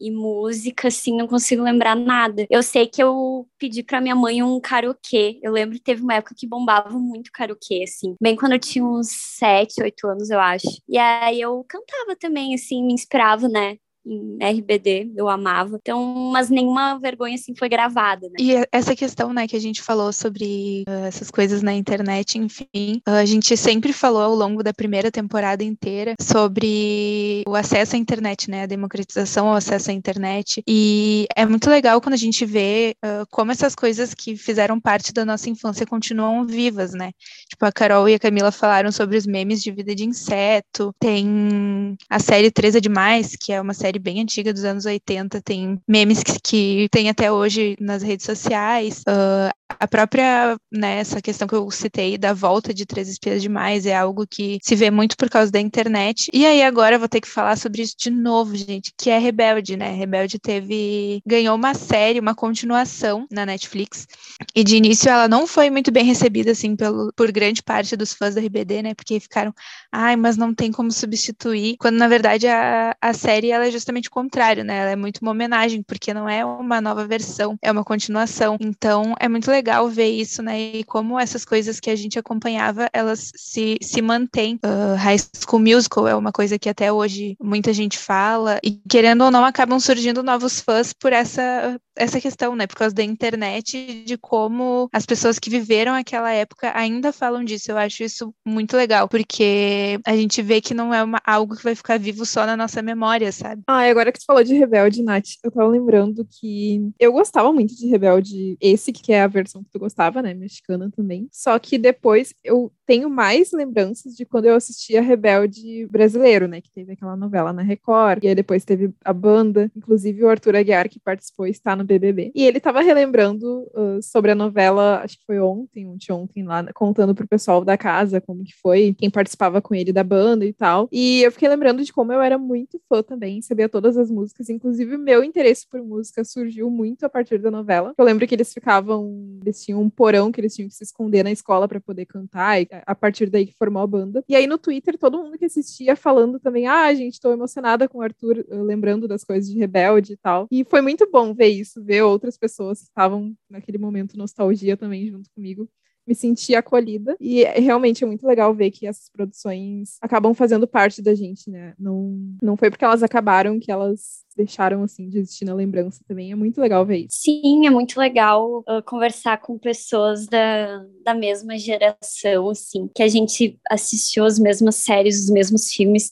e 0.00 0.10
música, 0.10 0.88
assim, 0.88 1.16
não 1.16 1.26
consigo 1.26 1.62
lembrar 1.62 1.94
nada. 1.94 2.46
Eu 2.50 2.62
sei 2.62 2.86
que 2.86 3.02
eu 3.02 3.46
pedi 3.58 3.82
para 3.82 4.00
minha 4.00 4.14
mãe 4.14 4.42
um 4.42 4.60
karaokê. 4.60 5.38
Eu 5.42 5.52
lembro 5.52 5.76
que 5.76 5.82
teve 5.82 6.02
uma 6.02 6.14
época 6.14 6.34
que 6.36 6.46
bombava 6.46 6.90
muito 6.98 7.30
karaokê, 7.32 7.82
assim. 7.84 8.14
Bem 8.20 8.36
quando 8.36 8.52
eu 8.52 8.58
tinha 8.58 8.84
uns 8.84 9.08
7, 9.10 9.82
8 9.82 10.06
anos, 10.08 10.30
eu 10.30 10.40
acho. 10.40 10.66
E 10.88 10.98
aí 10.98 11.40
eu 11.40 11.64
cantava 11.68 12.16
também, 12.18 12.54
assim, 12.54 12.84
me 12.84 12.94
inspirava, 12.94 13.48
né? 13.48 13.76
Em 14.04 14.38
RBD, 14.42 15.12
eu 15.16 15.28
amava. 15.28 15.78
Então, 15.80 16.30
mas 16.32 16.50
nenhuma 16.50 16.98
vergonha 16.98 17.34
assim 17.34 17.54
foi 17.54 17.68
gravada, 17.68 18.28
né? 18.28 18.34
E 18.38 18.66
essa 18.72 18.96
questão, 18.96 19.32
né, 19.32 19.46
que 19.46 19.56
a 19.56 19.60
gente 19.60 19.82
falou 19.82 20.12
sobre 20.12 20.84
uh, 20.88 21.06
essas 21.06 21.30
coisas 21.30 21.62
na 21.62 21.72
internet, 21.74 22.38
enfim, 22.38 23.00
uh, 23.08 23.12
a 23.12 23.24
gente 23.24 23.56
sempre 23.56 23.92
falou 23.92 24.22
ao 24.22 24.34
longo 24.34 24.62
da 24.62 24.72
primeira 24.72 25.10
temporada 25.10 25.62
inteira 25.62 26.14
sobre 26.20 27.44
o 27.46 27.54
acesso 27.54 27.96
à 27.96 27.98
internet, 27.98 28.50
né, 28.50 28.62
a 28.62 28.66
democratização 28.66 29.48
ao 29.48 29.54
acesso 29.54 29.90
à 29.90 29.94
internet. 29.94 30.62
E 30.66 31.26
é 31.36 31.46
muito 31.46 31.68
legal 31.70 32.00
quando 32.00 32.14
a 32.14 32.18
gente 32.18 32.44
vê 32.44 32.96
uh, 33.04 33.26
como 33.30 33.52
essas 33.52 33.74
coisas 33.74 34.14
que 34.14 34.36
fizeram 34.36 34.80
parte 34.80 35.12
da 35.12 35.24
nossa 35.24 35.48
infância 35.48 35.86
continuam 35.86 36.46
vivas, 36.46 36.92
né? 36.92 37.12
Tipo, 37.48 37.66
a 37.66 37.72
Carol 37.72 38.08
e 38.08 38.14
a 38.14 38.18
Camila 38.18 38.50
falaram 38.50 38.90
sobre 38.90 39.16
os 39.16 39.26
memes 39.26 39.62
de 39.62 39.70
vida 39.70 39.94
de 39.94 40.04
inseto, 40.04 40.94
tem 40.98 41.96
a 42.08 42.18
série 42.18 42.50
13 42.50 42.78
é 42.78 42.80
Demais, 42.80 43.36
que 43.36 43.52
é 43.52 43.60
uma 43.60 43.74
série 43.74 43.98
bem 44.00 44.20
antiga 44.20 44.52
dos 44.52 44.64
anos 44.64 44.86
80, 44.86 45.40
tem 45.42 45.80
memes 45.86 46.22
que, 46.22 46.40
que 46.40 46.88
tem 46.90 47.08
até 47.08 47.30
hoje 47.30 47.76
nas 47.80 48.02
redes 48.02 48.26
sociais. 48.26 49.02
Uh, 49.02 49.50
a 49.80 49.88
própria, 49.88 50.58
né, 50.70 50.98
essa 50.98 51.22
questão 51.22 51.48
que 51.48 51.54
eu 51.54 51.70
citei 51.70 52.18
da 52.18 52.34
volta 52.34 52.74
de 52.74 52.84
Três 52.84 53.08
Espias 53.08 53.40
Demais 53.40 53.86
é 53.86 53.96
algo 53.96 54.26
que 54.26 54.58
se 54.62 54.76
vê 54.76 54.90
muito 54.90 55.16
por 55.16 55.30
causa 55.30 55.50
da 55.50 55.58
internet. 55.58 56.30
E 56.34 56.44
aí 56.44 56.62
agora 56.62 56.96
eu 56.96 56.98
vou 56.98 57.08
ter 57.08 57.22
que 57.22 57.26
falar 57.26 57.56
sobre 57.56 57.80
isso 57.80 57.94
de 57.98 58.10
novo, 58.10 58.54
gente, 58.54 58.92
que 58.94 59.08
é 59.08 59.16
Rebelde, 59.16 59.78
né? 59.78 59.90
Rebelde 59.92 60.38
teve 60.38 61.22
ganhou 61.26 61.56
uma 61.56 61.72
série, 61.72 62.20
uma 62.20 62.34
continuação 62.34 63.26
na 63.30 63.46
Netflix. 63.46 64.06
E 64.54 64.62
de 64.62 64.76
início 64.76 65.08
ela 65.08 65.26
não 65.26 65.46
foi 65.46 65.70
muito 65.70 65.90
bem 65.90 66.04
recebida 66.04 66.50
assim 66.50 66.76
pelo, 66.76 67.10
por 67.16 67.32
grande 67.32 67.62
parte 67.62 67.96
dos 67.96 68.12
fãs 68.12 68.34
da 68.34 68.42
RBD, 68.42 68.82
né? 68.82 68.94
Porque 68.94 69.18
ficaram, 69.18 69.54
ai, 69.90 70.14
mas 70.14 70.36
não 70.36 70.54
tem 70.54 70.70
como 70.70 70.92
substituir, 70.92 71.76
quando 71.78 71.96
na 71.96 72.06
verdade 72.06 72.46
a, 72.46 72.94
a 73.00 73.14
série 73.14 73.50
ela 73.50 73.66
é 73.66 73.70
justamente 73.70 74.08
o 74.08 74.12
contrário, 74.12 74.62
né? 74.62 74.76
Ela 74.76 74.90
é 74.90 74.96
muito 74.96 75.22
uma 75.22 75.30
homenagem, 75.30 75.82
porque 75.82 76.12
não 76.12 76.28
é 76.28 76.44
uma 76.44 76.82
nova 76.82 77.06
versão, 77.06 77.56
é 77.62 77.72
uma 77.72 77.82
continuação. 77.82 78.58
Então 78.60 79.14
é 79.18 79.26
muito 79.26 79.50
legal 79.50 79.69
ver 79.90 80.08
isso, 80.08 80.42
né? 80.42 80.60
E 80.60 80.84
como 80.84 81.18
essas 81.18 81.44
coisas 81.44 81.80
que 81.80 81.90
a 81.90 81.96
gente 81.96 82.18
acompanhava, 82.18 82.88
elas 82.92 83.30
se, 83.36 83.78
se 83.82 84.00
mantêm. 84.00 84.58
Uh, 84.64 84.96
High 84.96 85.18
School 85.18 85.62
Musical 85.62 86.08
é 86.08 86.14
uma 86.14 86.32
coisa 86.32 86.58
que 86.58 86.68
até 86.68 86.92
hoje 86.92 87.36
muita 87.40 87.72
gente 87.72 87.98
fala, 87.98 88.58
e 88.62 88.80
querendo 88.88 89.24
ou 89.24 89.30
não, 89.30 89.44
acabam 89.44 89.78
surgindo 89.80 90.22
novos 90.22 90.60
fãs 90.60 90.92
por 90.92 91.12
essa, 91.12 91.78
essa 91.96 92.20
questão, 92.20 92.54
né? 92.54 92.66
Por 92.66 92.76
causa 92.76 92.94
da 92.94 93.02
internet, 93.02 94.04
de 94.04 94.16
como 94.16 94.88
as 94.92 95.06
pessoas 95.06 95.38
que 95.38 95.50
viveram 95.50 95.94
aquela 95.94 96.32
época 96.32 96.72
ainda 96.74 97.12
falam 97.12 97.44
disso. 97.44 97.70
Eu 97.70 97.78
acho 97.78 98.02
isso 98.02 98.34
muito 98.44 98.76
legal, 98.76 99.08
porque 99.08 100.00
a 100.06 100.16
gente 100.16 100.42
vê 100.42 100.60
que 100.60 100.74
não 100.74 100.92
é 100.92 101.02
uma, 101.02 101.20
algo 101.24 101.56
que 101.56 101.64
vai 101.64 101.74
ficar 101.74 101.98
vivo 101.98 102.24
só 102.24 102.46
na 102.46 102.56
nossa 102.56 102.82
memória, 102.82 103.30
sabe? 103.32 103.62
Ah, 103.66 103.88
agora 103.88 104.12
que 104.12 104.18
tu 104.18 104.24
falou 104.24 104.42
de 104.42 104.54
Rebelde, 104.54 105.02
Nath, 105.02 105.26
eu 105.44 105.50
tava 105.50 105.68
lembrando 105.68 106.26
que 106.26 106.90
eu 106.98 107.12
gostava 107.12 107.52
muito 107.52 107.74
de 107.76 107.86
Rebelde, 107.86 108.56
esse 108.60 108.92
que 108.92 109.12
é 109.12 109.22
a 109.22 109.28
versão 109.28 109.59
que 109.64 109.70
tu 109.70 109.78
gostava, 109.78 110.22
né? 110.22 110.34
Mexicana 110.34 110.90
também. 110.90 111.28
Só 111.32 111.58
que 111.58 111.78
depois 111.78 112.34
eu 112.44 112.72
tenho 112.90 113.08
mais 113.08 113.52
lembranças 113.52 114.16
de 114.16 114.26
quando 114.26 114.46
eu 114.46 114.56
assistia 114.56 115.00
Rebelde 115.00 115.86
brasileiro, 115.86 116.48
né? 116.48 116.60
Que 116.60 116.72
teve 116.72 116.94
aquela 116.94 117.14
novela 117.14 117.52
na 117.52 117.62
Record, 117.62 118.24
e 118.24 118.26
aí 118.26 118.34
depois 118.34 118.64
teve 118.64 118.92
a 119.04 119.12
banda, 119.12 119.70
inclusive 119.76 120.24
o 120.24 120.28
Arthur 120.28 120.56
Aguiar, 120.56 120.88
que 120.88 120.98
participou, 120.98 121.46
está 121.46 121.76
no 121.76 121.84
BBB. 121.84 122.32
E 122.34 122.44
ele 122.44 122.58
tava 122.58 122.80
relembrando 122.80 123.60
uh, 123.76 124.02
sobre 124.02 124.32
a 124.32 124.34
novela, 124.34 125.02
acho 125.04 125.20
que 125.20 125.24
foi 125.24 125.38
ontem, 125.38 125.86
ontem, 125.86 126.12
ontem 126.12 126.42
lá, 126.42 126.66
contando 126.72 127.14
pro 127.14 127.28
pessoal 127.28 127.64
da 127.64 127.78
casa 127.78 128.20
como 128.20 128.42
que 128.42 128.56
foi, 128.60 128.92
quem 128.98 129.08
participava 129.08 129.62
com 129.62 129.72
ele 129.72 129.92
da 129.92 130.02
banda 130.02 130.44
e 130.44 130.52
tal. 130.52 130.88
E 130.90 131.22
eu 131.22 131.30
fiquei 131.30 131.48
lembrando 131.48 131.84
de 131.84 131.92
como 131.92 132.12
eu 132.12 132.20
era 132.20 132.36
muito 132.36 132.80
fã 132.88 133.04
também, 133.04 133.40
sabia 133.40 133.68
todas 133.68 133.96
as 133.96 134.10
músicas, 134.10 134.50
inclusive 134.50 134.96
o 134.96 134.98
meu 134.98 135.22
interesse 135.22 135.64
por 135.64 135.80
música 135.80 136.24
surgiu 136.24 136.68
muito 136.68 137.06
a 137.06 137.08
partir 137.08 137.38
da 137.38 137.52
novela. 137.52 137.94
Eu 137.96 138.04
lembro 138.04 138.26
que 138.26 138.34
eles 138.34 138.52
ficavam, 138.52 139.38
eles 139.42 139.64
tinham 139.64 139.80
um 139.80 139.88
porão 139.88 140.32
que 140.32 140.40
eles 140.40 140.56
tinham 140.56 140.68
que 140.68 140.74
se 140.74 140.82
esconder 140.82 141.22
na 141.22 141.30
escola 141.30 141.68
para 141.68 141.80
poder 141.80 142.04
cantar, 142.06 142.60
e 142.60 142.79
a 142.86 142.94
partir 142.94 143.30
daí 143.30 143.46
que 143.46 143.54
formou 143.54 143.82
a 143.82 143.86
banda. 143.86 144.24
E 144.28 144.36
aí 144.36 144.46
no 144.46 144.58
Twitter, 144.58 144.98
todo 144.98 145.18
mundo 145.18 145.38
que 145.38 145.44
assistia 145.44 145.96
falando 145.96 146.38
também, 146.38 146.66
ah, 146.66 146.92
gente, 146.94 147.20
tô 147.20 147.32
emocionada 147.32 147.88
com 147.88 147.98
o 147.98 148.02
Arthur, 148.02 148.44
eh, 148.48 148.62
lembrando 148.62 149.06
das 149.08 149.24
coisas 149.24 149.50
de 149.50 149.58
Rebelde 149.58 150.14
e 150.14 150.16
tal. 150.16 150.46
E 150.50 150.64
foi 150.64 150.80
muito 150.80 151.08
bom 151.10 151.34
ver 151.34 151.48
isso, 151.48 151.82
ver 151.82 152.02
outras 152.02 152.36
pessoas 152.36 152.80
que 152.80 152.86
estavam 152.86 153.34
naquele 153.48 153.78
momento 153.78 154.16
nostalgia 154.16 154.76
também 154.76 155.08
junto 155.08 155.30
comigo 155.34 155.68
me 156.10 156.14
senti 156.14 156.54
acolhida. 156.54 157.16
E 157.20 157.44
é, 157.44 157.58
realmente 157.60 158.02
é 158.02 158.06
muito 158.06 158.26
legal 158.26 158.52
ver 158.52 158.70
que 158.70 158.86
essas 158.86 159.08
produções 159.08 159.96
acabam 160.00 160.34
fazendo 160.34 160.66
parte 160.66 161.00
da 161.00 161.14
gente, 161.14 161.48
né? 161.48 161.74
Não, 161.78 162.18
não 162.42 162.56
foi 162.56 162.68
porque 162.68 162.84
elas 162.84 163.02
acabaram 163.02 163.60
que 163.60 163.70
elas 163.70 164.24
deixaram 164.40 164.82
assim 164.82 165.08
de 165.08 165.18
existir 165.18 165.44
na 165.44 165.54
lembrança 165.54 166.02
também. 166.06 166.32
É 166.32 166.34
muito 166.34 166.60
legal 166.60 166.84
ver 166.84 166.98
isso. 166.98 167.08
Sim, 167.10 167.66
é 167.66 167.70
muito 167.70 167.98
legal 167.98 168.60
uh, 168.60 168.82
conversar 168.84 169.38
com 169.38 169.58
pessoas 169.58 170.26
da, 170.26 170.84
da 171.04 171.14
mesma 171.14 171.58
geração, 171.58 172.48
assim, 172.48 172.88
que 172.94 173.02
a 173.02 173.08
gente 173.08 173.58
assistiu 173.70 174.24
as 174.24 174.38
mesmas 174.38 174.76
séries, 174.76 175.24
os 175.24 175.30
mesmos 175.30 175.70
filmes. 175.70 176.10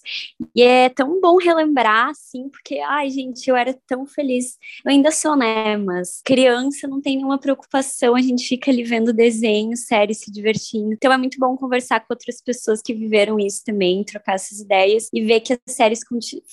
E 0.54 0.62
é 0.62 0.88
tão 0.88 1.20
bom 1.20 1.36
relembrar, 1.36 2.10
assim, 2.10 2.48
porque, 2.48 2.78
ai, 2.78 3.10
gente, 3.10 3.48
eu 3.48 3.56
era 3.56 3.74
tão 3.86 4.06
feliz. 4.06 4.56
Eu 4.84 4.92
ainda 4.92 5.10
sou, 5.10 5.36
né? 5.36 5.76
Mas 5.76 6.20
criança 6.24 6.86
não 6.86 7.00
tem 7.00 7.16
nenhuma 7.16 7.38
preocupação, 7.38 8.14
a 8.14 8.20
gente 8.20 8.46
fica 8.46 8.70
ali 8.70 8.82
vendo 8.82 9.12
desenhos, 9.12 9.86
séries, 9.86 10.18
se 10.18 10.30
divertindo. 10.30 10.92
Então 10.92 11.12
é 11.12 11.16
muito 11.16 11.38
bom 11.38 11.56
conversar 11.56 12.00
com 12.00 12.12
outras 12.12 12.42
pessoas 12.42 12.82
que 12.82 12.94
viveram 12.94 13.38
isso 13.38 13.62
também, 13.64 14.04
trocar 14.04 14.34
essas 14.34 14.60
ideias 14.60 15.08
e 15.12 15.22
ver 15.22 15.40
que 15.40 15.52
as 15.52 15.74
séries, 15.74 16.00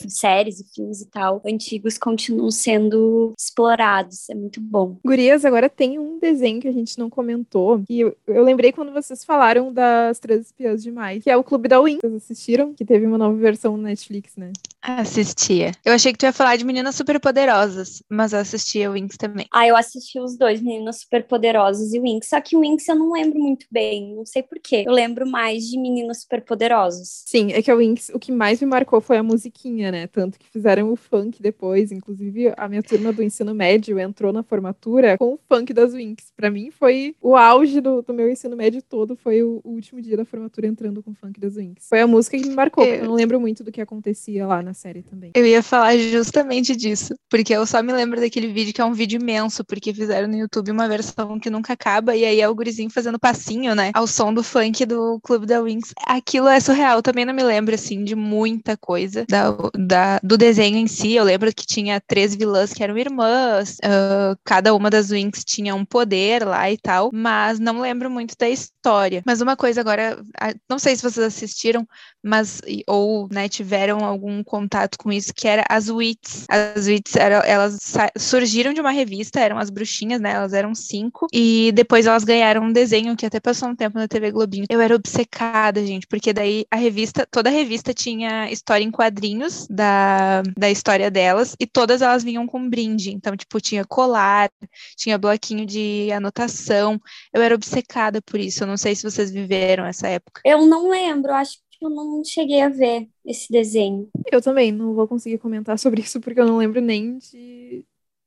séries 0.08 0.60
e 0.60 0.74
filmes 0.74 1.02
e 1.02 1.10
tal, 1.10 1.42
antigos 1.66 1.98
continuam 1.98 2.52
sendo 2.52 3.34
explorados. 3.38 4.30
É 4.30 4.36
muito 4.36 4.62
bom. 4.62 4.98
Gurias, 5.04 5.44
agora 5.44 5.68
tem 5.68 5.98
um 5.98 6.20
desenho 6.20 6.62
que 6.62 6.68
a 6.68 6.72
gente 6.72 7.00
não 7.00 7.10
comentou, 7.10 7.82
e 7.90 8.02
eu, 8.02 8.16
eu 8.28 8.44
lembrei 8.44 8.72
quando 8.72 8.94
vocês 8.94 9.24
falaram 9.24 9.74
das 9.74 10.20
Três 10.20 10.42
Espiãs 10.42 10.84
Demais, 10.84 11.24
que 11.24 11.30
é 11.30 11.36
o 11.36 11.44
Clube 11.44 11.68
da 11.68 11.82
Win. 11.82 11.98
Vocês 12.02 12.14
assistiram? 12.16 12.74
Que 12.74 12.86
teve 12.86 13.06
uma 13.06 13.18
nova 13.18 13.36
versão 13.36 13.76
no 13.76 13.84
Netflix, 13.84 14.36
né? 14.38 14.52
Assistia. 14.82 15.72
Eu 15.84 15.94
achei 15.94 16.12
que 16.12 16.20
tu 16.20 16.26
ia 16.26 16.34
falar 16.34 16.58
de 16.58 16.64
Meninas 16.64 16.96
Superpoderosas, 16.96 18.04
mas 18.08 18.34
eu 18.34 18.40
assistia 18.40 18.90
o 18.90 18.94
Winx 18.94 19.18
também. 19.18 19.48
Ah, 19.52 19.68
eu 19.68 19.76
assisti 19.76 20.20
os 20.20 20.38
dois, 20.38 20.62
Meninas 20.62 21.02
Superpoderosas 21.02 21.92
e 21.94 22.00
o 22.00 22.04
Winx, 22.04 22.30
só 22.30 22.40
que 22.40 22.56
o 22.56 22.60
Winx 22.60 22.88
eu 22.88 22.96
não 22.96 23.12
lembro 23.12 23.40
muito 23.40 23.66
bem, 23.72 24.14
não 24.16 24.26
sei 24.26 24.44
porquê. 24.44 24.84
Eu 24.86 24.94
lembro 24.94 25.26
mais 25.26 25.64
de 25.64 25.80
Meninas 25.80 26.22
Superpoderosas. 26.22 27.24
Sim, 27.26 27.52
é 27.52 27.62
que 27.64 27.72
o 27.72 27.78
Winx, 27.78 28.12
o 28.14 28.20
que 28.20 28.32
mais 28.32 28.62
me 28.62 28.68
marcou 28.68 29.02
foi 29.02 29.18
a 29.18 29.24
musiquinha, 29.24 29.92
né? 29.92 30.06
Tanto 30.08 30.38
que 30.38 30.48
fizeram 30.48 30.92
o 30.92 30.96
funk 30.96 31.42
depois, 31.46 31.92
inclusive 31.92 32.52
a 32.58 32.68
minha 32.68 32.82
turma 32.82 33.14
do 33.14 33.22
ensino 33.22 33.54
médio 33.54 34.00
entrou 34.00 34.34
na 34.34 34.42
formatura 34.42 35.16
com 35.16 35.34
o 35.36 35.40
funk 35.48 35.72
das 35.74 35.94
Winx. 35.94 36.34
Para 36.36 36.50
mim 36.50 36.72
foi 36.72 37.16
o 37.22 37.36
auge 37.36 37.80
do, 37.80 38.02
do, 38.02 38.16
meu 38.16 38.32
ensino 38.32 38.56
médio 38.56 38.82
todo, 38.82 39.16
foi 39.16 39.44
o, 39.44 39.62
o, 39.64 39.74
último 39.74 40.02
dia 40.02 40.18
da 40.18 40.26
formatura 40.26 40.66
entrando 40.66 41.04
com 41.04 41.12
o 41.12 41.14
funk 41.14 41.40
das 41.40 41.56
Winx. 41.56 41.88
Foi 41.88 42.02
a 42.02 42.08
música 42.08 42.36
que 42.40 42.48
me 42.48 42.56
marcou, 42.56 42.84
eu... 42.84 42.96
eu 42.96 43.06
não 43.06 43.14
lembro 43.14 43.40
muito 43.40 43.64
do 43.64 43.72
que 43.72 43.80
acontecia 43.80 44.48
lá 44.48 44.64
na 44.64 44.74
série 44.74 45.04
também. 45.04 45.32
Eu 45.36 45.46
ia 45.46 45.62
falar 45.62 45.96
justamente 45.98 46.76
disso, 46.76 47.14
porque 47.30 47.54
eu 47.54 47.64
só 47.68 47.84
me 47.84 47.94
lembro 47.94 48.20
daquele 48.20 48.48
vídeo 48.52 48.74
que 48.74 48.82
é 48.82 48.86
um 48.86 48.94
vídeo 48.94 49.22
imenso, 49.22 49.64
porque 49.64 49.94
fizeram 49.94 50.28
no 50.28 50.36
YouTube 50.36 50.72
uma 50.72 50.88
versão 50.88 51.40
que 51.40 51.52
nunca 51.52 51.74
acaba, 51.74 52.16
e 52.16 52.26
aí 52.26 52.42
é 52.42 52.50
o 52.50 52.56
gurizinho 52.56 52.90
fazendo 52.90 53.20
passinho, 53.20 53.76
né, 53.76 53.92
ao 53.94 54.08
som 54.08 54.34
do 54.34 54.42
funk 54.42 54.84
do 54.84 55.20
Clube 55.22 55.46
da 55.46 55.62
Winx. 55.62 55.94
Aquilo 56.08 56.48
é 56.48 56.60
surreal, 56.60 57.04
também 57.04 57.24
não 57.24 57.36
me 57.36 57.44
lembro, 57.44 57.76
assim, 57.76 58.04
de 58.04 58.16
muita 58.16 58.76
coisa 58.76 59.26
da, 59.30 59.56
da, 59.78 60.20
do 60.24 60.36
desenho 60.36 60.78
em 60.78 60.88
si. 60.88 61.14
Eu 61.14 61.24
lembro 61.24 61.35
que 61.54 61.66
tinha 61.66 62.02
três 62.02 62.36
vilãs 62.36 62.74
que 62.74 62.84
eram 62.84 62.98
irmãs, 62.98 63.78
uh, 63.84 64.38
cada 64.44 64.74
uma 64.74 64.90
das 64.90 65.10
Winx 65.10 65.44
tinha 65.44 65.76
um 65.76 65.86
poder 65.86 66.46
lá 66.46 66.70
e 66.72 66.78
tal, 66.78 67.10
mas 67.14 67.60
não 67.60 67.82
lembro 67.82 68.10
muito 68.10 68.36
da 68.38 68.50
história. 68.50 69.22
Mas 69.26 69.42
uma 69.42 69.56
coisa 69.56 69.82
agora, 69.82 70.22
não 70.70 70.78
sei 70.80 70.96
se 70.96 71.04
vocês 71.04 71.26
assistiram, 71.26 71.88
mas 72.24 72.62
ou 72.88 73.28
né, 73.32 73.48
tiveram 73.48 74.00
algum 74.00 74.44
contato 74.44 74.98
com 74.98 75.12
isso, 75.12 75.34
que 75.34 75.48
era 75.48 75.64
as 75.70 75.90
Wits. 75.90 76.46
As 76.50 76.88
Wits 76.88 77.16
eram, 77.16 77.42
elas 77.44 77.78
surgiram 78.18 78.74
de 78.74 78.82
uma 78.82 78.92
revista, 78.92 79.40
eram 79.40 79.58
as 79.58 79.70
bruxinhas, 79.70 80.20
né? 80.20 80.32
Elas 80.32 80.54
eram 80.54 80.74
cinco, 80.74 81.28
e 81.32 81.72
depois 81.74 82.06
elas 82.06 82.24
ganharam 82.24 82.64
um 82.64 82.74
desenho 82.74 83.16
que 83.16 83.26
até 83.26 83.40
passou 83.40 83.70
um 83.70 83.76
tempo 83.76 83.98
na 83.98 84.08
TV 84.08 84.32
Globinho. 84.32 84.66
Eu 84.70 84.82
era 84.82 84.96
obcecada, 84.96 85.86
gente, 85.86 86.08
porque 86.08 86.34
daí 86.34 86.66
a 86.72 86.76
revista, 86.76 87.28
toda 87.30 87.50
a 87.50 87.54
revista 87.54 87.94
tinha 87.94 88.52
história 88.52 88.84
em 88.84 88.92
quadrinhos 88.92 89.68
da, 89.70 90.42
da 90.58 90.70
história 90.70 91.12
delas, 91.26 91.56
e 91.60 91.66
todas 91.66 92.02
elas 92.02 92.24
vinham 92.24 92.46
com 92.46 92.70
brinde. 92.70 93.12
Então, 93.12 93.36
tipo, 93.36 93.60
tinha 93.60 93.84
colar, 93.84 94.50
tinha 94.96 95.18
bloquinho 95.18 95.66
de 95.66 96.12
anotação. 96.12 97.00
Eu 97.34 97.42
era 97.42 97.56
obcecada 97.56 98.22
por 98.22 98.40
isso. 98.40 98.64
Eu 98.64 98.68
não 98.68 98.78
sei 98.78 98.96
se 98.96 99.04
vocês 99.04 99.32
viveram 99.32 99.86
essa 99.86 100.08
época. 100.08 100.42
Eu 100.46 100.66
não 100.66 100.90
lembro, 100.90 101.34
acho 101.34 101.58
eu 101.82 101.90
não 101.90 102.24
cheguei 102.24 102.62
a 102.62 102.70
ver 102.70 103.08
esse 103.26 103.52
desenho. 103.52 104.10
Eu 104.32 104.42
também 104.42 104.72
não 104.72 104.94
vou 104.94 105.08
conseguir 105.08 105.38
comentar 105.38 105.78
sobre 105.78 106.02
isso 106.02 106.20
porque 106.22 106.40
eu 106.40 106.46
não 106.46 106.58
lembro 106.58 106.82
nem 106.82 107.18
de, 107.18 107.86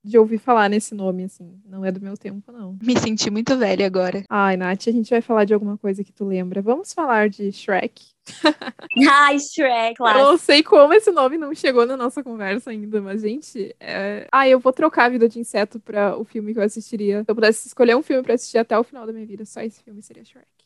de 0.09 0.18
ouvir 0.18 0.38
falar 0.38 0.68
nesse 0.68 0.94
nome, 0.94 1.25
assim. 1.25 1.61
Não 1.66 1.85
é 1.85 1.92
do 1.92 2.01
meu 2.01 2.16
tempo, 2.16 2.51
não. 2.51 2.77
Me 2.83 2.99
senti 2.99 3.31
muito 3.31 3.57
velha 3.57 3.87
agora. 3.87 4.25
Ai, 4.29 4.57
Nath, 4.57 4.88
a 4.88 4.90
gente 4.90 5.11
vai 5.11 5.21
falar 5.21 5.44
de 5.44 5.53
alguma 5.53 5.77
coisa 5.77 6.03
que 6.03 6.12
tu 6.12 6.25
lembra. 6.25 6.62
Vamos 6.62 6.92
falar 6.92 7.29
de 7.29 7.53
Shrek. 7.53 8.07
Ai, 9.11 9.38
Shrek, 9.38 9.97
claro. 9.97 10.18
Eu 10.18 10.25
não 10.25 10.38
sei 10.38 10.62
como 10.62 10.92
esse 10.94 11.11
nome 11.11 11.37
não 11.37 11.55
chegou 11.55 11.87
na 11.87 11.97
nossa 11.97 12.23
conversa 12.23 12.71
ainda, 12.71 13.01
mas, 13.01 13.23
gente, 13.23 13.75
é... 13.79 14.27
ah, 14.33 14.49
eu 14.49 14.59
vou 14.59 14.73
trocar 14.73 15.05
a 15.05 15.09
vida 15.09 15.29
de 15.29 15.38
inseto 15.38 15.79
para 15.79 16.16
o 16.16 16.25
filme 16.25 16.53
que 16.53 16.59
eu 16.59 16.64
assistiria. 16.64 17.23
Se 17.25 17.31
eu 17.31 17.35
pudesse 17.35 17.68
escolher 17.68 17.97
um 17.97 18.03
filme 18.03 18.23
para 18.23 18.35
assistir 18.35 18.59
até 18.59 18.79
o 18.79 18.85
final 18.85 19.07
da 19.07 19.12
minha 19.12 19.27
vida, 19.27 19.44
só 19.44 19.61
esse 19.61 19.83
filme 19.83 20.03
seria 20.03 20.25
Shrek. 20.25 20.58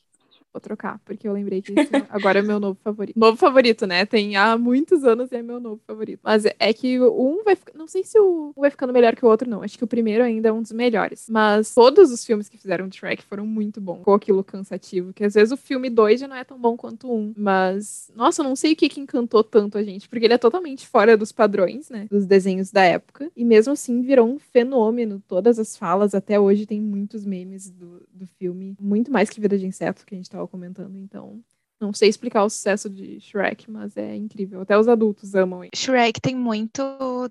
Vou 0.52 0.60
trocar, 0.60 1.00
porque 1.04 1.26
eu 1.26 1.32
lembrei 1.32 1.60
esse 1.60 1.72
agora 2.10 2.40
é 2.40 2.42
meu 2.42 2.60
novo 2.60 2.78
favorito. 2.84 3.18
Novo 3.18 3.38
favorito, 3.38 3.86
né? 3.86 4.04
Tem 4.04 4.36
há 4.36 4.58
muitos 4.58 5.02
anos 5.02 5.32
e 5.32 5.36
é 5.36 5.42
meu 5.42 5.58
novo 5.58 5.80
favorito. 5.86 6.20
Mas 6.22 6.44
é 6.44 6.72
que 6.74 7.00
um 7.00 7.42
vai 7.42 7.56
ficar. 7.56 7.72
Não 7.74 7.88
sei 7.88 8.04
se 8.04 8.18
o 8.18 8.52
um 8.54 8.60
vai 8.60 8.70
ficando 8.70 8.92
melhor 8.92 9.16
que 9.16 9.24
o 9.24 9.28
outro, 9.28 9.48
não. 9.48 9.62
Acho 9.62 9.78
que 9.78 9.84
o 9.84 9.86
primeiro 9.86 10.22
ainda 10.22 10.50
é 10.50 10.52
um 10.52 10.60
dos 10.60 10.72
melhores. 10.72 11.26
Mas 11.30 11.74
todos 11.74 12.10
os 12.10 12.22
filmes 12.22 12.50
que 12.50 12.58
fizeram 12.58 12.90
Shrek 12.90 13.24
foram 13.24 13.46
muito 13.46 13.80
bons. 13.80 13.98
Ficou 13.98 14.14
aquilo 14.14 14.44
cansativo. 14.44 15.14
Que 15.14 15.24
às 15.24 15.32
vezes 15.32 15.52
o 15.52 15.56
filme 15.56 15.88
2 15.88 16.20
já 16.20 16.28
não 16.28 16.36
é 16.36 16.44
tão 16.44 16.58
bom 16.58 16.76
quanto 16.76 17.10
um. 17.10 17.32
Mas, 17.34 18.12
nossa, 18.14 18.42
eu 18.42 18.44
não 18.44 18.54
sei 18.54 18.74
o 18.74 18.76
que, 18.76 18.90
que 18.90 19.00
encantou 19.00 19.42
tanto 19.42 19.78
a 19.78 19.82
gente. 19.82 20.06
Porque 20.06 20.26
ele 20.26 20.34
é 20.34 20.38
totalmente 20.38 20.86
fora 20.86 21.16
dos 21.16 21.32
padrões, 21.32 21.88
né? 21.88 22.06
Dos 22.10 22.26
desenhos 22.26 22.70
da 22.70 22.82
época. 22.82 23.30
E 23.34 23.42
mesmo 23.42 23.72
assim 23.72 24.02
virou 24.02 24.28
um 24.28 24.38
fenômeno. 24.38 25.22
Todas 25.26 25.58
as 25.58 25.78
falas, 25.78 26.14
até 26.14 26.38
hoje, 26.38 26.66
tem 26.66 26.80
muitos 26.80 27.24
memes 27.24 27.70
do, 27.70 28.02
do 28.12 28.26
filme. 28.26 28.76
Muito 28.78 29.10
mais 29.10 29.30
que 29.30 29.40
Vida 29.40 29.58
de 29.58 29.66
Inseto, 29.66 30.04
que 30.04 30.14
a 30.14 30.18
gente 30.18 30.30
tava 30.42 30.48
comentando. 30.48 30.96
Então, 30.98 31.42
não 31.82 31.92
sei 31.92 32.08
explicar 32.08 32.44
o 32.44 32.50
sucesso 32.50 32.88
de 32.88 33.20
Shrek, 33.20 33.70
mas 33.70 33.96
é 33.96 34.16
incrível. 34.16 34.62
Até 34.62 34.78
os 34.78 34.88
adultos 34.88 35.34
amam. 35.34 35.62
Shrek 35.74 36.20
tem 36.20 36.36
muito 36.36 36.82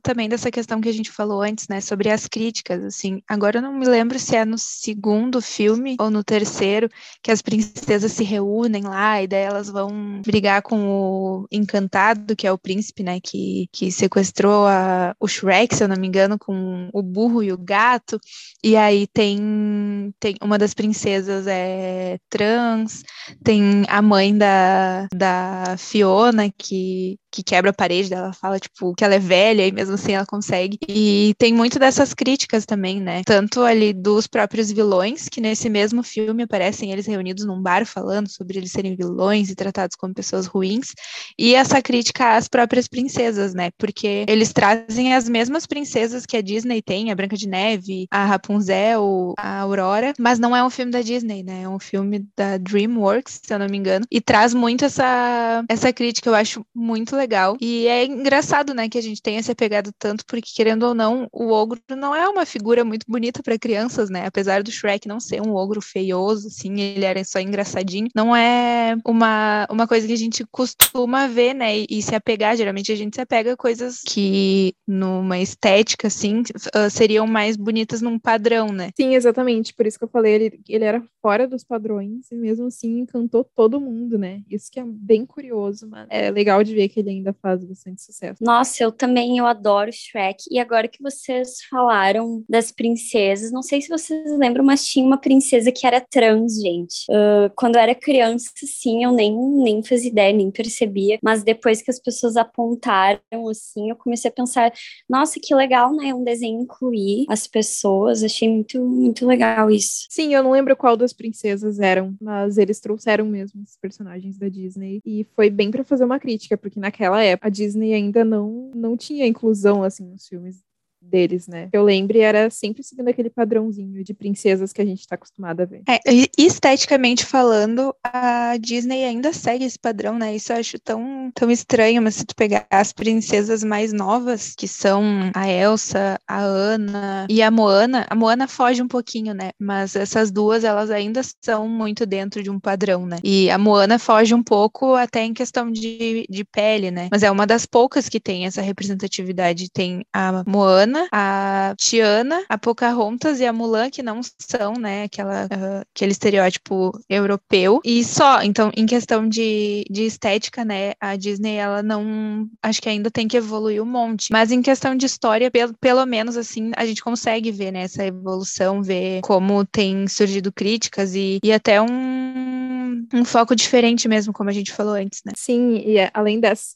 também 0.04 0.28
dessa 0.28 0.52
questão 0.52 0.82
que 0.82 0.90
a 0.90 0.94
gente 0.94 1.10
falou 1.10 1.42
antes, 1.42 1.68
né? 1.68 1.80
Sobre 1.80 2.10
as 2.10 2.28
críticas, 2.28 2.84
assim. 2.84 3.22
Agora 3.28 3.58
eu 3.58 3.62
não 3.62 3.74
me 3.74 3.88
lembro 3.88 4.20
se 4.20 4.36
é 4.36 4.44
no 4.44 4.58
segundo 4.58 5.42
filme 5.42 5.96
ou 6.00 6.10
no 6.10 6.24
terceiro 6.24 6.90
que 7.24 7.32
as 7.32 7.42
princesas 7.42 8.12
se 8.12 8.24
reúnem 8.24 8.84
lá 8.84 9.22
e 9.24 9.28
daí 9.28 9.44
elas 9.44 9.70
vão 9.70 10.22
brigar 10.26 10.62
com 10.62 10.88
o 10.88 11.48
Encantado, 11.52 12.36
que 12.36 12.46
é 12.46 12.52
o 12.52 12.58
príncipe, 12.58 13.04
né? 13.04 13.20
Que, 13.22 13.68
que 13.72 13.92
sequestrou 13.92 14.68
a, 14.68 15.16
o 15.20 15.28
Shrek, 15.28 15.76
se 15.76 15.84
eu 15.84 15.88
não 15.88 15.96
me 15.96 16.08
engano, 16.08 16.38
com 16.38 16.90
o 16.94 17.02
burro 17.02 17.42
e 17.42 17.54
o 17.54 17.58
gato. 17.58 18.20
E 18.64 18.76
aí 18.76 19.08
tem, 19.08 20.14
tem 20.20 20.36
uma 20.42 20.58
das 20.58 20.74
princesas 20.74 21.48
é 21.48 22.18
trans, 22.30 23.04
tem 23.44 23.84
a 23.88 24.02
mãe 24.02 24.38
da, 24.42 25.08
da 25.16 25.78
Fiona, 25.78 26.52
que, 26.52 27.18
que 27.32 27.44
quebra 27.44 27.72
a 27.72 27.74
parede 27.74 28.10
dela, 28.10 28.34
fala, 28.34 28.60
tipo, 28.60 28.94
que 28.94 29.04
ela 29.04 29.16
é 29.16 29.20
velha 29.20 29.66
e 29.66 29.72
mesmo 29.72 29.96
assim 29.96 30.14
ela 30.14 30.26
consegue. 30.26 30.78
E 30.88 31.34
tem 31.38 31.54
muito 31.54 31.80
dessas 31.80 32.14
críticas 32.14 32.66
também, 32.66 33.00
né? 33.00 33.22
Tanto 33.26 33.62
ali 33.62 33.94
dos 33.94 34.28
próprios 34.28 34.72
vilões, 34.72 35.30
que 35.30 35.40
nesse 35.40 35.70
mesmo 35.70 36.04
filme 36.04 36.44
aparecem 36.44 36.92
eles 36.92 37.06
reunidos 37.06 37.46
num 37.46 37.62
bar 37.62 37.86
falando 37.86 38.30
sobre 38.30 38.58
eles 38.58 38.72
serem 38.72 38.96
vilões 38.96 39.50
e 39.50 39.56
tratados 39.56 39.96
como 39.96 40.14
pessoas 40.14 40.46
ruins, 40.46 40.94
e 41.38 41.56
essa 41.56 41.82
crítica 41.82 42.36
às 42.36 42.48
próprias 42.48 42.88
princesas, 42.88 43.54
né? 43.54 43.70
Porque 43.78 44.26
eles 44.28 44.52
trazem 44.52 45.14
as 45.14 45.30
mesmas 45.30 45.66
princesas 45.66 46.26
que 46.26 46.36
a 46.36 46.42
Disney 46.42 46.82
tem, 46.82 47.12
a 47.12 47.16
Branca 47.16 47.38
de 47.38 47.48
Neve, 47.48 48.08
a 48.12 48.26
Rapunzel, 48.26 49.34
a 49.38 49.60
Aurora, 49.62 50.14
mas 50.20 50.40
não 50.40 50.56
é 50.56 50.64
um 50.64 50.70
filme 50.70 50.92
da 50.92 51.02
Disney, 51.02 51.44
né? 51.44 51.64
É 51.64 51.70
um 51.70 51.80
filme 51.80 52.26
da 52.36 52.58
DreamWorks, 52.58 53.40
se 53.44 53.54
eu 53.54 53.60
não 53.60 53.68
me 53.68 53.78
engano, 53.78 54.06
e 54.12 54.20
traz 54.20 54.54
muito 54.54 54.86
essa, 54.86 55.64
essa 55.70 55.94
crítica, 55.94 56.30
eu 56.30 56.36
acho 56.36 56.66
muito 56.76 57.16
legal. 57.22 57.58
E 57.62 57.88
é 57.88 58.06
engraçado, 58.06 58.74
né, 58.74 58.90
que 58.90 58.98
a 58.98 59.02
gente 59.02 59.22
tenha 59.22 59.42
se 59.42 59.52
apegado 59.52 59.92
tanto, 59.98 60.26
porque 60.26 60.52
querendo 60.54 60.84
ou 60.84 60.94
não, 60.94 61.28
o 61.32 61.52
ogro 61.52 61.80
não 61.96 62.16
é 62.16 62.28
uma 62.28 62.46
figura 62.46 62.84
muito 62.84 63.06
bonita 63.08 63.42
para 63.44 63.58
crianças, 63.58 64.10
né? 64.10 64.26
Apesar 64.26 64.64
do 64.64 64.72
Shrek 64.72 65.08
não 65.08 65.20
ser 65.20 65.42
um 65.42 65.54
ogro 65.54 65.82
feioso, 65.82 66.48
assim, 66.48 66.80
ele 66.80 67.06
era 67.06 67.24
só 67.24 67.40
engraçadinho, 67.40 68.08
não 68.16 68.36
é 68.36 68.96
uma, 69.06 69.68
uma 69.70 69.88
coisa 69.88 70.08
que 70.08 70.14
a 70.14 70.18
gente 70.18 70.46
costuma 70.52 71.28
ver, 71.28 71.54
né? 71.54 71.80
E, 71.80 71.88
e 71.90 72.02
se 72.02 72.16
apegar, 72.16 72.56
geralmente 72.58 72.92
a 72.92 72.96
gente 72.96 73.16
se 73.16 73.22
apega 73.22 73.54
a 73.54 73.58
coisas 73.58 74.02
que, 74.06 74.74
numa 74.88 75.40
estética, 75.40 76.08
assim, 76.08 76.44
seriam 76.90 77.28
mais 77.28 77.56
bonitas 77.56 78.02
num 78.02 78.18
padrão, 78.18 78.70
né? 78.70 78.90
Sim, 78.96 79.16
exatamente. 79.16 79.74
Por 79.74 79.86
isso 79.86 79.98
que 79.98 80.06
eu 80.06 80.10
falei, 80.10 80.34
ele, 80.34 80.60
ele 80.68 80.84
era 80.84 81.04
fora 81.22 81.48
dos 81.48 81.64
padrões 81.64 82.32
e 82.32 82.36
mesmo 82.36 82.66
assim 82.66 83.00
encantou 83.00 83.44
todo 83.56 83.80
mundo, 83.80 84.18
né? 84.18 84.42
Isso 84.50 84.72
que 84.72 84.80
é 84.80 84.84
bem 84.86 85.26
curioso, 85.26 85.88
mas 85.88 86.08
é 86.10 86.32
legal 86.32 86.64
de 86.64 86.74
ver 86.74 86.90
que 86.90 87.00
ele 87.00 87.11
ainda 87.12 87.34
faz 87.42 87.64
bastante 87.64 88.02
sucesso. 88.02 88.44
Nossa, 88.44 88.84
eu 88.84 88.92
também 88.92 89.38
eu 89.38 89.46
adoro 89.46 89.92
Shrek. 89.92 90.44
E 90.50 90.60
agora 90.60 90.88
que 90.88 91.02
vocês 91.02 91.64
falaram 91.70 92.44
das 92.50 92.72
princesas, 92.72 93.52
não 93.52 93.62
sei 93.62 93.82
se 93.82 93.90
vocês 93.90 94.38
lembram, 94.38 94.64
mas 94.64 94.86
tinha 94.86 95.06
uma 95.06 95.18
princesa 95.18 95.72
que 95.72 95.86
era 95.86 96.02
trans, 96.02 96.62
gente. 96.62 97.06
Uh, 97.10 97.52
quando 97.56 97.76
eu 97.76 97.82
era 97.82 97.96
criança, 97.96 98.50
sim, 98.56 99.04
eu 99.04 99.12
nem, 99.12 99.36
nem 99.36 99.84
fazia 99.84 100.10
ideia, 100.10 100.34
nem 100.34 100.52
percebia. 100.52 101.20
Mas 101.24 101.44
depois 101.44 101.82
que 101.82 101.92
as 101.92 102.00
pessoas 102.00 102.38
apontaram, 102.38 103.20
assim, 103.50 103.90
eu 103.90 103.96
comecei 103.96 104.30
a 104.30 104.34
pensar, 104.34 104.72
nossa, 105.10 105.40
que 105.42 105.54
legal, 105.54 105.96
né? 105.96 106.14
Um 106.14 106.24
desenho 106.24 106.62
incluir 106.62 107.26
as 107.30 107.48
pessoas. 107.48 108.24
Achei 108.24 108.50
muito, 108.50 108.82
muito 108.82 109.26
legal 109.26 109.70
isso. 109.70 110.06
Sim, 110.10 110.34
eu 110.34 110.44
não 110.44 110.52
lembro 110.52 110.76
qual 110.76 110.96
das 110.96 111.14
princesas 111.14 111.80
eram, 111.80 112.16
mas 112.22 112.58
eles 112.58 112.80
trouxeram 112.80 113.26
mesmo 113.26 113.62
os 113.62 113.76
personagens 113.78 114.38
da 114.38 114.50
Disney. 114.50 115.02
E 115.06 115.26
foi 115.36 115.50
bem 115.50 115.72
para 115.72 115.84
fazer 115.84 116.04
uma 116.04 116.20
crítica, 116.20 116.58
porque 116.58 116.80
naquela 116.80 117.01
época 117.24 117.48
a 117.48 117.52
Disney 117.52 117.94
ainda 117.94 118.24
não, 118.24 118.72
não 118.76 118.96
tinha 118.98 119.26
inclusão 119.26 119.84
assim 119.84 120.06
nos 120.06 120.28
filmes 120.28 120.64
deles, 121.02 121.48
né? 121.48 121.70
Eu 121.74 121.84
lembro 121.84 122.12
era 122.22 122.50
sempre 122.50 122.84
seguindo 122.84 123.08
aquele 123.08 123.30
padrãozinho 123.30 124.04
de 124.04 124.14
princesas 124.14 124.72
que 124.72 124.82
a 124.82 124.86
gente 124.86 125.08
tá 125.08 125.16
acostumada 125.16 125.64
a 125.64 125.66
ver. 125.66 125.82
É, 125.88 126.00
esteticamente 126.38 127.26
falando, 127.26 127.96
a 128.04 128.56
Disney 128.60 129.04
ainda 129.04 129.34
segue 129.34 129.66
esse 129.66 129.80
padrão, 129.80 130.18
né? 130.18 130.36
Isso 130.36 130.52
eu 130.52 130.58
acho 130.58 130.80
tão, 130.80 131.32
tão 131.34 131.50
estranho, 131.50 132.02
mas 132.02 132.16
se 132.16 132.26
tu 132.26 132.36
pegar 132.36 132.66
as 132.70 132.94
princesas 132.94 133.64
mais 133.64 133.92
novas, 133.94 134.54
que 134.56 134.68
são 134.68 135.32
a 135.34 135.50
Elsa, 135.50 136.20
a 136.28 136.40
Ana 136.40 137.26
e 137.30 137.42
a 137.42 137.50
Moana, 137.50 138.06
a 138.10 138.16
Moana 138.16 138.48
foge 138.48 138.82
um 138.82 138.88
pouquinho, 138.88 139.34
né? 139.34 139.52
Mas 139.60 139.96
essas 139.96 140.32
duas, 140.32 140.64
elas 140.64 140.92
ainda 140.92 141.22
são 141.44 141.68
muito 141.68 142.06
dentro 142.06 142.44
de 142.44 142.50
um 142.50 142.60
padrão, 142.60 143.06
né? 143.06 143.18
E 143.24 143.50
a 143.50 143.58
Moana 143.58 143.98
foge 143.98 144.34
um 144.34 144.44
pouco 144.44 144.96
até 144.96 145.24
em 145.24 145.34
questão 145.34 145.72
de, 145.72 146.26
de 146.30 146.44
pele, 146.44 146.92
né? 146.92 147.08
Mas 147.12 147.24
é 147.24 147.32
uma 147.32 147.48
das 147.48 147.66
poucas 147.66 148.10
que 148.10 148.20
tem 148.20 148.46
essa 148.46 148.62
representatividade. 148.62 149.70
Tem 149.72 150.06
a 150.14 150.44
Moana 150.46 150.91
a 151.12 151.74
Tiana, 151.78 152.44
a 152.50 152.58
Pocahontas 152.58 153.40
e 153.40 153.46
a 153.46 153.54
Mulan, 153.54 153.90
que 153.90 154.04
não 154.04 154.22
são, 154.40 154.74
né, 154.74 155.04
aquela, 155.04 155.46
uh, 155.46 155.86
aquele 155.96 156.12
estereótipo 156.12 156.92
europeu. 157.10 157.80
E 157.84 158.04
só, 158.04 158.42
então, 158.42 158.72
em 158.76 158.86
questão 158.86 159.28
de, 159.28 159.84
de 159.90 160.04
estética, 160.04 160.64
né, 160.66 160.94
a 161.00 161.16
Disney, 161.16 161.56
ela 161.56 161.82
não. 161.82 162.48
Acho 162.62 162.82
que 162.82 162.90
ainda 162.90 163.12
tem 163.12 163.28
que 163.28 163.38
evoluir 163.38 163.82
um 163.82 163.86
monte. 163.86 164.32
Mas 164.32 164.52
em 164.52 164.62
questão 164.62 164.96
de 164.96 165.06
história, 165.06 165.50
pelo, 165.52 165.74
pelo 165.80 166.06
menos, 166.06 166.38
assim, 166.38 166.72
a 166.76 166.86
gente 166.86 167.04
consegue 167.04 167.52
ver, 167.52 167.72
né, 167.72 167.82
essa 167.84 168.06
evolução, 168.06 168.82
ver 168.82 169.22
como 169.22 169.66
tem 169.66 170.08
surgido 170.08 170.52
críticas 170.52 171.16
e, 171.16 171.40
e 171.44 171.52
até 171.52 171.82
um, 171.82 173.08
um 173.14 173.26
foco 173.26 173.56
diferente 173.56 174.08
mesmo, 174.08 174.34
como 174.34 174.50
a 174.50 174.54
gente 174.54 174.72
falou 174.72 174.94
antes, 174.94 175.22
né? 175.26 175.34
Sim, 175.36 175.78
e 175.78 175.98
além 176.14 176.40
dessa, 176.40 176.76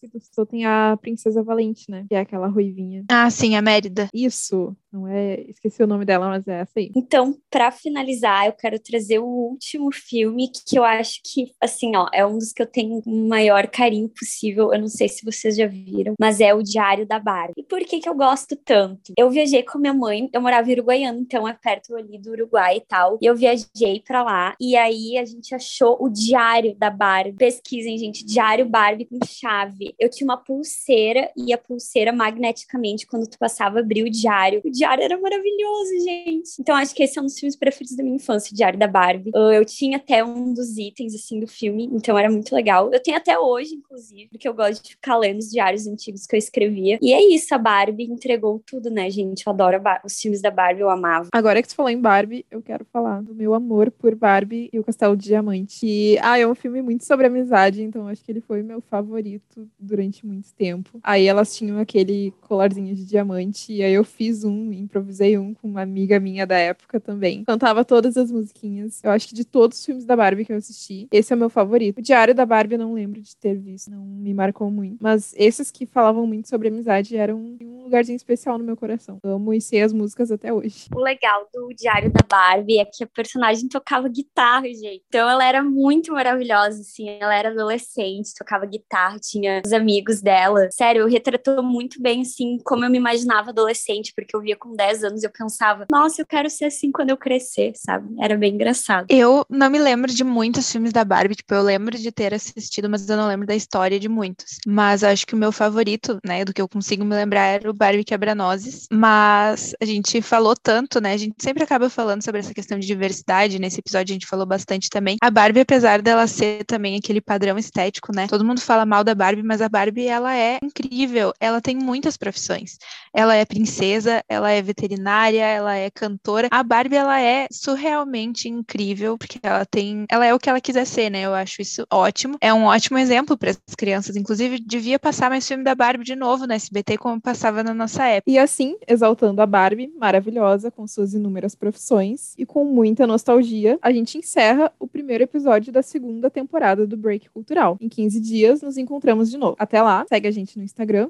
tem 0.50 0.66
a 0.66 0.98
Princesa 1.02 1.44
Valente, 1.44 1.90
né? 1.90 2.06
Que 2.08 2.16
é 2.16 2.20
aquela 2.20 2.48
ruivinha. 2.48 3.04
Ah, 3.10 3.30
sim, 3.30 3.56
a 3.56 3.62
Mérida. 3.62 4.05
Isso, 4.14 4.76
não 4.96 5.08
é. 5.08 5.42
Esqueci 5.42 5.84
o 5.84 5.88
nome 5.88 6.06
dela, 6.06 6.30
mas 6.30 6.48
é 6.48 6.62
essa 6.62 6.80
aí. 6.80 6.92
Então, 6.96 7.38
para 7.50 7.70
finalizar, 7.72 8.46
eu 8.46 8.54
quero 8.54 8.80
trazer 8.80 9.20
o 9.20 9.26
último 9.26 9.92
filme 9.92 10.50
que 10.66 10.78
eu 10.78 10.84
acho 10.84 11.20
que, 11.24 11.52
assim, 11.62 11.96
ó, 11.96 12.08
é 12.14 12.26
um 12.26 12.38
dos 12.38 12.54
que 12.54 12.62
eu 12.62 12.68
tenho 12.68 13.02
o 13.06 13.28
maior 13.28 13.68
carinho 13.68 14.10
possível. 14.10 14.74
Eu 14.74 14.80
não 14.80 14.88
sei 14.88 15.10
se 15.10 15.26
vocês 15.26 15.58
já 15.58 15.68
viram, 15.68 16.14
mas 16.20 16.40
é 16.40 16.54
o 16.54 16.64
Diário 16.64 17.06
da 17.06 17.20
Barbie. 17.20 17.54
E 17.58 17.64
por 17.64 17.82
que 17.82 18.00
que 18.00 18.08
eu 18.08 18.16
gosto 18.16 18.56
tanto? 18.56 19.14
Eu 19.18 19.30
viajei 19.30 19.64
com 19.64 19.78
minha 19.78 19.94
mãe, 19.94 20.30
eu 20.32 20.42
morava 20.42 20.70
em 20.70 20.74
Uruguaiana, 20.74 21.20
então 21.20 21.48
é 21.48 21.54
perto 21.54 21.96
ali 21.96 22.18
do 22.18 22.32
Uruguai 22.32 22.78
e 22.78 22.82
tal. 22.82 23.18
E 23.22 23.26
eu 23.26 23.36
viajei 23.36 24.02
para 24.06 24.24
lá 24.24 24.56
e 24.60 24.76
aí 24.76 25.18
a 25.18 25.26
gente 25.26 25.54
achou 25.54 25.98
o 26.00 26.10
Diário 26.10 26.76
da 26.76 26.90
Barbie. 26.90 27.34
Pesquisem, 27.34 27.98
gente, 27.98 28.26
Diário 28.26 28.66
Barbie 28.66 29.06
com 29.06 29.20
chave. 29.26 29.94
Eu 30.00 30.10
tinha 30.10 30.26
uma 30.26 30.38
pulseira 30.38 31.30
e 31.36 31.54
a 31.54 31.58
pulseira 31.58 32.14
magneticamente 32.14 33.06
quando 33.06 33.28
tu 33.28 33.38
passava 33.38 33.80
abrir 33.80 34.04
o 34.04 34.10
diário. 34.10 34.62
O 34.64 34.72
diário 34.72 34.85
era 34.94 35.20
maravilhoso, 35.20 35.92
gente. 36.04 36.50
Então 36.60 36.76
acho 36.76 36.94
que 36.94 37.04
esse 37.04 37.18
é 37.18 37.22
um 37.22 37.26
dos 37.26 37.38
filmes 37.38 37.56
preferidos 37.56 37.96
da 37.96 38.04
minha 38.04 38.16
infância, 38.16 38.56
Diário 38.56 38.78
da 38.78 38.88
Barbie. 38.88 39.32
Uh, 39.36 39.52
eu 39.52 39.66
tinha 39.66 39.98
até 39.98 40.24
um 40.24 40.54
dos 40.54 40.78
itens, 40.78 41.14
assim, 41.16 41.40
do 41.40 41.48
filme, 41.48 41.90
então 41.92 42.18
era 42.18 42.30
muito 42.30 42.54
legal. 42.54 42.92
Eu 42.92 43.02
tenho 43.02 43.18
até 43.18 43.38
hoje, 43.38 43.76
inclusive, 43.76 44.28
porque 44.30 44.48
eu 44.48 44.54
gosto 44.54 44.84
de 44.84 44.92
ficar 44.92 45.18
lendo 45.18 45.40
os 45.40 45.50
diários 45.50 45.88
antigos 45.88 46.26
que 46.26 46.36
eu 46.36 46.38
escrevia. 46.38 46.98
E 47.02 47.14
é 47.14 47.22
isso, 47.34 47.54
a 47.54 47.58
Barbie 47.58 48.06
entregou 48.06 48.62
tudo, 48.66 48.90
né, 48.90 49.10
gente? 49.10 49.46
Eu 49.46 49.54
adoro 49.54 49.82
os 50.04 50.20
filmes 50.20 50.42
da 50.42 50.52
Barbie, 50.52 50.82
eu 50.82 50.90
amava. 50.90 51.30
Agora 51.34 51.62
que 51.62 51.70
você 51.70 51.76
falou 51.76 51.92
em 51.92 52.00
Barbie, 52.00 52.46
eu 52.50 52.62
quero 52.62 52.86
falar 52.86 53.22
do 53.22 53.34
meu 53.34 53.54
amor 53.54 53.92
por 53.92 54.16
Barbie 54.16 54.70
e 54.72 54.80
o 54.80 54.84
Castelo 54.84 55.16
de 55.16 55.26
Diamante. 55.26 56.18
Ah, 56.22 56.38
é 56.38 56.48
um 56.48 56.56
filme 56.56 56.82
muito 56.82 57.06
sobre 57.06 57.28
amizade, 57.28 57.82
então 57.82 58.08
acho 58.08 58.24
que 58.24 58.32
ele 58.32 58.42
foi 58.42 58.64
meu 58.64 58.82
favorito 58.82 59.68
durante 59.80 60.26
muito 60.26 60.54
tempo. 60.54 61.00
Aí 61.04 61.26
elas 61.26 61.56
tinham 61.56 61.80
aquele 61.80 62.34
colarzinho 62.42 62.94
de 62.96 63.06
diamante, 63.06 63.74
e 63.74 63.84
aí 63.84 63.94
eu 63.94 64.04
fiz 64.04 64.44
um 64.44 64.72
improvisei 64.80 65.38
um 65.38 65.54
com 65.54 65.68
uma 65.68 65.82
amiga 65.82 66.20
minha 66.20 66.46
da 66.46 66.58
época 66.58 67.00
também. 67.00 67.44
Cantava 67.46 67.84
todas 67.84 68.18
as 68.18 68.32
musiquinhas. 68.32 69.02
Eu 69.04 69.12
acho 69.12 69.28
que 69.28 69.36
de 69.36 69.46
todos 69.46 69.80
os 69.80 69.86
filmes 69.86 70.06
da 70.06 70.16
Barbie 70.16 70.46
que 70.46 70.54
eu 70.54 70.58
assisti, 70.58 71.08
esse 71.12 71.34
é 71.34 71.36
o 71.36 71.40
meu 71.40 71.50
favorito. 71.50 72.00
O 72.00 72.02
Diário 72.02 72.34
da 72.34 72.46
Barbie 72.46 72.76
eu 72.76 72.80
não 72.80 72.94
lembro 72.94 73.22
de 73.22 73.36
ter 73.36 73.56
visto, 73.56 73.92
não 73.92 74.06
me 74.06 74.34
marcou 74.34 74.70
muito. 74.70 74.98
Mas 75.02 75.34
esses 75.38 75.72
que 75.72 75.86
falavam 75.86 76.26
muito 76.26 76.48
sobre 76.48 76.68
amizade 76.68 77.16
eram 77.16 77.38
um 77.38 77.84
lugarzinho 77.84 78.16
especial 78.16 78.58
no 78.58 78.64
meu 78.64 78.76
coração. 78.76 79.18
Amo 79.24 79.54
e 79.54 79.62
sei 79.62 79.82
as 79.82 79.94
músicas 79.94 80.32
até 80.32 80.54
hoje. 80.54 80.88
O 80.94 81.00
legal 81.00 81.48
do 81.54 81.70
Diário 81.70 82.12
da 82.12 82.26
Barbie 82.28 82.80
é 82.80 82.86
que 82.86 83.04
a 83.04 83.08
personagem 83.08 83.68
tocava 83.70 84.08
guitarra, 84.08 84.68
gente. 84.68 85.04
Então 85.08 85.30
ela 85.30 85.46
era 85.46 85.64
muito 85.64 86.12
maravilhosa, 86.14 86.82
assim. 86.82 87.10
Ela 87.20 87.36
era 87.36 87.50
adolescente, 87.50 88.34
tocava 88.38 88.66
guitarra, 88.66 89.20
tinha 89.20 89.62
os 89.66 89.74
amigos 89.74 90.22
dela. 90.22 90.70
Sério, 90.72 91.08
retratou 91.08 91.62
muito 91.64 92.02
bem, 92.02 92.22
assim, 92.22 92.58
como 92.66 92.86
eu 92.86 92.90
me 92.90 92.98
imaginava 92.98 93.50
adolescente, 93.50 94.14
porque 94.16 94.36
eu 94.36 94.42
via 94.42 94.56
com 94.66 94.76
10 94.76 95.04
anos 95.04 95.24
eu 95.24 95.30
pensava, 95.30 95.86
nossa, 95.92 96.22
eu 96.22 96.26
quero 96.26 96.50
ser 96.50 96.66
assim 96.66 96.92
quando 96.92 97.12
eu 97.12 97.18
crescer, 97.18 97.74
sabe? 97.76 98.08
Era 98.20 98.36
bem 98.36 98.56
engraçado. 98.56 99.06
Eu 99.10 99.46
não 99.48 99.70
me 99.70 99.78
lembro 99.78 100.12
de 100.12 100.24
muitos 100.24 100.72
filmes 100.72 100.92
da 100.92 101.06
Barbie, 101.06 101.36
tipo, 101.36 101.54
eu 101.54 101.62
lembro 101.62 101.96
de 101.96 102.12
ter 102.12 102.34
assistido, 102.34 102.90
mas 102.90 103.08
eu 103.08 103.16
não 103.16 103.28
lembro 103.28 103.46
da 103.46 103.56
história 103.56 104.00
de 104.00 104.10
muitos. 104.10 104.58
Mas 104.66 105.04
acho 105.04 105.28
que 105.28 105.36
o 105.36 105.38
meu 105.38 105.52
favorito, 105.52 106.18
né, 106.26 106.44
do 106.44 106.54
que 106.54 106.62
eu 106.62 106.68
consigo 106.68 107.06
me 107.06 107.16
lembrar 107.16 107.46
era 107.46 107.70
o 107.70 107.74
Barbie 107.74 108.04
Quebra-Nozes. 108.04 108.88
Mas 108.92 109.76
a 109.80 109.86
gente 109.86 110.22
falou 110.22 110.56
tanto, 110.56 111.00
né, 111.00 111.14
a 111.14 111.18
gente 111.18 111.36
sempre 111.40 111.64
acaba 111.64 111.90
falando 111.90 112.24
sobre 112.24 112.40
essa 112.40 112.54
questão 112.54 112.80
de 112.80 112.88
diversidade, 112.88 113.60
nesse 113.60 113.80
episódio 113.80 114.14
a 114.14 114.16
gente 114.16 114.26
falou 114.26 114.48
bastante 114.48 114.90
também. 114.90 115.18
A 115.22 115.30
Barbie, 115.30 115.60
apesar 115.60 116.02
dela 116.02 116.26
ser 116.26 116.64
também 116.66 116.98
aquele 116.98 117.22
padrão 117.22 117.58
estético, 117.58 118.16
né, 118.16 118.28
todo 118.28 118.44
mundo 118.44 118.62
fala 118.62 118.86
mal 118.86 119.04
da 119.04 119.14
Barbie, 119.14 119.44
mas 119.44 119.62
a 119.62 119.70
Barbie, 119.70 120.08
ela 120.08 120.36
é 120.36 120.58
incrível, 120.64 121.32
ela 121.40 121.62
tem 121.62 121.76
muitas 121.76 122.18
profissões. 122.18 122.78
Ela 123.14 123.36
é 123.36 123.46
princesa, 123.46 124.24
ela 124.28 124.45
é 124.50 124.62
veterinária, 124.62 125.46
ela 125.46 125.76
é 125.76 125.90
cantora. 125.90 126.48
A 126.52 126.64
Barbie, 126.64 126.96
ela 126.96 127.22
é 127.22 127.48
surrealmente 127.52 128.50
incrível, 128.50 129.18
porque 129.18 129.40
ela 129.42 129.66
tem, 129.66 130.06
ela 130.10 130.26
é 130.26 130.34
o 130.34 130.40
que 130.40 130.50
ela 130.50 130.62
quiser 130.62 130.86
ser, 130.86 131.10
né? 131.10 131.22
Eu 131.22 131.34
acho 131.34 131.62
isso 131.62 131.86
ótimo. 131.92 132.38
É 132.42 132.54
um 132.54 132.66
ótimo 132.66 132.98
exemplo 132.98 133.38
para 133.38 133.52
as 133.52 133.76
crianças. 133.76 134.16
Inclusive, 134.16 134.60
devia 134.60 135.00
passar 135.00 135.30
mais 135.30 135.48
filme 135.48 135.64
da 135.64 135.76
Barbie 135.76 136.04
de 136.04 136.16
novo 136.16 136.48
no 136.48 136.54
SBT, 136.54 136.98
como 136.98 137.20
passava 137.20 137.64
na 137.64 137.74
nossa 137.74 138.06
época. 138.06 138.32
E 138.32 138.38
assim, 138.38 138.76
exaltando 138.88 139.42
a 139.42 139.46
Barbie, 139.46 139.92
maravilhosa, 139.98 140.72
com 140.72 140.88
suas 140.88 141.14
inúmeras 141.14 141.56
profissões 141.56 142.34
e 142.38 142.46
com 142.46 142.66
muita 142.66 143.08
nostalgia, 143.08 143.78
a 143.82 143.92
gente 143.92 144.18
encerra 144.18 144.72
o 144.80 144.88
primeiro 144.88 145.24
episódio 145.24 145.72
da 145.72 145.82
segunda 145.82 146.30
temporada 146.30 146.86
do 146.86 146.98
Break 146.98 147.30
Cultural. 147.30 147.78
Em 147.82 147.90
15 147.90 148.20
dias, 148.20 148.62
nos 148.62 148.78
encontramos 148.78 149.30
de 149.30 149.38
novo. 149.38 149.56
Até 149.60 149.82
lá, 149.82 150.06
segue 150.08 150.28
a 150.28 150.32
gente 150.32 150.58
no 150.58 150.64
Instagram, 150.64 151.10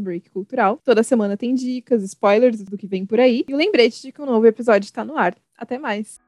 Break 0.00 0.30
Cultural. 0.30 0.78
Toda 0.84 1.02
semana 1.02 1.36
tem 1.36 1.54
dicas, 1.54 2.02
spoilers 2.02 2.62
do 2.74 2.78
que 2.78 2.86
vem 2.86 3.06
por 3.06 3.20
aí 3.20 3.44
e 3.48 3.54
o 3.54 3.56
lembrete 3.56 4.02
de 4.02 4.12
que 4.12 4.20
um 4.20 4.26
novo 4.26 4.46
episódio 4.46 4.86
está 4.86 5.04
no 5.04 5.16
ar. 5.16 5.34
Até 5.56 5.78
mais! 5.78 6.23